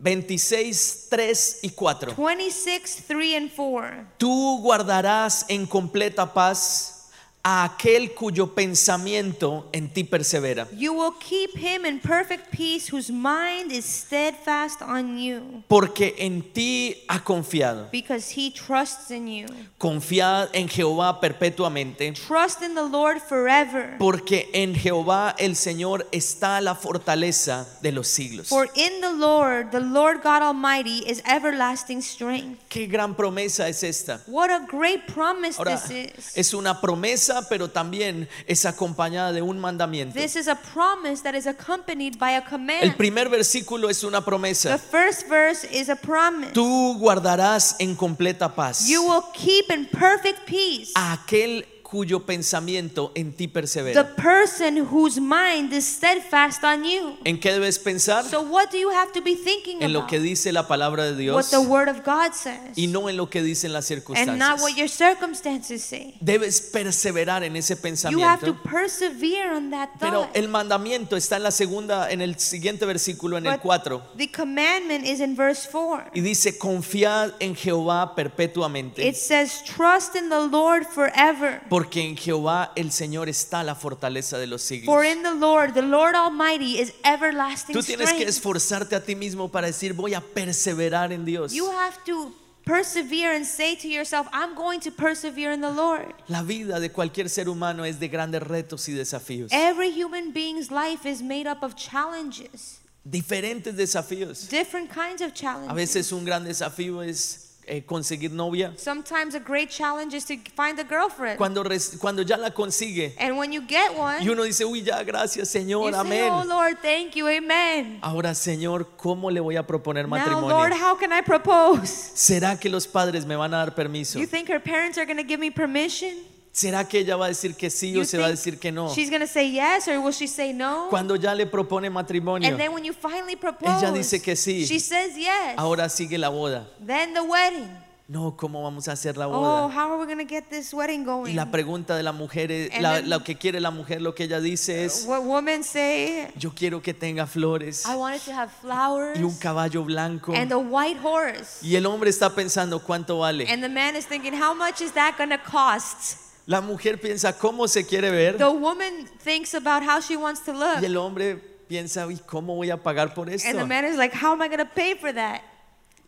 26, 0.00 1.08
3 1.10 1.58
y 1.62 1.70
4. 1.70 2.14
26, 2.16 3.04
3 3.06 3.36
and 3.36 3.50
4. 3.54 4.06
Tú 4.16 4.58
guardarás 4.62 5.44
en 5.48 5.66
completa 5.66 6.32
paz 6.32 6.99
a 7.42 7.64
aquel 7.64 8.12
cuyo 8.14 8.54
pensamiento 8.54 9.66
en 9.72 9.88
ti 9.88 10.04
persevera. 10.04 10.68
You 10.76 10.92
will 10.92 11.14
keep 11.18 11.56
him 11.56 11.86
in 11.86 11.98
perfect 11.98 12.50
peace 12.50 12.88
whose 12.92 13.10
mind 13.10 13.72
is 13.72 13.86
steadfast 13.86 14.82
on 14.82 15.18
you 15.18 15.62
Porque 15.66 16.14
en 16.18 16.42
ti 16.52 17.02
ha 17.08 17.24
confiado. 17.24 17.88
because 17.90 18.30
he 18.36 18.50
trusts 18.50 19.10
in 19.10 19.26
you. 19.26 19.46
Confiad 19.78 20.50
en 20.52 20.68
Jehová 20.68 21.18
perpetuamente. 21.20 22.12
Trust 22.12 22.62
in 22.62 22.74
the 22.74 22.82
Lord 22.86 23.20
forever. 23.26 23.96
Porque 23.98 24.50
en 24.52 24.74
Jehová 24.74 25.34
el 25.38 25.56
Señor 25.56 26.06
está 26.12 26.60
la 26.60 26.74
fortaleza 26.74 27.66
de 27.80 27.92
los 27.92 28.08
siglos. 28.08 28.48
For 28.48 28.68
in 28.74 29.00
the 29.00 29.12
Lord, 29.12 29.70
the 29.70 29.80
Lord 29.80 30.22
God 30.22 30.42
Almighty 30.42 30.98
is 31.10 31.22
everlasting 31.24 32.02
strength. 32.02 32.58
Qué 32.68 32.86
gran 32.86 33.14
promesa 33.14 33.66
es 33.68 33.82
esta. 33.82 34.20
What 34.26 34.50
a 34.50 34.66
great 34.66 35.06
promise 35.06 35.56
Ahora, 35.58 35.78
this 35.80 35.90
is. 35.90 36.36
es 36.36 36.52
una 36.52 36.80
promesa 36.82 37.29
promesa, 37.30 37.48
pero 37.48 37.68
también 37.70 38.28
es 38.46 38.64
acompañada 38.64 39.32
de 39.32 39.42
un 39.42 39.58
mandamiento. 39.58 40.14
This 40.18 40.36
is 40.36 40.48
a 40.48 40.56
promise 40.56 41.22
that 41.22 41.34
is 41.34 41.46
accompanied 41.46 42.18
by 42.18 42.34
a 42.36 42.44
command. 42.44 42.82
El 42.82 42.94
primer 42.96 43.28
versículo 43.28 43.88
es 43.90 44.02
una 44.04 44.18
The 44.20 44.24
promesa. 44.24 44.78
first 44.78 45.28
verse 45.28 45.64
is 45.70 45.88
a 45.88 45.96
promise. 45.96 46.52
Tú 46.52 46.96
guardarás 46.98 47.76
en 47.78 47.94
completa 47.94 48.54
paz 48.54 48.86
You 48.88 49.02
will 49.02 49.24
keep 49.32 49.70
in 49.70 49.86
perfect 49.86 50.46
peace 50.46 50.92
aquel 50.94 51.66
cuyo 51.90 52.24
pensamiento 52.24 53.10
en 53.16 53.32
ti 53.32 53.46
the 53.48 53.52
persevera. 53.52 54.14
person 54.16 54.76
whose 54.90 55.20
mind 55.20 55.72
is 55.72 55.84
steadfast 55.84 56.62
on 56.62 56.84
you. 56.84 57.16
¿En 57.24 57.38
qué 57.40 57.52
debes 57.52 57.78
pensar? 57.78 58.24
So 58.24 58.42
what 58.42 58.70
do 58.70 58.78
you 58.78 58.90
have 58.90 59.12
to 59.12 59.20
be 59.20 59.34
thinking 59.34 59.82
En 59.82 59.92
lo 59.92 60.06
que 60.06 60.20
dice 60.20 60.52
la 60.52 60.68
palabra 60.68 61.04
de 61.06 61.12
What 61.32 61.46
Dios 61.46 61.50
the 61.50 61.58
word 61.60 61.88
of 61.88 62.04
God 62.04 62.32
says. 62.32 62.76
y 62.76 62.86
no 62.86 63.08
en 63.08 63.16
lo 63.16 63.28
que 63.28 63.42
dicen 63.42 63.72
las 63.72 63.90
and 63.90 63.98
not 63.98 64.04
circunstancias. 64.04 64.62
what 64.62 64.76
your 64.76 64.88
circumstances 64.88 65.82
say. 65.82 66.14
Debes 66.20 66.60
perseverar 66.60 67.42
en 67.42 67.56
ese 67.56 67.74
You 68.10 68.20
have 68.22 68.40
to 68.44 68.54
pensamiento. 68.54 68.62
persevere 68.62 69.50
on 69.56 69.70
that 69.70 69.88
Pero 69.98 70.22
thought. 70.22 70.36
el 70.36 70.48
mandamiento 70.48 71.16
está 71.16 71.36
en 71.36 71.42
la 71.42 71.50
segunda, 71.50 72.10
en 72.10 72.20
el 72.20 72.38
siguiente 72.38 72.86
versículo, 72.86 73.36
en 73.38 73.46
el 73.46 73.52
But 73.54 73.62
4. 73.62 74.02
The 74.16 74.28
commandment 74.30 75.04
is 75.06 75.20
in 75.20 75.34
verse 75.34 75.66
4. 75.70 76.10
Y 76.14 76.20
dice, 76.20 76.56
confiad 76.58 77.32
en 77.40 77.54
Jehová 77.56 78.14
perpetuamente, 78.14 79.06
It 79.06 79.16
says, 79.16 79.62
Trust 79.64 80.14
in 80.16 80.28
the 80.28 80.46
Lord 80.48 80.84
forever. 80.86 81.60
Porque 81.80 82.02
en 82.02 82.14
Jehová 82.14 82.72
el 82.76 82.92
Señor 82.92 83.30
está 83.30 83.62
la 83.64 83.74
fortaleza 83.74 84.36
de 84.36 84.46
los 84.46 84.60
siglos. 84.60 84.84
For 84.94 85.02
in 85.02 85.22
the 85.22 85.34
Lord, 85.34 85.72
the 85.72 85.80
Lord 85.80 86.14
Almighty 86.14 86.78
is 86.78 86.92
everlasting 87.04 87.74
Tú 87.74 87.82
tienes 87.82 88.12
que 88.12 88.24
esforzarte 88.24 88.94
a 88.94 89.00
ti 89.02 89.14
mismo 89.16 89.50
para 89.50 89.66
decir, 89.66 89.94
voy 89.94 90.12
a 90.12 90.20
perseverar 90.20 91.10
en 91.10 91.24
Dios. 91.24 91.54
You 91.54 91.70
have 91.70 91.96
to 92.04 92.34
persevere 92.66 93.34
and 93.34 93.46
say 93.46 93.76
to 93.76 93.88
yourself, 93.88 94.26
I'm 94.30 94.54
going 94.54 94.80
to 94.80 94.90
persevere 94.90 95.54
in 95.54 95.62
the 95.62 95.70
Lord. 95.72 96.12
La 96.28 96.42
vida 96.42 96.80
de 96.80 96.90
cualquier 96.90 97.30
ser 97.30 97.48
humano 97.48 97.86
es 97.86 97.98
de 97.98 98.08
grandes 98.08 98.42
retos 98.42 98.86
y 98.90 98.92
desafíos. 98.92 99.50
Every 99.50 99.90
human 99.90 100.32
being's 100.34 100.70
life 100.70 101.06
is 101.08 101.22
made 101.22 101.46
up 101.46 101.62
of 101.62 101.76
challenges, 101.76 102.80
Diferentes 103.08 103.74
desafíos. 103.74 104.50
different 104.50 104.90
kinds 104.92 105.22
of 105.22 105.30
A 105.30 105.34
challenges. 105.34 105.74
veces 105.74 106.12
un 106.12 106.26
gran 106.26 106.44
desafío 106.44 107.02
es 107.02 107.49
eh, 107.70 107.82
conseguir 107.86 108.32
novia. 108.32 108.72
Sometimes 108.76 109.34
a 109.34 109.38
great 109.38 109.70
challenge 109.70 110.14
is 110.14 110.24
to 110.24 110.34
find 110.56 110.78
a 110.80 110.84
girlfriend. 110.84 111.38
Cuando, 111.38 111.62
res- 111.62 111.96
cuando 112.00 112.22
ya 112.22 112.36
la 112.36 112.50
consigue 112.50 113.14
And 113.18 113.38
when 113.38 113.52
you 113.52 113.62
get 113.66 113.96
one, 113.96 114.22
y 114.22 114.28
uno 114.28 114.42
dice, 114.42 114.64
uy, 114.64 114.82
ya, 114.82 115.02
gracias 115.04 115.48
Señor, 115.48 115.94
amén. 115.94 116.30
Oh 116.32 116.44
Lord, 116.44 116.78
thank 116.82 117.14
you, 117.14 117.28
amen. 117.28 117.98
Ahora, 118.02 118.34
Señor, 118.34 118.88
¿cómo 118.96 119.30
le 119.30 119.40
voy 119.40 119.56
a 119.56 119.66
proponer 119.66 120.08
Now, 120.08 120.16
Lord, 120.18 120.42
matrimonio? 120.42 120.76
how 120.76 120.96
can 120.98 121.12
I 121.12 121.22
propose? 121.22 121.88
¿Será 122.14 122.58
que 122.58 122.68
los 122.68 122.86
padres 122.86 123.24
me 123.24 123.36
van 123.36 123.54
a 123.54 123.58
dar 123.58 123.74
permiso? 123.74 124.18
You 124.18 124.26
think 124.26 124.48
her 124.48 124.60
parents 124.60 124.98
are 124.98 125.06
going 125.06 125.18
to 125.18 125.26
give 125.26 125.38
me 125.38 125.50
permission? 125.50 126.16
¿Será 126.52 126.84
que 126.88 126.98
ella 126.98 127.16
va 127.16 127.26
a 127.26 127.28
decir 127.28 127.54
que 127.54 127.70
sí 127.70 127.96
o 127.96 128.04
se 128.04 128.18
va 128.18 128.26
a 128.26 128.30
decir 128.30 128.58
que 128.58 128.72
no? 128.72 128.92
She's 128.92 129.08
to 129.08 129.26
say 129.26 129.52
yes 129.52 129.86
or 129.86 129.98
will 130.00 130.12
she 130.12 130.26
say 130.26 130.52
no? 130.52 130.88
Cuando 130.90 131.14
ya 131.14 131.32
le 131.34 131.46
propone 131.46 131.88
matrimonio, 131.90 132.48
And 132.48 132.58
then 132.58 132.72
when 132.72 132.84
you 132.84 132.92
finally 132.92 133.36
propose, 133.36 133.80
dice 133.92 134.20
que 134.20 134.34
sí. 134.34 134.66
she 134.66 134.80
says 134.80 135.16
yes. 135.16 135.54
ahora 135.56 135.88
sigue 135.88 136.18
la 136.18 136.28
boda. 136.28 136.66
Then 136.84 137.14
the 137.14 137.22
wedding. 137.22 137.68
No, 138.08 138.36
¿cómo 138.36 138.64
vamos 138.64 138.88
a 138.88 138.92
hacer 138.92 139.16
la 139.16 139.28
Oh, 139.28 139.30
boda? 139.30 139.72
how 139.72 139.92
are 139.92 140.04
we 140.04 140.12
to 140.16 140.24
get 140.28 140.50
this 140.50 140.74
wedding 140.74 141.02
Y 141.02 141.04
going? 141.04 141.36
la 141.36 141.52
pregunta 141.52 141.96
de 141.96 142.02
la 142.02 142.10
mujer, 142.10 142.50
es, 142.50 142.72
And 142.72 142.82
la- 142.82 142.94
then- 142.96 143.08
lo 143.08 143.22
que 143.22 143.36
quiere 143.36 143.60
la 143.60 143.70
mujer, 143.70 144.02
lo 144.02 144.16
que 144.16 144.24
ella 144.24 144.40
dice 144.40 144.84
es, 144.84 145.04
What 145.06 145.22
women 145.22 145.62
say, 145.62 146.26
yo 146.36 146.50
quiero 146.52 146.82
que 146.82 146.92
tenga 146.92 147.28
flores 147.28 147.84
I 147.86 147.94
want 147.94 148.16
it 148.16 148.22
to 148.24 148.32
have 148.32 148.50
flowers 148.60 149.16
y 149.16 149.22
un 149.22 149.36
caballo 149.38 149.84
blanco. 149.84 150.32
and 150.34 150.50
a 150.50 150.58
white 150.58 150.98
horse. 151.00 151.64
Y 151.64 151.76
el 151.76 151.86
hombre 151.86 152.10
está 152.10 152.34
pensando 152.34 152.82
cuánto 152.82 153.20
vale. 153.20 153.46
And 153.48 153.62
the 153.62 153.68
man 153.68 153.94
is 153.94 154.06
thinking, 154.06 154.34
how 154.34 154.52
much 154.52 154.80
is 154.80 154.90
that 154.94 155.16
to 155.16 155.38
cost? 155.48 156.29
La 156.50 156.60
mujer 156.60 157.00
piensa 157.00 157.38
cómo 157.38 157.68
se 157.68 157.86
quiere 157.86 158.10
ver 158.10 158.36
The 158.36 158.50
woman 158.50 159.08
thinks 159.22 159.54
about 159.54 159.84
how 159.84 160.00
she 160.00 160.16
wants 160.16 160.40
to 160.46 160.52
y 160.52 160.56
look. 160.56 160.82
el 160.82 160.96
hombre 160.96 161.36
piensa, 161.68 162.08
uy, 162.08 162.18
¿cómo 162.26 162.56
voy 162.56 162.70
a 162.70 162.76
pagar 162.76 163.14
por 163.14 163.30
esto? 163.30 163.48
And 163.48 163.56
the 163.56 163.64
man 163.64 163.84
is 163.84 163.96
like, 163.96 164.12
how 164.12 164.32
am 164.32 164.42
I 164.42 164.48
going 164.48 164.58
to 164.58 164.64
pay 164.74 164.96
for 164.96 165.12
that? 165.14 165.42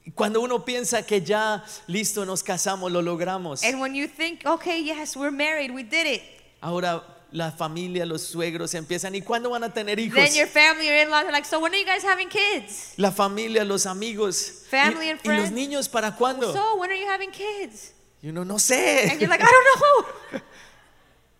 Y 0.05 0.11
Cuando 0.11 0.41
uno 0.41 0.65
piensa 0.65 1.07
que 1.07 1.21
ya 1.21 1.63
listo 1.87 2.27
nos 2.27 2.43
casamos, 2.43 2.91
lo 2.91 3.01
logramos. 3.01 3.63
And 3.63 3.81
when 3.81 3.95
you 3.95 4.09
think, 4.09 4.45
okay, 4.45 4.83
yes, 4.83 5.17
we're 5.17 5.31
married, 5.31 5.71
we 5.71 5.85
did 5.85 6.07
it. 6.07 6.23
Ahora 6.61 7.05
la 7.31 7.53
familia, 7.53 8.05
los 8.05 8.23
suegros 8.23 8.75
empiezan, 8.75 9.15
¿y 9.15 9.23
cuándo 9.23 9.49
van 9.51 9.63
a 9.63 9.73
tener 9.73 10.01
hijos? 10.01 10.17
Then 10.17 10.35
your 10.35 10.49
family 10.49 10.89
or 10.89 10.97
in-laws 11.05 11.25
are 11.27 11.31
like, 11.31 11.47
so 11.47 11.61
when 11.61 11.73
are 11.73 11.79
you 11.79 11.87
guys 11.87 12.03
having 12.03 12.29
kids? 12.29 12.95
La 12.97 13.13
familia, 13.13 13.65
los 13.65 13.87
amigos. 13.87 14.65
Family 14.69 15.07
y, 15.07 15.11
and 15.11 15.21
y 15.23 15.29
los 15.29 15.37
friends. 15.37 15.53
niños 15.53 15.89
para 15.89 16.17
cuándo? 16.17 16.53
So 16.53 16.79
when 16.79 16.91
are 16.91 16.99
you 16.99 17.07
having 17.07 17.31
kids? 17.31 17.92
Y 18.23 18.29
uno 18.29 18.45
no 18.45 18.55
And 18.55 18.61
sé. 18.63 19.17
you're 19.19 19.29
like, 19.29 19.43
I 19.43 19.47
don't 19.51 19.65
know. 20.33 20.41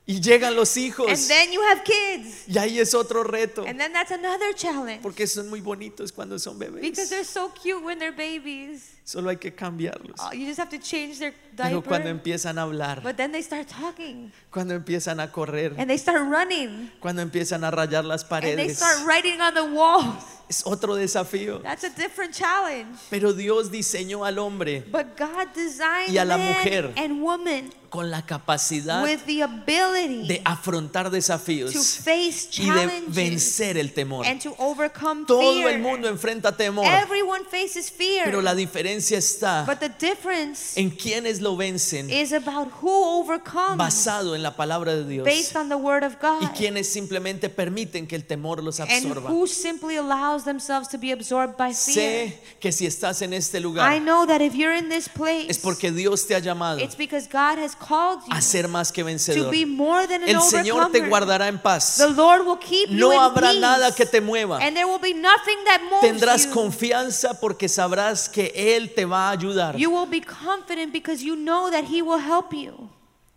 y 0.05 0.21
llegan 0.21 0.57
los 0.57 0.77
And 0.77 0.85
hijos. 0.87 1.29
then 1.29 1.53
you 1.53 1.63
have 1.63 1.85
kids. 1.85 2.45
y 2.49 2.59
ahí 2.59 2.81
es 2.81 2.93
otro 2.93 3.23
reto. 3.23 3.65
And 3.65 3.79
then 3.79 3.93
that's 3.93 4.11
another 4.11 4.53
challenge. 4.55 5.01
Porque 5.01 5.27
son 5.29 5.49
muy 5.49 5.61
bonitos 5.61 6.11
cuando 6.13 6.39
son 6.41 6.59
Because 6.59 6.81
bebés. 6.81 7.09
they're 7.09 7.25
so 7.25 7.51
cute 7.55 7.83
when 7.85 7.99
they're 8.01 8.11
babies. 8.11 8.97
Solo 9.05 9.31
hay 9.31 9.37
que 9.37 9.55
cambiarlos. 9.55 10.17
Oh, 10.21 10.33
you 10.33 10.45
just 10.47 10.59
have 10.59 10.71
to 10.71 10.79
change 10.79 11.19
their 11.21 11.33
Pero 11.57 11.83
cuando 11.83 12.09
diaper. 12.09 12.21
empiezan 12.21 12.59
a 12.59 12.63
hablar, 12.63 13.01
But 13.03 13.17
then 13.17 13.31
they 13.33 13.43
start 13.43 13.69
talking. 13.69 14.33
cuando 14.51 14.75
empiezan 14.75 15.21
a 15.21 15.31
correr, 15.31 15.75
And 15.79 15.89
they 15.89 15.99
start 15.99 16.21
running. 16.29 16.91
cuando 17.01 17.23
empiezan 17.23 17.63
a 17.65 17.71
rayar 17.71 18.05
las 18.05 18.23
And 18.25 18.43
they 18.43 18.55
paredes, 18.57 18.77
start 18.79 19.07
writing 19.07 19.41
on 19.41 19.55
the 19.55 19.65
walls. 19.65 20.25
Es 20.53 20.63
otro 20.67 20.95
desafío. 20.95 21.61
That's 21.63 21.85
a 21.85 21.89
different 21.91 22.35
challenge. 22.35 22.99
Pero 23.11 23.33
Dios 23.33 23.71
diseñó 23.71 24.25
al 24.25 24.39
hombre 24.39 24.85
But 24.91 25.19
God 25.19 25.49
designed 25.55 26.11
Y 26.13 26.19
a 26.19 26.25
la 26.25 26.37
mujer 26.37 26.93
and 26.97 27.23
woman 27.23 27.71
con 27.89 28.11
la 28.11 28.25
capacidad 28.25 29.03
with 29.03 29.21
the 29.27 29.43
ability 29.43 30.27
de 30.27 30.41
afrontar 30.47 31.05
to 31.05 31.11
desafíos 31.11 31.75
face 31.99 32.49
y 32.59 32.71
de 32.71 33.03
vencer 33.09 33.77
el 33.77 33.93
temor. 33.93 34.25
and 34.27 34.41
to 34.41 34.55
overcome 34.59 35.27
Todo 35.27 35.41
fear. 35.53 35.75
el 35.75 35.81
mundo 35.81 36.09
enfrenta 36.09 36.57
temor, 36.57 36.87
Everyone 36.87 37.45
faces 37.45 37.91
fear. 37.91 38.25
pero 38.25 38.41
la 38.41 38.55
diferencia 38.55 39.19
está 39.19 39.67
but 39.67 39.79
the 39.79 39.91
difference 39.91 40.81
en 40.81 40.89
quienes 40.89 41.43
lo 41.43 41.55
vencen 41.55 42.09
is 42.09 42.33
about 42.33 42.69
who 42.81 43.21
overcomes 43.21 43.77
basado 43.77 44.35
en 44.35 44.43
la 44.43 44.57
palabra 44.57 44.95
de 44.95 45.05
Dios 45.05 45.25
based 45.27 45.55
on 45.55 45.69
the 45.69 45.77
word 45.77 46.03
of 46.03 46.15
God 46.19 46.41
y 46.43 46.47
quienes 46.57 46.89
simplemente 46.91 47.51
permiten 47.51 48.07
que 48.07 48.17
el 48.17 48.25
temor 48.25 48.63
los 48.63 48.81
and 48.81 48.91
absorba. 48.91 49.29
who 49.31 49.47
simply 49.47 49.97
allows 49.97 50.42
themselves 50.45 50.89
to 50.89 50.99
be 50.99 51.13
absorbed 51.13 51.57
by 51.57 51.73
fear. 51.75 52.29
Sé 52.29 52.39
que 52.61 52.73
si 52.73 52.87
estás 52.87 53.23
en 53.23 53.33
este 53.33 53.59
I 53.59 53.61
lugar 53.63 54.01
know 54.01 54.27
that 54.27 54.41
if 54.41 54.55
you're 54.55 54.77
in 54.77 54.89
this 54.89 55.09
place, 55.09 55.47
es 55.49 55.59
porque 55.59 55.91
Dios 55.93 56.27
te 56.27 56.35
ha 56.35 56.39
llamado 56.39 56.79
it's 56.81 56.97
because 56.97 57.27
God 57.29 57.59
has 57.59 57.75
called 57.75 58.21
you 58.27 58.33
a 58.37 58.41
ser 58.41 58.69
más 58.69 58.93
que 58.93 59.03
to 59.03 59.07
vencedor. 59.07 59.51
be 59.51 59.65
more 59.67 60.07
than 60.07 60.23
an 60.23 60.29
El 60.29 60.41
Señor 60.43 60.91
te 60.93 60.99
overcomer. 61.01 61.09
guardará 61.09 61.49
en 61.49 61.59
paz. 61.59 61.97
The 61.99 62.11
Lord 62.11 62.47
will 62.47 62.59
keep 62.59 62.89
you 62.91 62.99
No 62.99 63.13
in 63.13 63.19
habrá 63.21 63.51
peace. 63.51 63.61
nada 63.61 63.95
que 63.95 64.07
te 64.07 64.21
mueva. 64.21 64.59
And 64.61 64.75
there 64.77 64.87
will 64.87 65.01
be 65.01 65.15
nothing 65.15 65.59
that 65.67 65.81
moves 65.83 66.01
Tendrás 66.03 66.47
you. 66.47 66.53
confianza 66.53 67.39
porque 67.41 67.69
sabrás 67.69 68.29
que 68.29 68.53
Él 68.55 68.95
te 68.95 69.05
va 69.05 69.29
a 69.29 69.33
ayudar. 69.33 69.77
You 69.77 69.91
will 69.91 70.09
be 70.09 70.21
confident 70.21 70.93
because 70.93 71.23
you 71.25 71.37
know 71.37 71.71
that 71.71 71.85
He 71.85 72.03
will 72.03 72.21
help 72.21 72.53
you. 72.53 72.89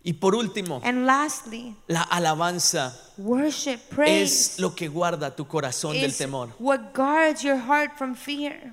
Y 0.08 0.12
por 0.12 0.36
último, 0.36 0.80
And 0.84 1.04
lastly, 1.04 1.74
la 1.88 2.02
alabanza 2.02 2.94
worship, 3.18 3.80
es 3.80 3.80
praise 3.90 4.60
lo 4.60 4.72
que 4.72 4.86
guarda 4.88 5.34
tu 5.34 5.44
corazón 5.48 5.94
del 5.94 6.12
temor. 6.16 6.50
what 6.60 6.92
guards 6.94 7.42
your 7.42 7.56
heart 7.58 7.98
from 7.98 8.14
fear. 8.14 8.72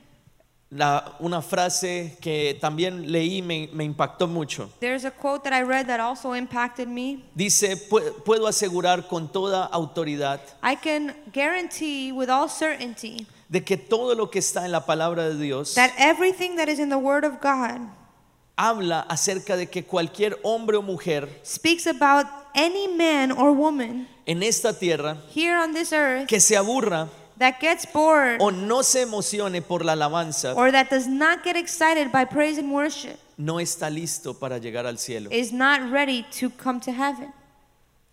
La- 0.70 1.16
una 1.20 1.42
frase 1.42 2.18
que 2.22 2.56
también 2.62 3.12
leí 3.12 3.42
me, 3.42 3.68
me 3.74 3.84
impactó 3.84 4.28
mucho. 4.28 4.70
There's 4.80 5.06
a 5.06 5.12
quote 5.12 5.44
that 5.50 5.54
I 5.54 5.64
read 5.64 5.88
that 5.88 6.00
also 6.00 6.34
impacted 6.36 6.88
me. 6.88 7.24
Dice, 7.36 7.78
"Pu- 7.90 8.24
puedo 8.24 8.46
asegurar 8.48 9.08
con 9.08 9.28
toda 9.32 9.66
autoridad 9.72 10.40
I 10.64 10.76
can 10.76 11.16
guarantee 11.34 12.12
with 12.12 12.30
all 12.30 12.48
certainty 12.48 13.26
de 13.50 13.64
que 13.64 13.76
todo 13.78 14.14
lo 14.14 14.30
que 14.30 14.38
está 14.40 14.66
en 14.66 14.72
la 14.72 14.86
palabra 14.86 15.30
de 15.30 15.38
Dios 15.44 15.74
that 15.74 15.92
everything 15.98 16.58
that 16.58 16.68
is 16.70 16.78
in 16.78 16.90
the 16.90 16.98
Word 16.98 17.24
of 17.24 17.40
God 17.42 17.82
habla 18.56 19.02
acerca 19.02 19.56
de 19.56 19.68
que 19.68 19.84
cualquier 19.84 20.40
hombre 20.44 20.78
o 20.78 20.82
mujer 20.82 21.28
speaks 21.44 21.88
about 21.88 22.26
any 22.56 22.88
man 22.88 23.32
or 23.32 23.52
woman 23.52 24.08
en 24.26 24.44
esta 24.44 24.78
tierra 24.78 25.18
here 25.34 25.58
on 25.58 25.74
this 25.74 25.92
earth 25.92 26.28
que 26.28 26.40
se 26.40 26.56
aburra 26.56 27.10
that 27.40 27.60
gets 27.60 27.86
bored 27.92 28.40
o 28.40 28.52
no 28.52 28.84
se 28.84 29.02
emocione 29.02 29.62
por 29.62 29.84
la 29.84 29.94
alabanza 29.94 30.54
or 30.56 30.72
that 30.72 30.90
does 30.90 31.08
not 31.08 31.44
get 31.44 31.56
excited 31.56 32.12
by 32.12 32.24
praise 32.24 32.60
and 32.60 32.72
worship 32.72 33.18
no 33.38 33.60
está 33.60 33.90
listo 33.90 34.34
para 34.34 34.58
llegar 34.58 34.86
al 34.86 34.98
cielo. 34.98 35.30
is 35.32 35.52
not 35.52 35.92
ready 35.92 36.26
to 36.40 36.50
come 36.50 36.80
to 36.80 36.92
heaven. 36.92 37.32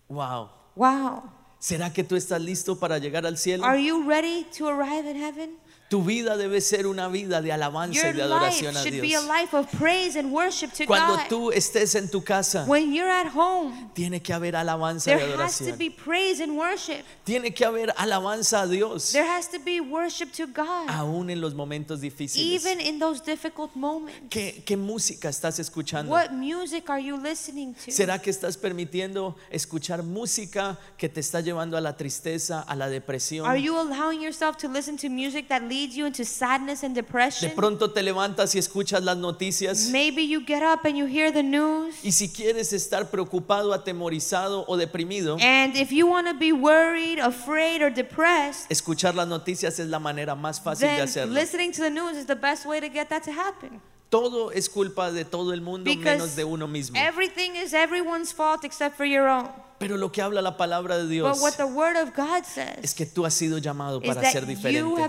Wow. 0.09 0.49
Wow. 0.75 1.23
¿Será 1.59 1.93
que 1.93 2.03
tú 2.03 2.15
estás 2.15 2.41
listo 2.41 2.79
para 2.79 2.97
llegar 2.97 3.25
al 3.25 3.37
cielo? 3.37 3.63
Are 3.65 3.81
you 3.81 4.03
ready 4.03 4.45
to 4.57 4.67
arrive 4.67 5.05
in 5.05 5.15
heaven? 5.15 5.57
Tu 5.91 6.01
vida 6.01 6.37
debe 6.37 6.61
ser 6.61 6.87
una 6.87 7.09
vida 7.09 7.41
de 7.41 7.51
alabanza 7.51 7.99
y 7.99 8.01
Your 8.01 8.13
de 8.15 8.23
life 8.23 8.33
adoración 8.33 8.77
a 8.77 8.81
should 8.81 9.01
be 9.01 9.13
a 9.13 9.19
Dios. 9.19 9.25
life 9.27 9.53
of 9.53 9.67
praise 9.77 10.15
and 10.17 10.31
worship 10.31 10.71
to 10.71 10.85
Cuando 10.85 11.17
God. 11.17 11.27
tú 11.27 11.51
estés 11.51 11.95
en 11.95 12.07
tu 12.09 12.23
casa, 12.23 12.63
When 12.65 12.93
you're 12.93 13.11
at 13.11 13.27
home, 13.35 13.89
tiene 13.93 14.21
que 14.21 14.33
haber 14.33 14.55
alabanza 14.55 15.11
y 15.11 15.17
there 15.17 15.35
has 15.35 15.57
to 15.57 15.65
adoración. 15.65 15.77
be 15.77 15.89
praise 15.89 16.39
and 16.39 16.57
worship. 16.57 17.03
Tiene 17.25 17.53
que 17.53 17.65
haber 17.65 17.93
alabanza 17.97 18.61
a 18.61 18.67
Dios, 18.67 19.11
There 19.11 19.27
has 19.27 19.49
to 19.49 19.59
be 19.59 19.81
worship 19.81 20.31
to 20.37 20.47
God, 20.47 20.87
aún 20.87 21.29
en 21.29 21.41
los 21.41 21.53
momentos 21.55 21.99
difíciles. 21.99 22.37
even 22.63 22.79
in 22.79 22.97
those 22.97 23.19
difficult 23.19 23.75
moments. 23.75 24.17
¿Qué, 24.29 24.63
qué 24.65 24.77
música 24.77 25.27
estás 25.27 25.59
escuchando? 25.59 26.09
What 26.09 26.31
music 26.31 26.89
are 26.89 27.03
you 27.03 27.17
listening 27.17 27.73
to? 27.73 27.91
¿Será 27.91 28.17
que 28.21 28.29
estás 28.29 28.55
permitiendo 28.55 29.35
escuchar 29.49 30.03
música 30.03 30.77
que 30.97 31.09
te 31.09 31.19
está 31.19 31.41
llevando 31.41 31.75
a 31.75 31.81
la 31.81 31.97
tristeza, 31.97 32.61
a 32.61 32.77
la 32.77 32.87
depresión? 32.87 33.45
Are 33.45 33.61
you 33.61 33.77
allowing 33.77 34.21
yourself 34.21 34.55
to 34.55 34.69
listen 34.69 34.95
to 34.95 35.09
music 35.09 35.49
that 35.49 35.63
leads 35.63 35.80
you 35.89 36.05
into 36.05 36.23
sadness 36.23 36.83
and 36.83 36.93
De 36.95 37.01
depression? 37.01 37.51
pronto 37.55 37.89
te 37.91 38.01
levantas 38.03 38.53
y 38.55 38.59
escuchas 38.59 39.03
las 39.03 39.17
noticias 39.17 39.89
Maybe 39.91 40.21
you 40.27 40.41
get 40.45 40.61
up 40.63 40.85
and 40.85 40.95
you 40.97 41.05
hear 41.07 41.31
the 41.31 41.43
news. 41.43 41.95
y 42.03 42.11
si 42.11 42.29
quieres 42.29 42.71
estar 42.73 43.09
preocupado, 43.09 43.73
atemorizado 43.73 44.63
o 44.67 44.77
deprimido, 44.77 45.37
And 45.41 45.75
if 45.75 45.91
you 45.91 46.05
want 46.07 46.27
to 46.27 46.33
be 46.33 46.51
worried, 46.53 47.19
afraid, 47.19 47.81
or 47.81 47.89
depressed, 47.91 48.69
escuchar 48.69 49.15
las 49.15 49.27
noticias 49.27 49.79
es 49.79 49.87
la 49.87 49.99
manera 49.99 50.35
más 50.35 50.61
fácil 50.61 50.87
de 50.87 51.01
hacerlo. 51.01 51.33
listening 51.33 51.71
to 51.71 51.81
the 51.81 51.89
news 51.89 52.15
is 52.17 52.25
the 52.27 52.35
best 52.35 52.65
way 52.65 52.79
to 52.79 52.87
get 52.89 53.09
that 53.09 53.23
to 53.23 53.31
happen. 53.31 53.81
Todo 54.11 54.51
es 54.51 54.67
culpa 54.67 55.09
de 55.09 55.23
todo 55.23 55.53
el 55.53 55.61
mundo 55.61 55.89
menos 55.89 56.03
Because 56.03 56.35
de 56.35 56.43
uno 56.43 56.67
mismo. 56.67 56.97
everything 56.97 57.51
is 57.55 57.73
everyone's 57.73 58.33
fault 58.33 58.65
except 58.65 58.97
for 58.97 59.05
your 59.05 59.25
own. 59.25 59.47
Pero 59.79 59.95
lo 59.95 60.11
que 60.11 60.21
habla 60.21 60.41
la 60.41 60.57
palabra 60.57 60.97
de 60.97 61.07
Dios 61.07 61.39
But 61.39 61.41
what 61.41 61.53
the 61.53 61.63
Word 61.63 61.95
of 61.95 62.13
God 62.13 62.43
says 62.43 62.75
es 62.83 62.93
que 62.93 63.05
tú 63.05 63.25
has 63.25 63.33
sido 63.33 63.57
llamado 63.57 64.01
para 64.01 64.29
ser 64.29 64.45
diferente. 64.45 65.01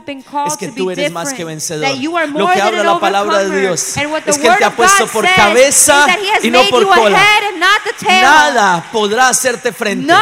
Es 0.46 0.56
que 0.56 0.68
tú 0.68 0.92
eres 0.92 1.10
más 1.10 1.34
que 1.34 1.44
vencedor. 1.44 1.90
Lo 2.32 2.46
que 2.52 2.62
habla 2.62 2.84
la 2.84 3.00
palabra 3.00 3.38
de. 3.42 3.60
Dios 3.60 3.96
es 3.96 4.38
que 4.38 4.46
Él 4.46 4.54
te 4.56 4.64
ha 4.64 4.76
puesto 4.76 5.08
por 5.08 5.26
cabeza 5.34 6.06
y 6.40 6.52
no 6.52 6.62
por 6.70 6.86
cola. 6.86 7.20
Nada 8.06 8.88
podrá 8.92 9.30
hacerte 9.30 9.72
frente. 9.72 10.14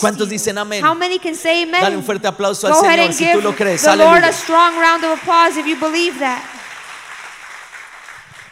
¿Cuántos 0.00 0.30
dicen 0.30 0.56
amén? 0.56 0.82
Dale 0.82 1.96
un 1.96 2.04
fuerte 2.04 2.26
aplauso 2.26 2.68
al 2.68 2.74
Señor 2.74 3.12
si 3.12 3.32
tú 3.32 3.42
lo 3.42 3.54
crees. 3.54 3.86
Aleluya. 3.86 4.28
a 4.28 4.32
strong 4.32 4.76
round 4.78 5.04
of 5.04 5.20
applause 5.20 5.58
if 5.58 5.66
you 5.66 5.76
believe 5.76 6.18
that. 6.20 6.42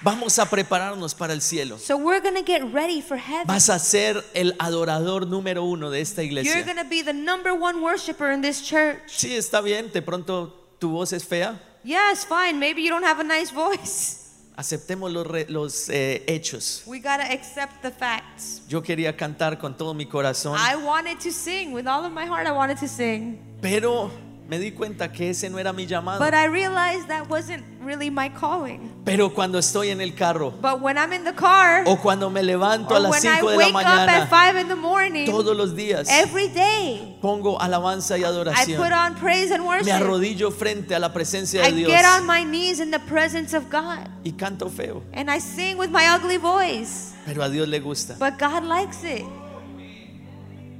Vamos 0.05 0.39
a 0.39 0.45
prepararnos 0.45 1.15
para 1.15 1.33
el 1.33 1.41
cielo. 1.41 1.79
So 1.79 1.97
we're 1.97 2.21
to 2.21 2.43
get 2.45 2.63
ready 2.75 3.01
for 3.01 3.17
heaven. 3.17 3.47
Vas 3.47 3.71
a 3.71 3.79
ser 3.79 4.23
el 4.35 4.55
adorador 4.59 5.27
número 5.27 5.65
uno 5.65 5.91
de 5.91 6.03
esta 6.03 6.23
You're 6.23 6.41
iglesia. 6.43 6.63
going 6.63 6.77
to 6.77 6.85
be 6.89 7.03
the 7.03 7.15
number 7.15 7.55
one 7.55 7.81
worshiper 7.81 8.31
in 8.31 8.43
this 8.43 8.61
church. 8.61 9.01
Sí, 9.09 9.35
está 9.35 9.63
bien. 9.63 9.91
De 9.91 10.03
pronto 10.03 10.53
tu 10.79 10.91
voz 10.91 11.15
es 11.15 11.25
fea. 11.25 11.59
Yes, 11.85 12.27
fine. 12.27 12.59
Maybe 12.59 12.83
you 12.83 12.91
don't 12.91 13.05
have 13.05 13.19
a 13.19 13.25
nice 13.25 13.51
voice. 13.51 14.21
Aceptemos 14.57 15.11
los, 15.11 15.27
re- 15.27 15.47
los 15.49 15.89
eh, 15.89 16.23
hechos. 16.29 16.83
We 16.87 17.01
got 17.01 17.17
to 17.17 17.25
accept 17.33 17.83
the 17.83 17.91
facts. 17.91 18.61
Yo 18.69 18.83
quería 18.83 19.17
cantar 19.17 19.59
con 19.59 19.77
todo 19.77 19.95
mi 19.95 20.07
corazón, 20.07 20.57
I 20.59 20.77
wanted 20.77 21.19
to 21.21 21.33
sing 21.33 21.73
with 21.73 21.87
all 21.89 22.05
of 22.05 22.13
my 22.13 22.27
heart. 22.27 22.47
I 22.47 22.53
wanted 22.53 22.79
to 22.79 22.87
sing. 22.89 23.39
pero 23.61 24.11
me 24.49 24.59
di 24.59 24.73
cuenta 24.73 25.11
que 25.11 25.31
ese 25.31 25.49
no 25.49 25.59
era 25.59 25.73
mi 25.73 25.87
llamado. 25.87 26.19
But 26.19 26.35
I 26.35 26.47
realized 26.47 27.09
that 27.09 27.29
wasn't 27.31 27.65
really 27.83 28.11
my 28.11 28.29
calling. 28.29 28.91
Pero 29.05 29.33
cuando 29.35 29.59
estoy 29.59 29.91
en 29.91 30.01
el 30.01 30.15
carro 30.15 30.51
But 30.51 30.81
when 30.81 30.97
I'm 30.99 31.13
in 31.13 31.25
the 31.25 31.33
car, 31.35 31.85
o 31.87 31.97
cuando 31.97 32.29
me 32.31 32.43
levanto 32.43 32.95
a 32.95 33.01
las 33.01 33.11
when 33.11 33.27
I 33.27 33.39
5 33.41 33.51
de 33.51 33.57
la 33.57 33.57
wake 33.57 33.75
up 33.75 33.77
at 33.87 34.09
mañana, 34.09 34.29
5 34.29 34.57
in 34.61 34.69
the 34.69 34.75
morning, 34.77 35.27
todos 35.27 35.57
los 35.57 35.75
días 35.75 36.09
every 36.11 36.49
day, 36.49 37.19
pongo 37.23 37.59
alabanza 37.61 38.17
y 38.19 38.23
I 38.23 38.25
adoración. 38.25 38.83
put 38.83 38.93
on 38.93 39.15
praise 39.17 39.51
and 39.51 39.63
Me 39.63 39.69
worship. 39.69 39.93
arrodillo 39.93 40.51
frente 40.51 40.95
a 40.95 40.99
la 40.99 41.13
presencia 41.13 41.67
I 41.67 41.71
de 41.71 41.77
Dios 41.79 41.91
get 41.91 42.05
on 42.05 42.27
my 42.27 42.45
knees 42.45 42.81
in 42.81 42.91
the 42.91 43.01
presence 43.01 43.55
of 43.57 43.71
God. 43.71 44.09
y 44.25 44.33
canto 44.33 44.69
feo, 44.69 45.03
And 45.13 45.31
I 45.31 45.39
sing 45.41 45.77
with 45.79 45.91
my 45.91 46.07
ugly 46.15 46.37
voice. 46.39 47.13
pero 47.27 47.43
a 47.43 47.49
Dios 47.49 47.67
le 47.69 47.81
gusta. 47.81 48.17
But 48.19 48.39
God 48.39 48.65
likes 48.65 49.03
it. 49.05 49.25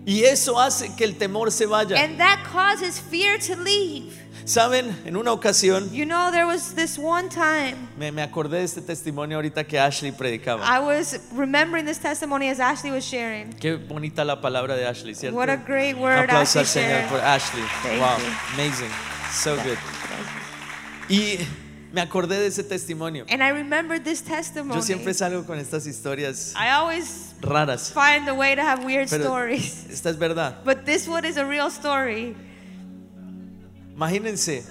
Y 0.07 0.25
eso 0.25 0.59
hace 0.61 0.95
que 0.97 1.05
el 1.05 1.17
temor 1.17 1.51
se 1.51 1.67
vaya. 1.67 1.97
And 1.97 2.19
that 2.19 2.45
causes 2.45 3.01
fear 3.01 3.39
to 3.39 3.57
leave. 3.57 4.25
Saben, 4.45 4.95
en 5.07 5.17
una 5.17 5.33
ocasión 5.33 5.91
You 5.91 6.05
know, 6.05 6.31
there 6.31 6.45
was 6.45 6.75
this 6.75 6.99
one 6.99 7.31
time 7.31 7.89
me, 7.97 8.11
me 8.11 8.21
acordé 8.21 8.59
de 8.59 8.65
este 8.65 8.83
testimonio 8.83 9.39
ahorita 9.39 9.65
que 9.67 9.79
Ashley 9.79 10.13
predicaba. 10.13 10.63
I 10.63 10.81
was 10.81 11.19
remembering 11.33 11.87
this 11.87 11.99
testimony 11.99 12.51
as 12.51 12.61
Ashley 12.61 12.91
was 12.91 13.05
sharing. 13.05 13.55
Qué 13.55 13.77
bonita 13.77 14.23
la 14.23 14.43
palabra 14.43 14.77
de 14.77 14.87
Ashley, 14.87 15.15
¿cierto? 15.15 15.35
What 15.35 15.49
a 15.49 15.57
great 15.57 15.97
word 15.97 16.29
aplauso 16.29 16.61
Ashley 16.61 16.85
al 16.85 16.91
Señor 16.91 17.09
por 17.09 17.21
Ashley. 17.21 17.63
Thank 17.83 18.01
wow, 18.03 18.19
you. 18.19 18.33
amazing. 18.55 18.91
So 19.33 19.57
good. 19.57 19.79
Y 21.09 21.39
me 21.93 22.03
acordé 22.03 22.39
de 22.39 22.49
ese 22.49 22.65
testimonio. 22.65 23.25
And 23.31 23.43
I 23.43 23.49
remembered 23.49 24.05
this 24.05 24.21
testimony. 24.21 24.75
Yo 24.75 24.83
siempre 24.83 25.15
salgo 25.15 25.47
con 25.47 25.59
estas 25.59 25.87
historias 25.87 26.53
I 26.55 26.71
always 26.71 27.34
raras, 27.45 27.93
find 27.93 28.29
a 28.29 28.35
way 28.35 28.55
to 28.55 28.63
have 28.63 28.85
weird 28.85 29.09
pero 29.09 29.25
stories. 29.25 29.87
esta 29.91 30.11
es 30.11 30.17
verdad. 30.19 30.57
But 30.65 30.85
this 30.85 31.07
one 31.09 31.25
is 31.25 31.37
a 31.37 31.45
real 31.45 31.69
story. 31.71 32.35
Imagínense. 33.97 34.65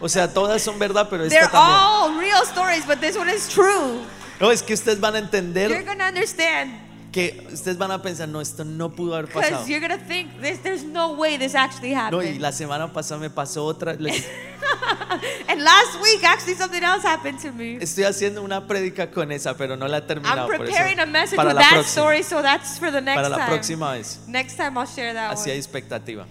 O 0.00 0.08
sea, 0.08 0.28
todas 0.32 0.62
son 0.62 0.78
verdad, 0.78 1.08
pero 1.08 1.24
esta 1.24 1.34
They're 1.34 1.48
también. 1.48 1.78
all 1.78 2.18
real 2.18 2.42
stories, 2.44 2.84
but 2.86 3.00
this 3.00 3.16
one 3.16 3.28
is 3.30 3.48
true. 3.48 4.02
No, 4.40 4.50
es 4.50 4.62
que 4.62 4.74
ustedes 4.74 5.00
van 5.00 5.14
a 5.14 5.18
entender. 5.18 5.70
You're 5.70 5.82
going 5.82 5.98
to 5.98 6.04
understand 6.04 6.72
que 7.16 7.48
ustedes 7.50 7.78
van 7.78 7.90
a 7.90 8.02
pensar, 8.02 8.28
no, 8.28 8.42
esto 8.42 8.62
no 8.62 8.90
pudo 8.90 9.14
haber 9.14 9.26
pasado. 9.32 9.50
because 9.64 9.70
you're 9.70 9.80
going 9.80 9.98
to 9.98 10.06
think 10.06 10.28
this, 10.42 10.58
there's 10.62 10.84
no 10.84 11.12
way 11.14 11.38
this 11.38 11.54
actually 11.54 11.94
No, 11.94 12.18
y 12.20 12.26
happened. 12.26 12.40
la 12.42 12.52
semana 12.52 12.92
pasada 12.92 13.18
me 13.18 13.30
pasó 13.30 13.64
otra. 13.64 13.94
Les- 13.98 14.26
And 15.48 15.62
last 15.62 15.98
week, 16.02 16.22
actually, 16.24 16.54
something 16.56 16.82
else 16.82 17.02
happened 17.04 17.38
to 17.40 17.52
me. 17.52 17.76
Estoy 17.80 18.04
haciendo 18.04 18.42
una 18.42 18.66
prédica 18.66 19.10
con 19.10 19.32
esa, 19.32 19.54
pero 19.56 19.76
no 19.76 19.86
la 19.88 19.98
he 19.98 20.02
terminado. 20.02 20.42
I'm 20.42 20.46
por 20.46 20.54
eso. 20.56 20.64
preparing 20.64 20.98
a 21.00 21.06
message 21.06 21.36
Para 21.36 21.48
with 21.50 21.56
la 21.56 21.60
that 21.62 21.72
próxima. 21.72 22.02
story, 22.02 22.22
so 22.22 22.42
that's 22.42 22.78
for 22.78 22.90
the 22.90 23.00
next 23.00 23.16
Para 23.16 23.28
la 23.30 23.36
time. 23.38 23.48
próxima 23.48 23.92
vez. 23.92 24.18
Next 24.26 24.56
time 24.56 24.76
I'll 24.76 24.86
share 24.86 25.14
that 25.14 25.32
Así 25.32 25.48
hay 25.50 25.56
one. 25.56 25.58
expectativa. 25.58 26.26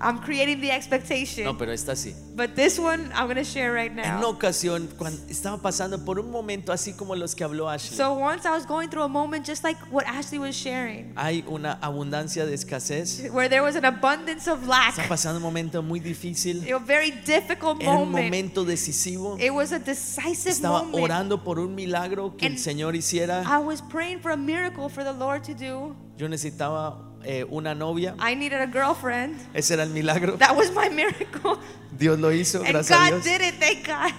I'm 0.00 0.20
creating 0.20 0.60
the 0.60 0.70
expectation. 0.70 1.44
No, 1.44 1.56
pero 1.58 1.72
esta 1.72 1.92
sí. 1.96 2.14
But 2.36 2.54
this 2.54 2.78
one 2.78 3.10
I'm 3.14 3.24
going 3.26 3.36
to 3.36 3.44
share 3.44 3.72
right 3.72 3.90
En 3.90 3.98
una 3.98 4.20
now. 4.20 4.28
ocasión, 4.30 4.88
cuando 4.96 5.20
estaba 5.28 5.60
pasando 5.60 6.04
por 6.04 6.20
un 6.20 6.30
momento 6.30 6.72
así 6.72 6.92
como 6.96 7.16
los 7.16 7.34
que 7.34 7.42
habló 7.44 7.68
Ashley, 7.68 7.96
So 7.96 8.12
once 8.12 8.46
I 8.46 8.50
was 8.52 8.64
going 8.66 8.88
through 8.90 9.02
a 9.04 9.08
moment 9.08 9.44
just 9.44 9.64
like 9.64 9.76
what 9.90 10.04
Ashley 10.06 10.38
was 10.38 10.54
sharing, 10.54 11.12
hay 11.16 11.44
una 11.48 11.78
abundancia 11.82 12.46
de 12.46 12.54
escasez. 12.54 13.28
where 13.32 13.48
there 13.48 13.62
was 13.62 13.74
an 13.74 13.84
abundance 13.84 14.46
of 14.48 14.66
lack, 14.68 14.90
Está 14.96 15.08
pasando 15.08 15.38
un 15.38 15.42
momento 15.42 15.82
muy 15.82 15.98
difícil. 15.98 16.62
a 16.72 16.78
very 16.78 17.10
difficult 17.10 17.82
Era 17.82 17.92
un 17.92 18.10
moment. 18.10 18.26
momento 18.26 18.64
decisivo. 18.64 19.36
It 19.40 19.50
was 19.52 19.72
a 19.72 19.78
decisive 19.80 20.52
Estaba 20.52 20.84
moment. 20.84 21.02
orando 21.04 21.42
por 21.42 21.58
un 21.58 21.74
milagro 21.74 22.36
que 22.36 22.46
el 22.46 22.58
Señor 22.58 22.94
hiciera. 22.94 23.42
I 23.44 23.58
was 23.58 23.80
praying 23.82 24.20
for 24.20 24.30
a 24.30 24.36
miracle 24.36 24.88
for 24.88 25.02
the 25.02 25.12
Lord 25.12 25.42
to 25.44 25.54
do. 25.54 25.96
Yo 26.16 26.28
necesitaba 26.28 27.07
eh, 27.24 27.44
una 27.50 27.74
novia. 27.74 28.14
I 28.18 28.34
needed 28.34 28.60
a 28.60 28.66
girlfriend. 28.66 29.36
Ese 29.54 29.72
era 29.74 29.82
el 29.84 29.90
milagro. 29.90 30.36
That 30.38 30.56
was 30.56 30.70
my 30.72 30.88
miracle. 30.88 31.58
Dios 31.96 32.18
lo 32.18 32.30
hizo, 32.30 32.60
And 32.60 32.72
gracias 32.72 32.90
a 32.90 33.10
God 33.10 33.22
Dios. 33.22 33.24
did 33.24 33.40
it, 33.40 33.54
thank 33.58 33.86
God. 33.86 34.12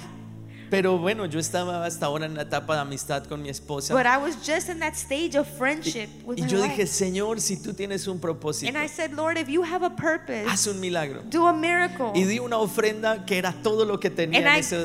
Pero 0.70 0.97
bueno, 0.97 1.26
yo 1.26 1.39
estaba 1.39 1.86
hasta 1.86 2.05
ahora 2.05 2.26
en 2.26 2.36
la 2.36 2.43
etapa 2.43 2.76
de 2.76 2.82
amistad 2.82 3.24
con 3.26 3.41
mi 3.41 3.49
esposa. 3.49 3.93
But 3.93 4.05
I 4.05 4.17
was 4.17 4.36
just 4.45 4.70
in 4.70 4.80
that 4.80 4.93
stage 4.95 5.36
of 5.36 5.47
friendship 5.47 6.09
with 6.26 6.38
Y 6.38 6.43
my 6.43 6.47
yo 6.47 6.59
wife. 6.61 6.70
dije, 6.70 6.88
Señor, 6.88 7.39
si 7.41 7.57
tú 7.57 7.74
tienes 7.74 8.07
un 8.07 8.20
propósito, 8.20 8.70
And 8.70 8.78
I 8.78 8.88
said, 8.88 9.13
Lord, 9.13 9.38
if 9.38 9.49
you 9.49 9.63
have 9.63 9.84
a 9.84 9.89
purpose, 9.95 10.45
haz 10.47 10.67
un 10.67 10.80
milagro. 10.80 11.22
do 11.30 11.47
a 11.47 11.53
miracle. 11.53 12.11
Y 12.15 12.24
di 12.26 12.39
una 12.39 12.57
ofrenda 12.57 13.26
que 13.26 13.38
era 13.38 13.53
todo 13.63 13.86
lo 13.86 13.99
que 13.99 14.09
tenía 14.09 14.39
And 14.39 14.47
en 14.47 14.55
I 14.55 14.59
esa, 14.59 14.78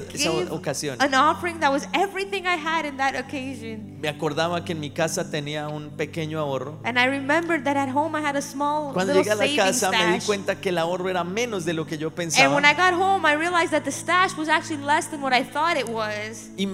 ocasión. 0.50 0.96
an 1.00 1.14
offering 1.14 1.60
that 1.60 1.70
was 1.70 1.86
everything 1.92 2.46
I 2.46 2.56
had 2.56 2.84
in 2.86 2.96
that 2.96 3.14
occasion. 3.16 4.00
Me 4.00 4.08
acordaba 4.08 4.64
que 4.64 4.72
en 4.72 4.80
mi 4.80 4.90
casa 4.90 5.30
tenía 5.30 5.68
un 5.68 5.90
pequeño 5.90 6.38
ahorro. 6.38 6.78
And 6.84 6.98
I 6.98 7.06
remembered 7.06 7.64
that 7.64 7.76
at 7.76 7.88
home 7.88 8.14
I 8.16 8.20
had 8.22 8.36
a 8.36 8.42
small 8.42 8.92
Cuando 8.92 9.12
llegué 9.14 9.30
a 9.30 9.34
la 9.36 9.46
casa 9.56 9.90
me 9.90 10.18
di 10.18 10.24
cuenta 10.24 10.56
que 10.60 10.68
el 10.70 10.78
ahorro 10.78 11.08
era 11.08 11.24
menos 11.24 11.64
de 11.64 11.72
lo 11.72 11.86
que 11.86 11.96
yo 11.98 12.08
And 12.08 12.16
pensaba. 12.16 12.54
when 12.54 12.64
I 12.64 12.74
got 12.74 12.92
home, 12.94 13.24
I 13.26 13.34
realized 13.34 13.72
that 13.72 13.84
the 13.84 13.92
stash 13.92 14.36
was 14.36 14.48
actually 14.48 14.82
less 14.82 15.08
than 15.10 15.20
what 15.22 15.32
I 15.32 15.42
thought 15.42 15.73
it 15.76 15.88
was. 15.88 16.50
Y 16.56 16.66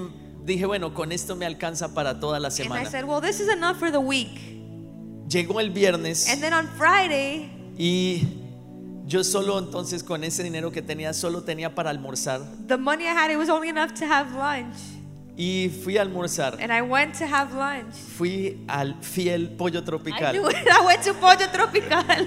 dije, 0.45 0.67
bueno, 0.67 0.93
con 0.95 1.13
esto 1.13 1.37
me 1.37 1.47
alcanza 1.47 1.95
para 1.95 2.19
toda 2.21 2.39
la 2.41 2.49
And 2.49 2.59
I 2.61 2.63
semana. 2.63 2.91
said, 2.91 3.05
well, 3.05 3.21
this 3.21 3.41
is 3.41 3.49
enough 3.49 3.79
for 3.79 3.91
the 3.91 4.01
week. 4.01 4.39
Llegó 5.29 5.61
el 5.61 5.71
viernes 5.71 6.29
And 6.29 6.41
then 6.43 6.53
on 6.53 6.67
Friday, 6.77 7.51
y 7.79 8.27
yo 9.07 9.23
solo 9.23 9.59
entonces 9.59 10.03
con 10.03 10.25
ese 10.25 10.43
dinero 10.43 10.71
que 10.73 10.83
tenía, 10.83 11.13
solo 11.15 11.43
tenía 11.43 11.75
para 11.75 11.91
almorzar. 11.91 12.41
the 12.67 12.77
money 12.77 13.05
I 13.07 13.13
had, 13.13 13.31
it 13.31 13.37
was 13.37 13.49
only 13.49 13.69
enough 13.69 13.93
to 13.95 14.07
have 14.07 14.35
lunch. 14.35 14.77
Y 15.37 15.71
fui 15.85 15.97
a 15.97 16.03
almorzar. 16.03 16.59
And 16.61 16.71
I 16.73 16.83
went 16.83 17.15
to 17.19 17.27
have 17.27 17.55
lunch. 17.55 17.95
Fui 17.95 18.59
al 18.69 18.95
fiel 19.01 19.49
pollo 19.57 19.81
I 19.81 19.85
tropical. 19.85 20.33
knew 20.33 20.49
it. 20.49 20.57
I 20.71 20.85
went 20.85 21.03
to 21.05 21.15
Pollo 21.15 21.47
Tropical. 21.53 22.27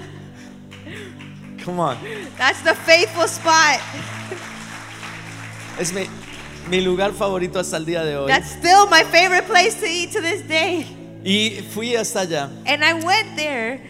Come 1.62 1.78
on. 1.80 1.96
That's 2.36 2.60
the 2.62 2.74
faithful 2.74 3.28
spot. 3.28 3.80
Es 5.78 5.92
mi, 5.92 6.06
mi 6.68 6.80
lugar 6.80 7.12
favorito 7.12 7.58
hasta 7.58 7.76
el 7.76 7.86
día 7.86 8.04
de 8.04 8.16
hoy. 8.16 8.26
That's 8.28 8.50
still 8.50 8.86
my 8.90 9.04
favorite 9.04 9.46
place 9.46 9.74
to 9.80 9.86
eat 9.86 10.12
to 10.12 10.20
this 10.20 10.46
day. 10.46 10.86
Y 11.24 11.62
fui 11.72 11.96
hasta 11.96 12.20
allá. 12.20 12.50
And 12.66 12.84
I 12.84 12.94
went 12.94 13.36
there 13.36 13.80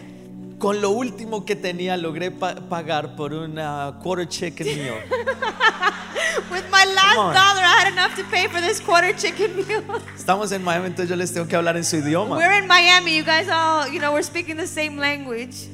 con 0.59 0.81
lo 0.81 0.91
último 0.91 1.45
que 1.45 1.57
tenía 1.57 1.97
logré 1.97 2.31
pa- 2.31 2.55
pagar 2.55 3.16
por 3.16 3.33
una 3.33 3.95
quarter 4.03 4.27
chicken 4.29 4.66
meal. 4.79 4.95
With 6.51 6.64
my 6.70 6.85
last 6.85 7.16
dollar, 7.16 7.62
I 7.64 7.77
had 7.85 7.93
enough 7.93 8.14
to 8.16 8.25
pay 8.25 8.47
for 8.49 8.61
this 8.61 8.81
quarter 8.81 9.12
chicken 9.16 9.57
meal. 9.57 9.83
Estamos 10.16 10.53
en 10.53 10.62
Miami, 10.64 10.87
entonces 10.87 11.09
yo 11.09 11.16
les 11.16 11.33
tengo 11.33 11.47
que 11.49 11.57
hablar 11.57 11.77
en 11.77 11.85
su 11.85 11.97
idioma. 11.97 12.37
We're 12.37 12.59
in 12.59 12.66
Miami. 12.66 13.16
You 13.16 13.25
guys 13.25 13.49
all, 13.49 13.89
you 13.89 13.99
know, 14.01 14.12
we're 14.12 14.22
speaking 14.22 14.57
the 14.57 14.66
same 14.66 14.97
language. 14.99 15.68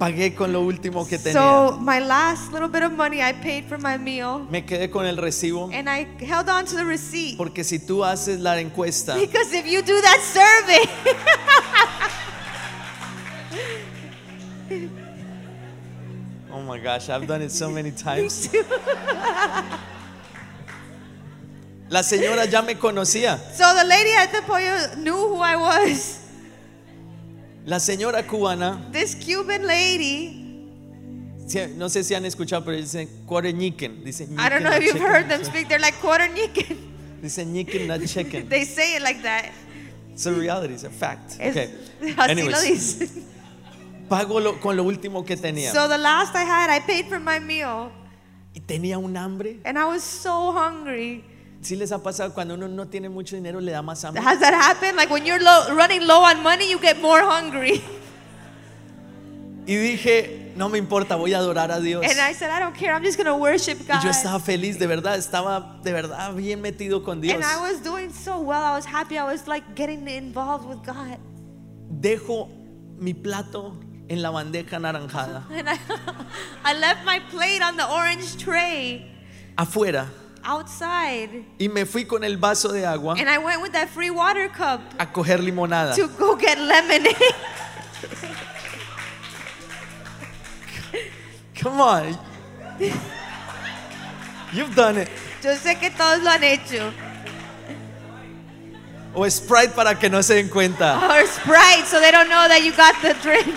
Pagué 0.00 0.34
con 0.34 0.50
lo 0.50 0.62
último 0.62 1.06
que 1.06 1.18
tenía. 1.18 1.34
So 1.34 1.76
my 1.78 2.00
last 2.00 2.52
little 2.54 2.68
bit 2.68 2.82
of 2.82 2.92
money, 2.92 3.20
I 3.20 3.34
paid 3.34 3.66
for 3.68 3.76
my 3.78 3.98
meal, 3.98 4.46
Me 4.50 4.64
quedé 4.64 4.90
con 4.90 5.04
el 5.04 5.18
recibo 5.18 5.68
and 5.74 5.90
I 5.90 6.06
held 6.24 6.48
on 6.48 6.64
to 6.64 6.74
the 6.76 6.86
receipt 6.86 7.36
porque 7.36 7.64
si 7.64 7.78
tú 7.78 8.02
haces 8.02 8.40
la 8.40 8.58
encuesta, 8.58 9.14
because 9.16 9.52
if 9.52 9.66
you 9.66 9.82
do 9.82 10.00
that 10.00 10.20
survey, 10.22 10.88
oh 16.50 16.62
my 16.62 16.78
gosh, 16.78 17.10
I've 17.10 17.26
done 17.26 17.42
it 17.42 17.52
so 17.52 17.68
many 17.70 17.90
times. 18.04 18.48
La 21.90 22.02
señora 22.02 22.46
ya 22.46 22.62
me 22.62 22.76
conocía. 22.76 23.38
so 23.52 23.64
the 23.74 23.84
lady 23.84 24.12
at 24.14 24.32
the 24.32 24.40
pollo 24.46 24.94
knew 24.96 25.28
who 25.28 25.40
I 25.42 25.56
was. 25.56 26.19
La 27.66 27.78
señora 27.78 28.26
cubana, 28.26 28.88
This 28.92 29.14
Cuban 29.14 29.66
lady. 29.66 30.36
no 31.76 31.88
sé 31.88 32.02
si 32.04 32.14
han 32.14 32.24
escuchado, 32.24 32.64
pero 32.64 32.76
dicen 32.76 33.08
quarter 33.26 33.54
ñiquen. 33.54 34.02
Dicen 34.04 34.32
I 34.38 34.48
don't 34.48 34.62
know 34.62 34.72
if 34.72 34.82
you've 34.84 35.00
heard 35.00 35.28
them 35.28 35.44
speak. 35.44 35.68
They're 35.68 35.78
like 35.80 35.98
quarter 36.00 36.28
chicken. 36.34 36.78
Dicen 37.22 37.52
ñiquen, 37.52 37.86
not 37.86 38.00
chicken. 38.06 38.48
They 38.48 38.64
say 38.64 38.96
it 38.96 39.02
like 39.02 39.22
that. 39.22 39.50
It's 40.12 40.26
a 40.26 40.32
reality, 40.32 40.74
it's 40.74 40.84
a 40.84 40.90
fact. 40.90 41.36
Es- 41.38 41.50
Okay. 41.56 41.70
Así 42.00 42.16
lo 42.16 42.22
Anyways, 42.24 42.98
dicen. 42.98 43.24
pago 44.08 44.40
lo- 44.40 44.58
con 44.60 44.76
lo 44.76 44.84
último 44.84 45.24
que 45.24 45.36
tenía. 45.36 45.70
So 45.72 45.86
the 45.88 45.98
last 45.98 46.34
I 46.34 46.44
had, 46.44 46.70
I 46.70 46.80
paid 46.80 47.06
for 47.08 47.20
my 47.20 47.38
meal, 47.40 47.90
y 48.54 48.60
tenía 48.60 48.98
un 48.98 49.16
hambre. 49.16 49.58
and 49.64 49.78
I 49.78 49.84
was 49.84 50.02
so 50.02 50.52
hungry. 50.52 51.24
¿Sí 51.62 51.76
les 51.76 51.92
ha 51.92 52.02
pasado 52.02 52.32
cuando 52.32 52.54
uno 52.54 52.68
no 52.68 52.88
tiene 52.88 53.08
mucho 53.10 53.36
dinero 53.36 53.60
le 53.60 53.72
da 53.72 53.82
más 53.82 54.02
hambre? 54.04 54.22
Has 54.22 54.40
that 54.40 54.54
happened? 54.54 54.96
Like 54.96 55.10
when 55.10 55.26
you're 55.26 55.42
low, 55.42 55.74
running 55.74 56.06
low 56.06 56.22
on 56.22 56.42
money, 56.42 56.70
you 56.70 56.78
get 56.80 57.00
more 57.02 57.20
hungry. 57.22 57.82
Y 59.66 59.76
dije, 59.76 60.52
no 60.56 60.68
me 60.68 60.78
importa, 60.78 61.16
voy 61.16 61.34
a 61.34 61.38
adorar 61.38 61.70
a 61.70 61.78
Dios. 61.80 62.02
And 62.02 62.18
I 62.18 62.32
said, 62.32 62.50
I 62.50 62.58
don't 62.60 62.74
care. 62.74 62.92
I'm 62.94 63.04
just 63.04 63.18
gonna 63.18 63.36
worship 63.36 63.78
Y 63.82 63.84
God. 63.86 64.02
yo 64.02 64.10
estaba 64.10 64.40
feliz, 64.40 64.78
de 64.78 64.86
verdad, 64.86 65.16
estaba 65.18 65.80
de 65.82 65.92
verdad 65.92 66.34
bien 66.34 66.60
metido 66.62 67.04
con 67.04 67.20
Dios. 67.20 67.34
And 67.34 67.44
I 67.44 67.58
was 67.60 67.80
doing 67.82 68.10
so 68.10 68.40
well. 68.40 68.62
I 68.62 68.74
was 68.74 68.86
happy. 68.86 69.18
I 69.18 69.24
was 69.24 69.46
like 69.46 69.74
getting 69.74 70.08
involved 70.08 70.66
with 70.66 70.82
God. 70.84 71.18
Dejo 72.00 72.48
mi 72.98 73.12
plato 73.12 73.76
en 74.08 74.22
la 74.22 74.30
bandeja 74.30 74.76
anaranjada, 74.76 75.44
And 75.50 75.68
I, 75.68 75.78
I 76.64 76.74
left 76.78 77.04
my 77.04 77.20
plate 77.30 77.60
on 77.62 77.76
the 77.76 77.86
orange 77.88 78.36
tray 78.38 79.06
afuera, 79.56 80.08
outside. 80.44 81.44
y 81.58 81.68
me 81.68 81.84
fui 81.84 82.04
con 82.04 82.22
el 82.24 82.36
vaso 82.36 82.68
de 82.72 82.84
agua 82.86 83.14
And 83.18 83.28
I 83.28 83.38
went 83.38 83.60
with 83.62 83.72
that 83.72 83.88
free 83.88 84.10
water 84.10 84.48
cup 84.48 84.80
a 84.98 85.06
coger 85.06 85.38
limonada. 85.38 85.94
to 85.96 86.08
go 86.18 86.36
get 86.36 86.58
lemonade. 86.58 87.16
Come 91.56 91.80
on. 91.80 92.18
You've 94.52 94.74
done 94.74 94.96
it. 94.98 95.08
Yo 95.42 95.54
sé 95.56 95.78
que 95.78 95.90
todos 95.90 96.22
lo 96.22 96.30
han 96.30 96.42
hecho. 96.42 96.92
O 99.14 99.28
Sprite 99.28 99.74
para 99.74 99.94
que 99.98 100.08
no 100.08 100.22
se 100.22 100.34
den 100.34 100.48
cuenta. 100.48 100.98
Or 101.10 101.26
Sprite, 101.26 101.84
so 101.86 102.00
they 102.00 102.10
don't 102.10 102.28
know 102.28 102.46
that 102.48 102.62
you 102.62 102.72
got 102.72 102.94
the 103.02 103.14
drink. 103.22 103.54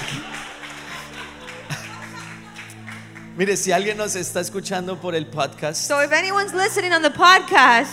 Mire, 3.35 3.57
si 3.57 3.71
alguien 3.71 3.97
nos 3.97 4.15
está 4.15 4.41
escuchando 4.41 4.99
por 4.99 5.15
el 5.15 5.25
podcast 5.25 5.87
So 5.87 5.99
if 6.03 6.11
anyone's 6.11 6.53
listening 6.53 6.93
on 6.93 7.01
the 7.01 7.09
podcast 7.09 7.91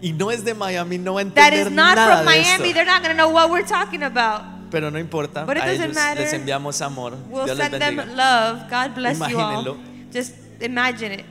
y 0.00 0.12
no 0.12 0.30
es 0.30 0.44
de 0.44 0.54
Miami, 0.54 0.96
no 0.98 1.14
va 1.14 1.20
a 1.22 1.24
that 1.24 1.52
entender 1.52 1.66
is 1.66 1.72
not 1.72 1.96
nada 1.96 2.16
from 2.16 2.18
de 2.20 2.24
Miami, 2.24 2.68
esto. 2.68 2.74
they're 2.74 2.86
not 2.86 3.02
going 3.02 3.14
to 3.14 3.16
know 3.16 3.28
what 3.30 3.50
we're 3.50 3.66
talking 3.66 4.02
about. 4.02 4.42
Pero 4.70 4.88
no 4.90 4.98
importa, 4.98 5.44
But 5.44 5.56
it 5.56 5.64
a 5.64 5.66
doesn't 5.66 5.82
ellos 5.86 5.94
matter. 5.96 6.20
les 6.22 6.32
enviamos 6.32 6.80
amor. 6.80 7.14
We'll 7.28 7.44
Dios 7.46 7.58
les 7.58 7.68
send 7.70 7.82
them 7.82 7.96
bendiga. 7.96 8.16
love. 8.16 8.70
God 8.70 8.94
bless 8.94 9.18
you 9.18 9.38
all. 9.38 9.64
Imagínenlo. 9.64 9.76
Just 10.12 10.32
imagine 10.60 11.12
it. 11.12 11.24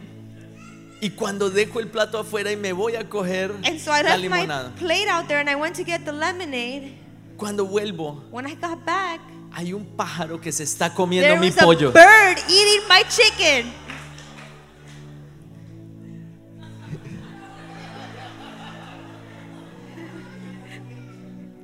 Y 1.02 1.12
cuando 1.12 1.50
dejo 1.50 1.80
el 1.80 1.88
plato 1.88 2.20
afuera 2.20 2.52
y 2.52 2.58
me 2.58 2.74
voy 2.74 2.96
a 2.98 3.06
coger 3.08 3.52
And 3.64 3.80
so 3.80 3.92
I 3.94 4.02
la 4.02 4.18
left 4.18 4.30
my 4.30 4.42
limonada, 4.42 4.76
plate 4.76 5.08
out 5.08 5.30
there 5.30 5.40
and 5.40 5.50
I 5.50 5.56
went 5.56 5.78
to 5.78 5.86
get 5.86 6.04
the 6.04 6.12
lemonade. 6.12 6.92
cuando 7.38 7.66
vuelvo, 7.66 8.22
When 8.32 8.46
I 8.46 8.56
got 8.56 8.86
back, 8.86 9.22
hay 9.60 9.74
un 9.74 9.84
pájaro 9.84 10.39
que 10.39 10.53
se 10.53 10.64
está 10.64 10.93
comiendo 10.93 11.28
there 11.28 11.39
mi 11.39 11.47
was 11.47 11.57
a 11.57 11.66
pollo. 11.66 11.91
bird 11.91 12.38
eating 12.47 12.88
my 12.88 13.03
chicken. 13.10 13.70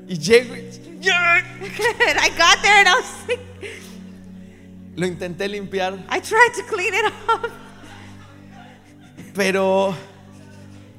Y 0.08 0.18
llego 0.18 0.56
y 0.56 0.62
and 1.08 2.20
I 2.20 2.30
got 2.38 2.62
there 2.62 2.78
and 2.80 2.88
I 2.88 2.96
was 2.96 3.28
like, 3.28 3.40
lo 4.96 5.08
intenté 5.08 5.48
limpiar, 5.48 5.98
I 6.10 6.20
tried 6.20 6.52
to 6.56 6.64
clean 6.64 6.94
it 6.94 7.06
up. 7.30 7.50
pero 9.34 9.96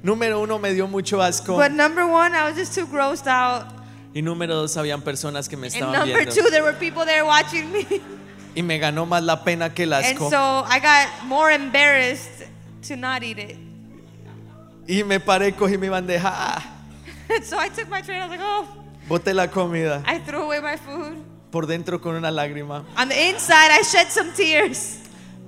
número 0.03 0.40
uno 0.40 0.59
me 0.59 0.72
dio 0.72 0.86
mucho 0.86 1.20
asco 1.20 1.57
But 1.57 1.72
number 1.72 2.07
one, 2.07 2.34
I 2.34 2.49
was 2.49 2.57
just 2.57 2.74
too 2.74 2.86
grossed 2.86 3.26
out. 3.26 3.76
Y 4.15 4.23
número 4.23 4.55
dos 4.55 4.77
habían 4.77 5.03
personas 5.03 5.49
que 5.49 5.57
me 5.57 5.67
And 5.67 5.75
estaban 5.75 5.93
number 6.01 6.17
viendo 6.17 6.35
two, 6.35 6.51
there 6.51 6.63
were 6.63 6.77
people 6.79 7.05
there 7.05 7.23
watching 7.25 7.71
me. 7.73 7.87
y 8.55 8.63
me 8.63 8.79
ganó 8.79 9.05
más 9.07 9.23
la 9.23 9.43
pena 9.45 9.73
que 9.75 9.83
el 9.85 9.93
And 9.93 10.05
asco 10.05 10.31
so 10.31 10.65
I 10.67 10.79
got 10.81 11.25
more 11.27 11.51
embarrassed 11.53 12.45
to 12.89 12.97
not 12.97 13.23
eat 13.23 13.39
it. 13.39 13.59
y 14.89 15.03
me 15.05 15.19
paré, 15.21 15.53
cogí 15.53 15.77
mi 15.79 15.89
bandeja, 15.89 16.31
ah, 16.33 16.63
so 17.43 17.59
I 17.59 17.69
took 17.69 17.89
my 17.89 18.01
tray 18.03 18.17
I 18.19 18.23
was 18.27 18.31
like, 18.31 18.41
oh, 18.43 18.67
boté 19.09 19.35
la 19.35 19.49
comida 19.49 20.03
I 20.07 20.19
threw 20.21 20.43
away 20.43 20.61
my 20.61 20.77
food. 20.77 21.17
por 21.51 21.67
dentro 21.67 22.01
con 22.01 22.15
una 22.15 22.31
lágrima, 22.31 22.85
On 22.97 23.09
the 23.09 23.29
inside, 23.31 23.71
I 23.73 23.83
shed 23.83 24.09
some 24.11 24.33
tears. 24.33 24.99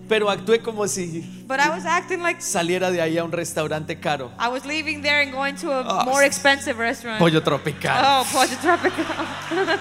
Pero 0.09 0.31
actué 0.31 0.61
como 0.61 0.87
si 0.89 1.21
But 1.47 1.61
I 1.61 1.69
was 1.71 1.85
acting 1.87 2.23
like 2.23 2.41
saliera 2.41 2.91
de 2.91 3.01
ahí 3.01 3.19
a 3.19 3.25
un 3.25 3.33
restaurante 3.33 3.99
caro, 4.01 4.31
I 4.39 4.49
was 4.49 4.65
leaving 4.65 5.03
there 5.03 5.21
and 5.23 5.33
going 5.33 5.55
to 5.57 5.71
a 5.73 5.81
Oh, 5.87 6.05
more 6.05 6.25
expensive 6.25 6.79
restaurant. 6.79 7.19
pollo 7.19 7.41
tropical. 7.43 7.93
Oh, 8.03 8.25
Pollo 8.33 8.57
Tropical. 8.61 9.05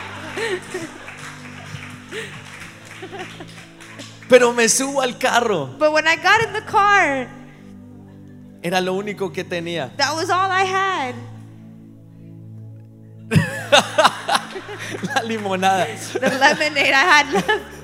Pero 4.30 4.52
me 4.54 4.68
subo 4.68 5.02
al 5.02 5.18
carro. 5.18 5.68
but 5.80 5.92
when 5.94 6.06
I 6.08 6.16
got 6.18 6.42
in 6.44 6.54
the 6.54 6.62
car, 6.62 7.28
Era 8.62 8.82
lo 8.82 8.94
único 8.96 9.32
que 9.32 9.44
tenía. 9.44 9.96
that 9.98 10.14
was 10.16 10.30
all 10.30 10.52
I 10.52 10.64
had. 10.66 11.16
La 15.16 15.22
limonada. 15.24 15.86
The 16.14 16.20
lemonade 16.30 16.94
I 16.94 17.06
had 17.06 17.34
left. 17.34 17.74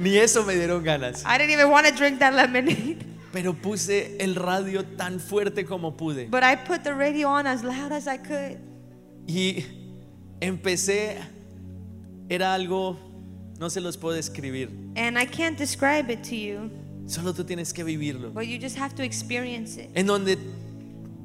Ni 0.02 0.16
eso 0.16 0.44
me 0.44 0.54
dieron 0.54 0.82
ganas. 0.82 1.22
I 1.26 1.38
didn't 1.38 1.52
even 1.52 1.70
want 1.70 1.86
to 1.86 1.92
drink 1.94 2.18
that 2.20 2.34
lemonade. 2.34 3.04
Pero 3.32 3.52
puse 3.52 4.16
el 4.18 4.34
radio 4.34 4.82
tan 4.82 5.20
fuerte 5.20 5.64
como 5.64 5.92
pude. 5.96 6.28
But 6.30 6.42
I 6.42 6.56
put 6.56 6.82
the 6.82 6.94
radio 6.94 7.28
on 7.28 7.46
as 7.46 7.62
loud 7.62 7.92
as 7.92 8.08
I 8.08 8.16
could. 8.18 8.58
Y 9.28 9.64
empecé. 10.40 11.18
Era 12.28 12.54
algo. 12.54 12.96
No 13.58 13.68
se 13.68 13.80
los 13.80 13.96
puedo 13.96 14.14
describir. 14.16 14.70
And 14.96 15.18
I 15.18 15.26
can't 15.26 15.58
describe 15.58 16.10
it 16.10 16.22
to 16.24 16.34
you, 16.36 16.70
Solo 17.06 17.32
tú 17.34 17.44
tienes 17.44 17.72
que 17.74 17.84
vivirlo. 17.84 18.32
but 18.32 18.46
you 18.46 18.58
just 18.58 18.76
have 18.78 18.94
to 18.94 19.02
experience 19.02 19.76
it. 19.76 19.90
En 19.94 20.06
donde 20.06 20.38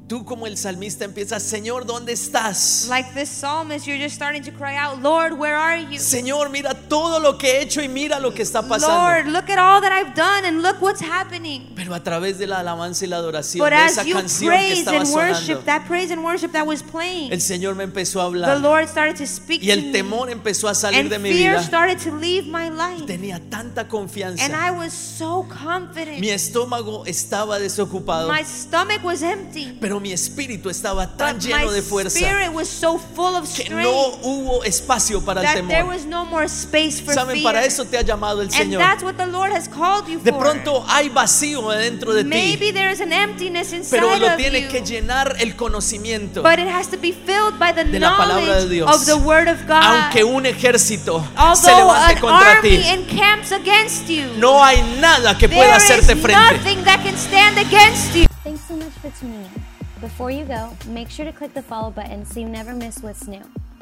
tú 0.07 0.25
como 0.25 0.45
el 0.45 0.57
salmista 0.57 1.05
empiezas, 1.05 1.43
Señor, 1.43 1.85
¿dónde 1.85 2.11
estás? 2.11 2.87
Like 2.89 3.13
this 3.13 3.29
psalmist, 3.29 3.87
you're 3.87 3.97
just 3.97 4.15
starting 4.15 4.43
to 4.43 4.51
cry 4.51 4.75
out, 4.75 5.01
Lord, 5.01 5.33
where 5.39 5.55
are 5.55 5.77
you? 5.79 5.97
Señor, 5.97 6.49
mira 6.51 6.74
todo 6.87 7.19
lo 7.19 7.37
que 7.37 7.47
he 7.57 7.61
hecho 7.61 7.81
y 7.81 7.87
mira 7.87 8.19
lo 8.19 8.33
que 8.33 8.41
está 8.43 8.61
Lord, 8.61 8.69
pasando. 8.69 9.31
look 9.31 9.49
at 9.49 9.57
all 9.59 9.81
that 9.81 9.91
I've 9.91 10.13
done 10.15 10.45
and 10.45 10.61
look 10.61 10.81
what's 10.81 11.01
happening. 11.01 11.71
Pero 11.75 11.93
a 11.93 12.03
través 12.03 12.37
de 12.37 12.47
la 12.47 12.59
alabanza 12.59 13.05
y 13.05 13.07
la 13.09 13.17
adoración, 13.17 13.59
But 13.65 13.71
de 13.71 13.75
as 13.75 13.91
esa 13.93 14.03
you 14.03 14.13
canción 14.15 14.51
que 14.51 14.57
praise 14.57 14.79
estaba 14.79 14.97
and 15.01 15.09
worship, 15.13 15.45
sonando, 15.57 15.65
that 15.65 15.85
praise 15.87 16.11
and 16.11 16.23
worship 16.23 16.51
that 16.51 16.65
was 16.65 16.81
playing, 16.83 17.31
el 17.31 17.41
Señor 17.41 17.75
me 17.75 17.83
empezó 17.83 18.19
a 18.21 18.23
the 18.23 18.27
hablar. 18.39 18.61
Lord 18.61 18.87
started 18.89 19.15
to 19.17 19.25
speak 19.27 19.61
Y 19.63 19.67
to 19.67 19.73
el 19.73 19.81
me. 19.83 19.91
temor 19.91 20.29
empezó 20.29 20.67
a 20.69 20.75
salir 20.75 20.99
And 21.01 21.09
de 21.09 21.19
mi 21.19 21.31
fear 21.33 21.53
vida. 21.57 21.63
started 21.63 21.99
to 21.99 22.11
leave 22.15 22.47
my 22.47 22.69
life. 22.69 23.05
Tenía 23.05 23.39
tanta 23.49 23.81
And 23.81 23.89
confianza. 23.89 24.45
I 24.67 24.71
was 24.71 24.93
so 24.93 25.45
confident. 25.49 26.19
Mi 26.19 26.29
estómago 26.29 27.05
estaba 27.05 27.59
desocupado. 27.59 28.31
My 28.31 28.43
stomach 28.43 29.03
was 29.03 29.21
empty. 29.23 29.77
Pero 29.79 29.99
mi 29.99 30.11
espíritu 30.11 30.69
estaba 30.69 31.05
But 31.07 31.17
tan 31.17 31.39
lleno 31.39 31.67
my 31.67 31.73
de 31.73 31.81
fuerza 31.81 32.17
spirit 32.19 32.53
was 32.53 32.67
so 32.69 32.97
full 32.97 33.35
of 33.35 33.43
que 33.53 33.63
strength 33.63 33.83
no 33.83 34.11
hubo 34.23 34.63
espacio 34.63 35.23
para 35.23 35.41
el 35.41 35.45
that 35.47 35.55
there 35.67 35.67
temor. 35.83 35.85
was 35.93 36.05
no 36.05 36.25
more 36.25 36.45
space 36.47 36.74
for 37.01 37.13
Saben, 37.13 37.35
fear. 37.35 37.43
para 37.43 37.63
eso 37.65 37.85
te 37.85 37.97
ha 37.97 38.01
llamado 38.01 38.41
el 38.41 38.47
and 38.47 38.51
Señor. 38.55 38.79
that's 38.79 39.03
what 39.03 39.15
the 39.17 39.25
Lord 39.25 39.51
has 39.51 39.67
called 39.67 40.07
you 40.07 40.19
De 40.19 40.31
for. 40.31 40.39
pronto 40.41 40.83
hay 40.87 41.09
vacío 41.09 41.69
dentro 41.71 42.13
de 42.13 42.23
ti, 42.23 42.29
Maybe 42.29 42.71
there 42.71 42.89
is 42.91 42.99
an 43.01 43.11
emptiness 43.13 43.71
inside 43.73 43.99
pero 43.99 44.15
lo 44.17 44.27
of 44.27 44.37
tiene 44.37 44.61
you, 44.61 44.67
que 44.69 44.81
llenar 44.81 45.35
el 45.39 45.55
conocimiento. 45.55 46.43
but 46.43 46.59
it 46.59 46.67
has 46.67 46.87
to 46.87 46.97
be 46.97 47.11
filled 47.11 47.57
by 47.57 47.71
the 47.71 47.83
de 47.85 47.99
la 47.99 48.17
palabra 48.17 48.41
de 48.45 48.45
knowledge 48.45 48.69
Dios. 48.69 48.95
of 48.95 49.05
the 49.05 49.17
Word 49.17 49.47
of 49.47 49.65
God. 49.67 49.83
Aunque 49.83 50.23
un 50.23 50.45
ejército 50.45 51.21
se 51.21 51.39
Although 51.71 51.87
levante 51.87 52.13
an 52.15 52.19
contra 52.19 52.51
army 52.57 52.69
ti, 52.77 52.89
encamps 52.89 53.51
against 53.51 54.09
you, 54.09 54.25
no 54.37 54.63
hay 54.63 54.81
nada 54.99 55.37
que 55.37 55.47
there 55.47 55.57
pueda 55.61 55.77
is 55.77 55.83
hacerte 55.83 56.15
frente. 56.15 56.57
nothing 56.57 56.83
that 56.83 57.01
can 57.03 57.17
stand 57.17 57.57
against 57.57 58.15
you. 58.15 58.25
Thanks 58.43 58.61
so 58.67 58.75
much 58.75 58.91
for 59.01 59.09
tuning 59.19 59.41
in. 59.41 59.65
Before 60.01 60.29
you 60.29 60.45
go, 60.45 60.75
make 60.87 61.09
sure 61.09 61.25
to 61.25 61.31
click 61.31 61.53
the 61.53 61.61
follow 61.63 61.89
button 61.89 62.25
so 62.25 62.39
you 62.39 62.47
never 62.47 62.73
miss 62.75 62.99
what's 63.01 63.27
new. 63.27 63.41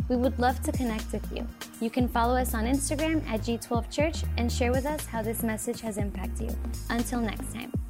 We 0.10 0.16
would 0.16 0.38
love 0.40 0.62
to 0.64 0.72
connect 0.72 1.12
with 1.12 1.32
you. 1.32 1.48
You 1.80 1.90
can 1.90 2.08
follow 2.08 2.36
us 2.36 2.54
on 2.54 2.66
Instagram 2.66 3.26
at 3.28 3.42
G12 3.42 3.90
Church 3.90 4.24
and 4.38 4.52
share 4.52 4.72
with 4.72 4.86
us 4.86 5.06
how 5.06 5.22
this 5.22 5.44
message 5.44 5.82
has 5.82 5.98
impacted 5.98 6.52
you. 6.52 6.58
Until 6.90 7.22
next 7.22 7.54
time. 7.54 7.83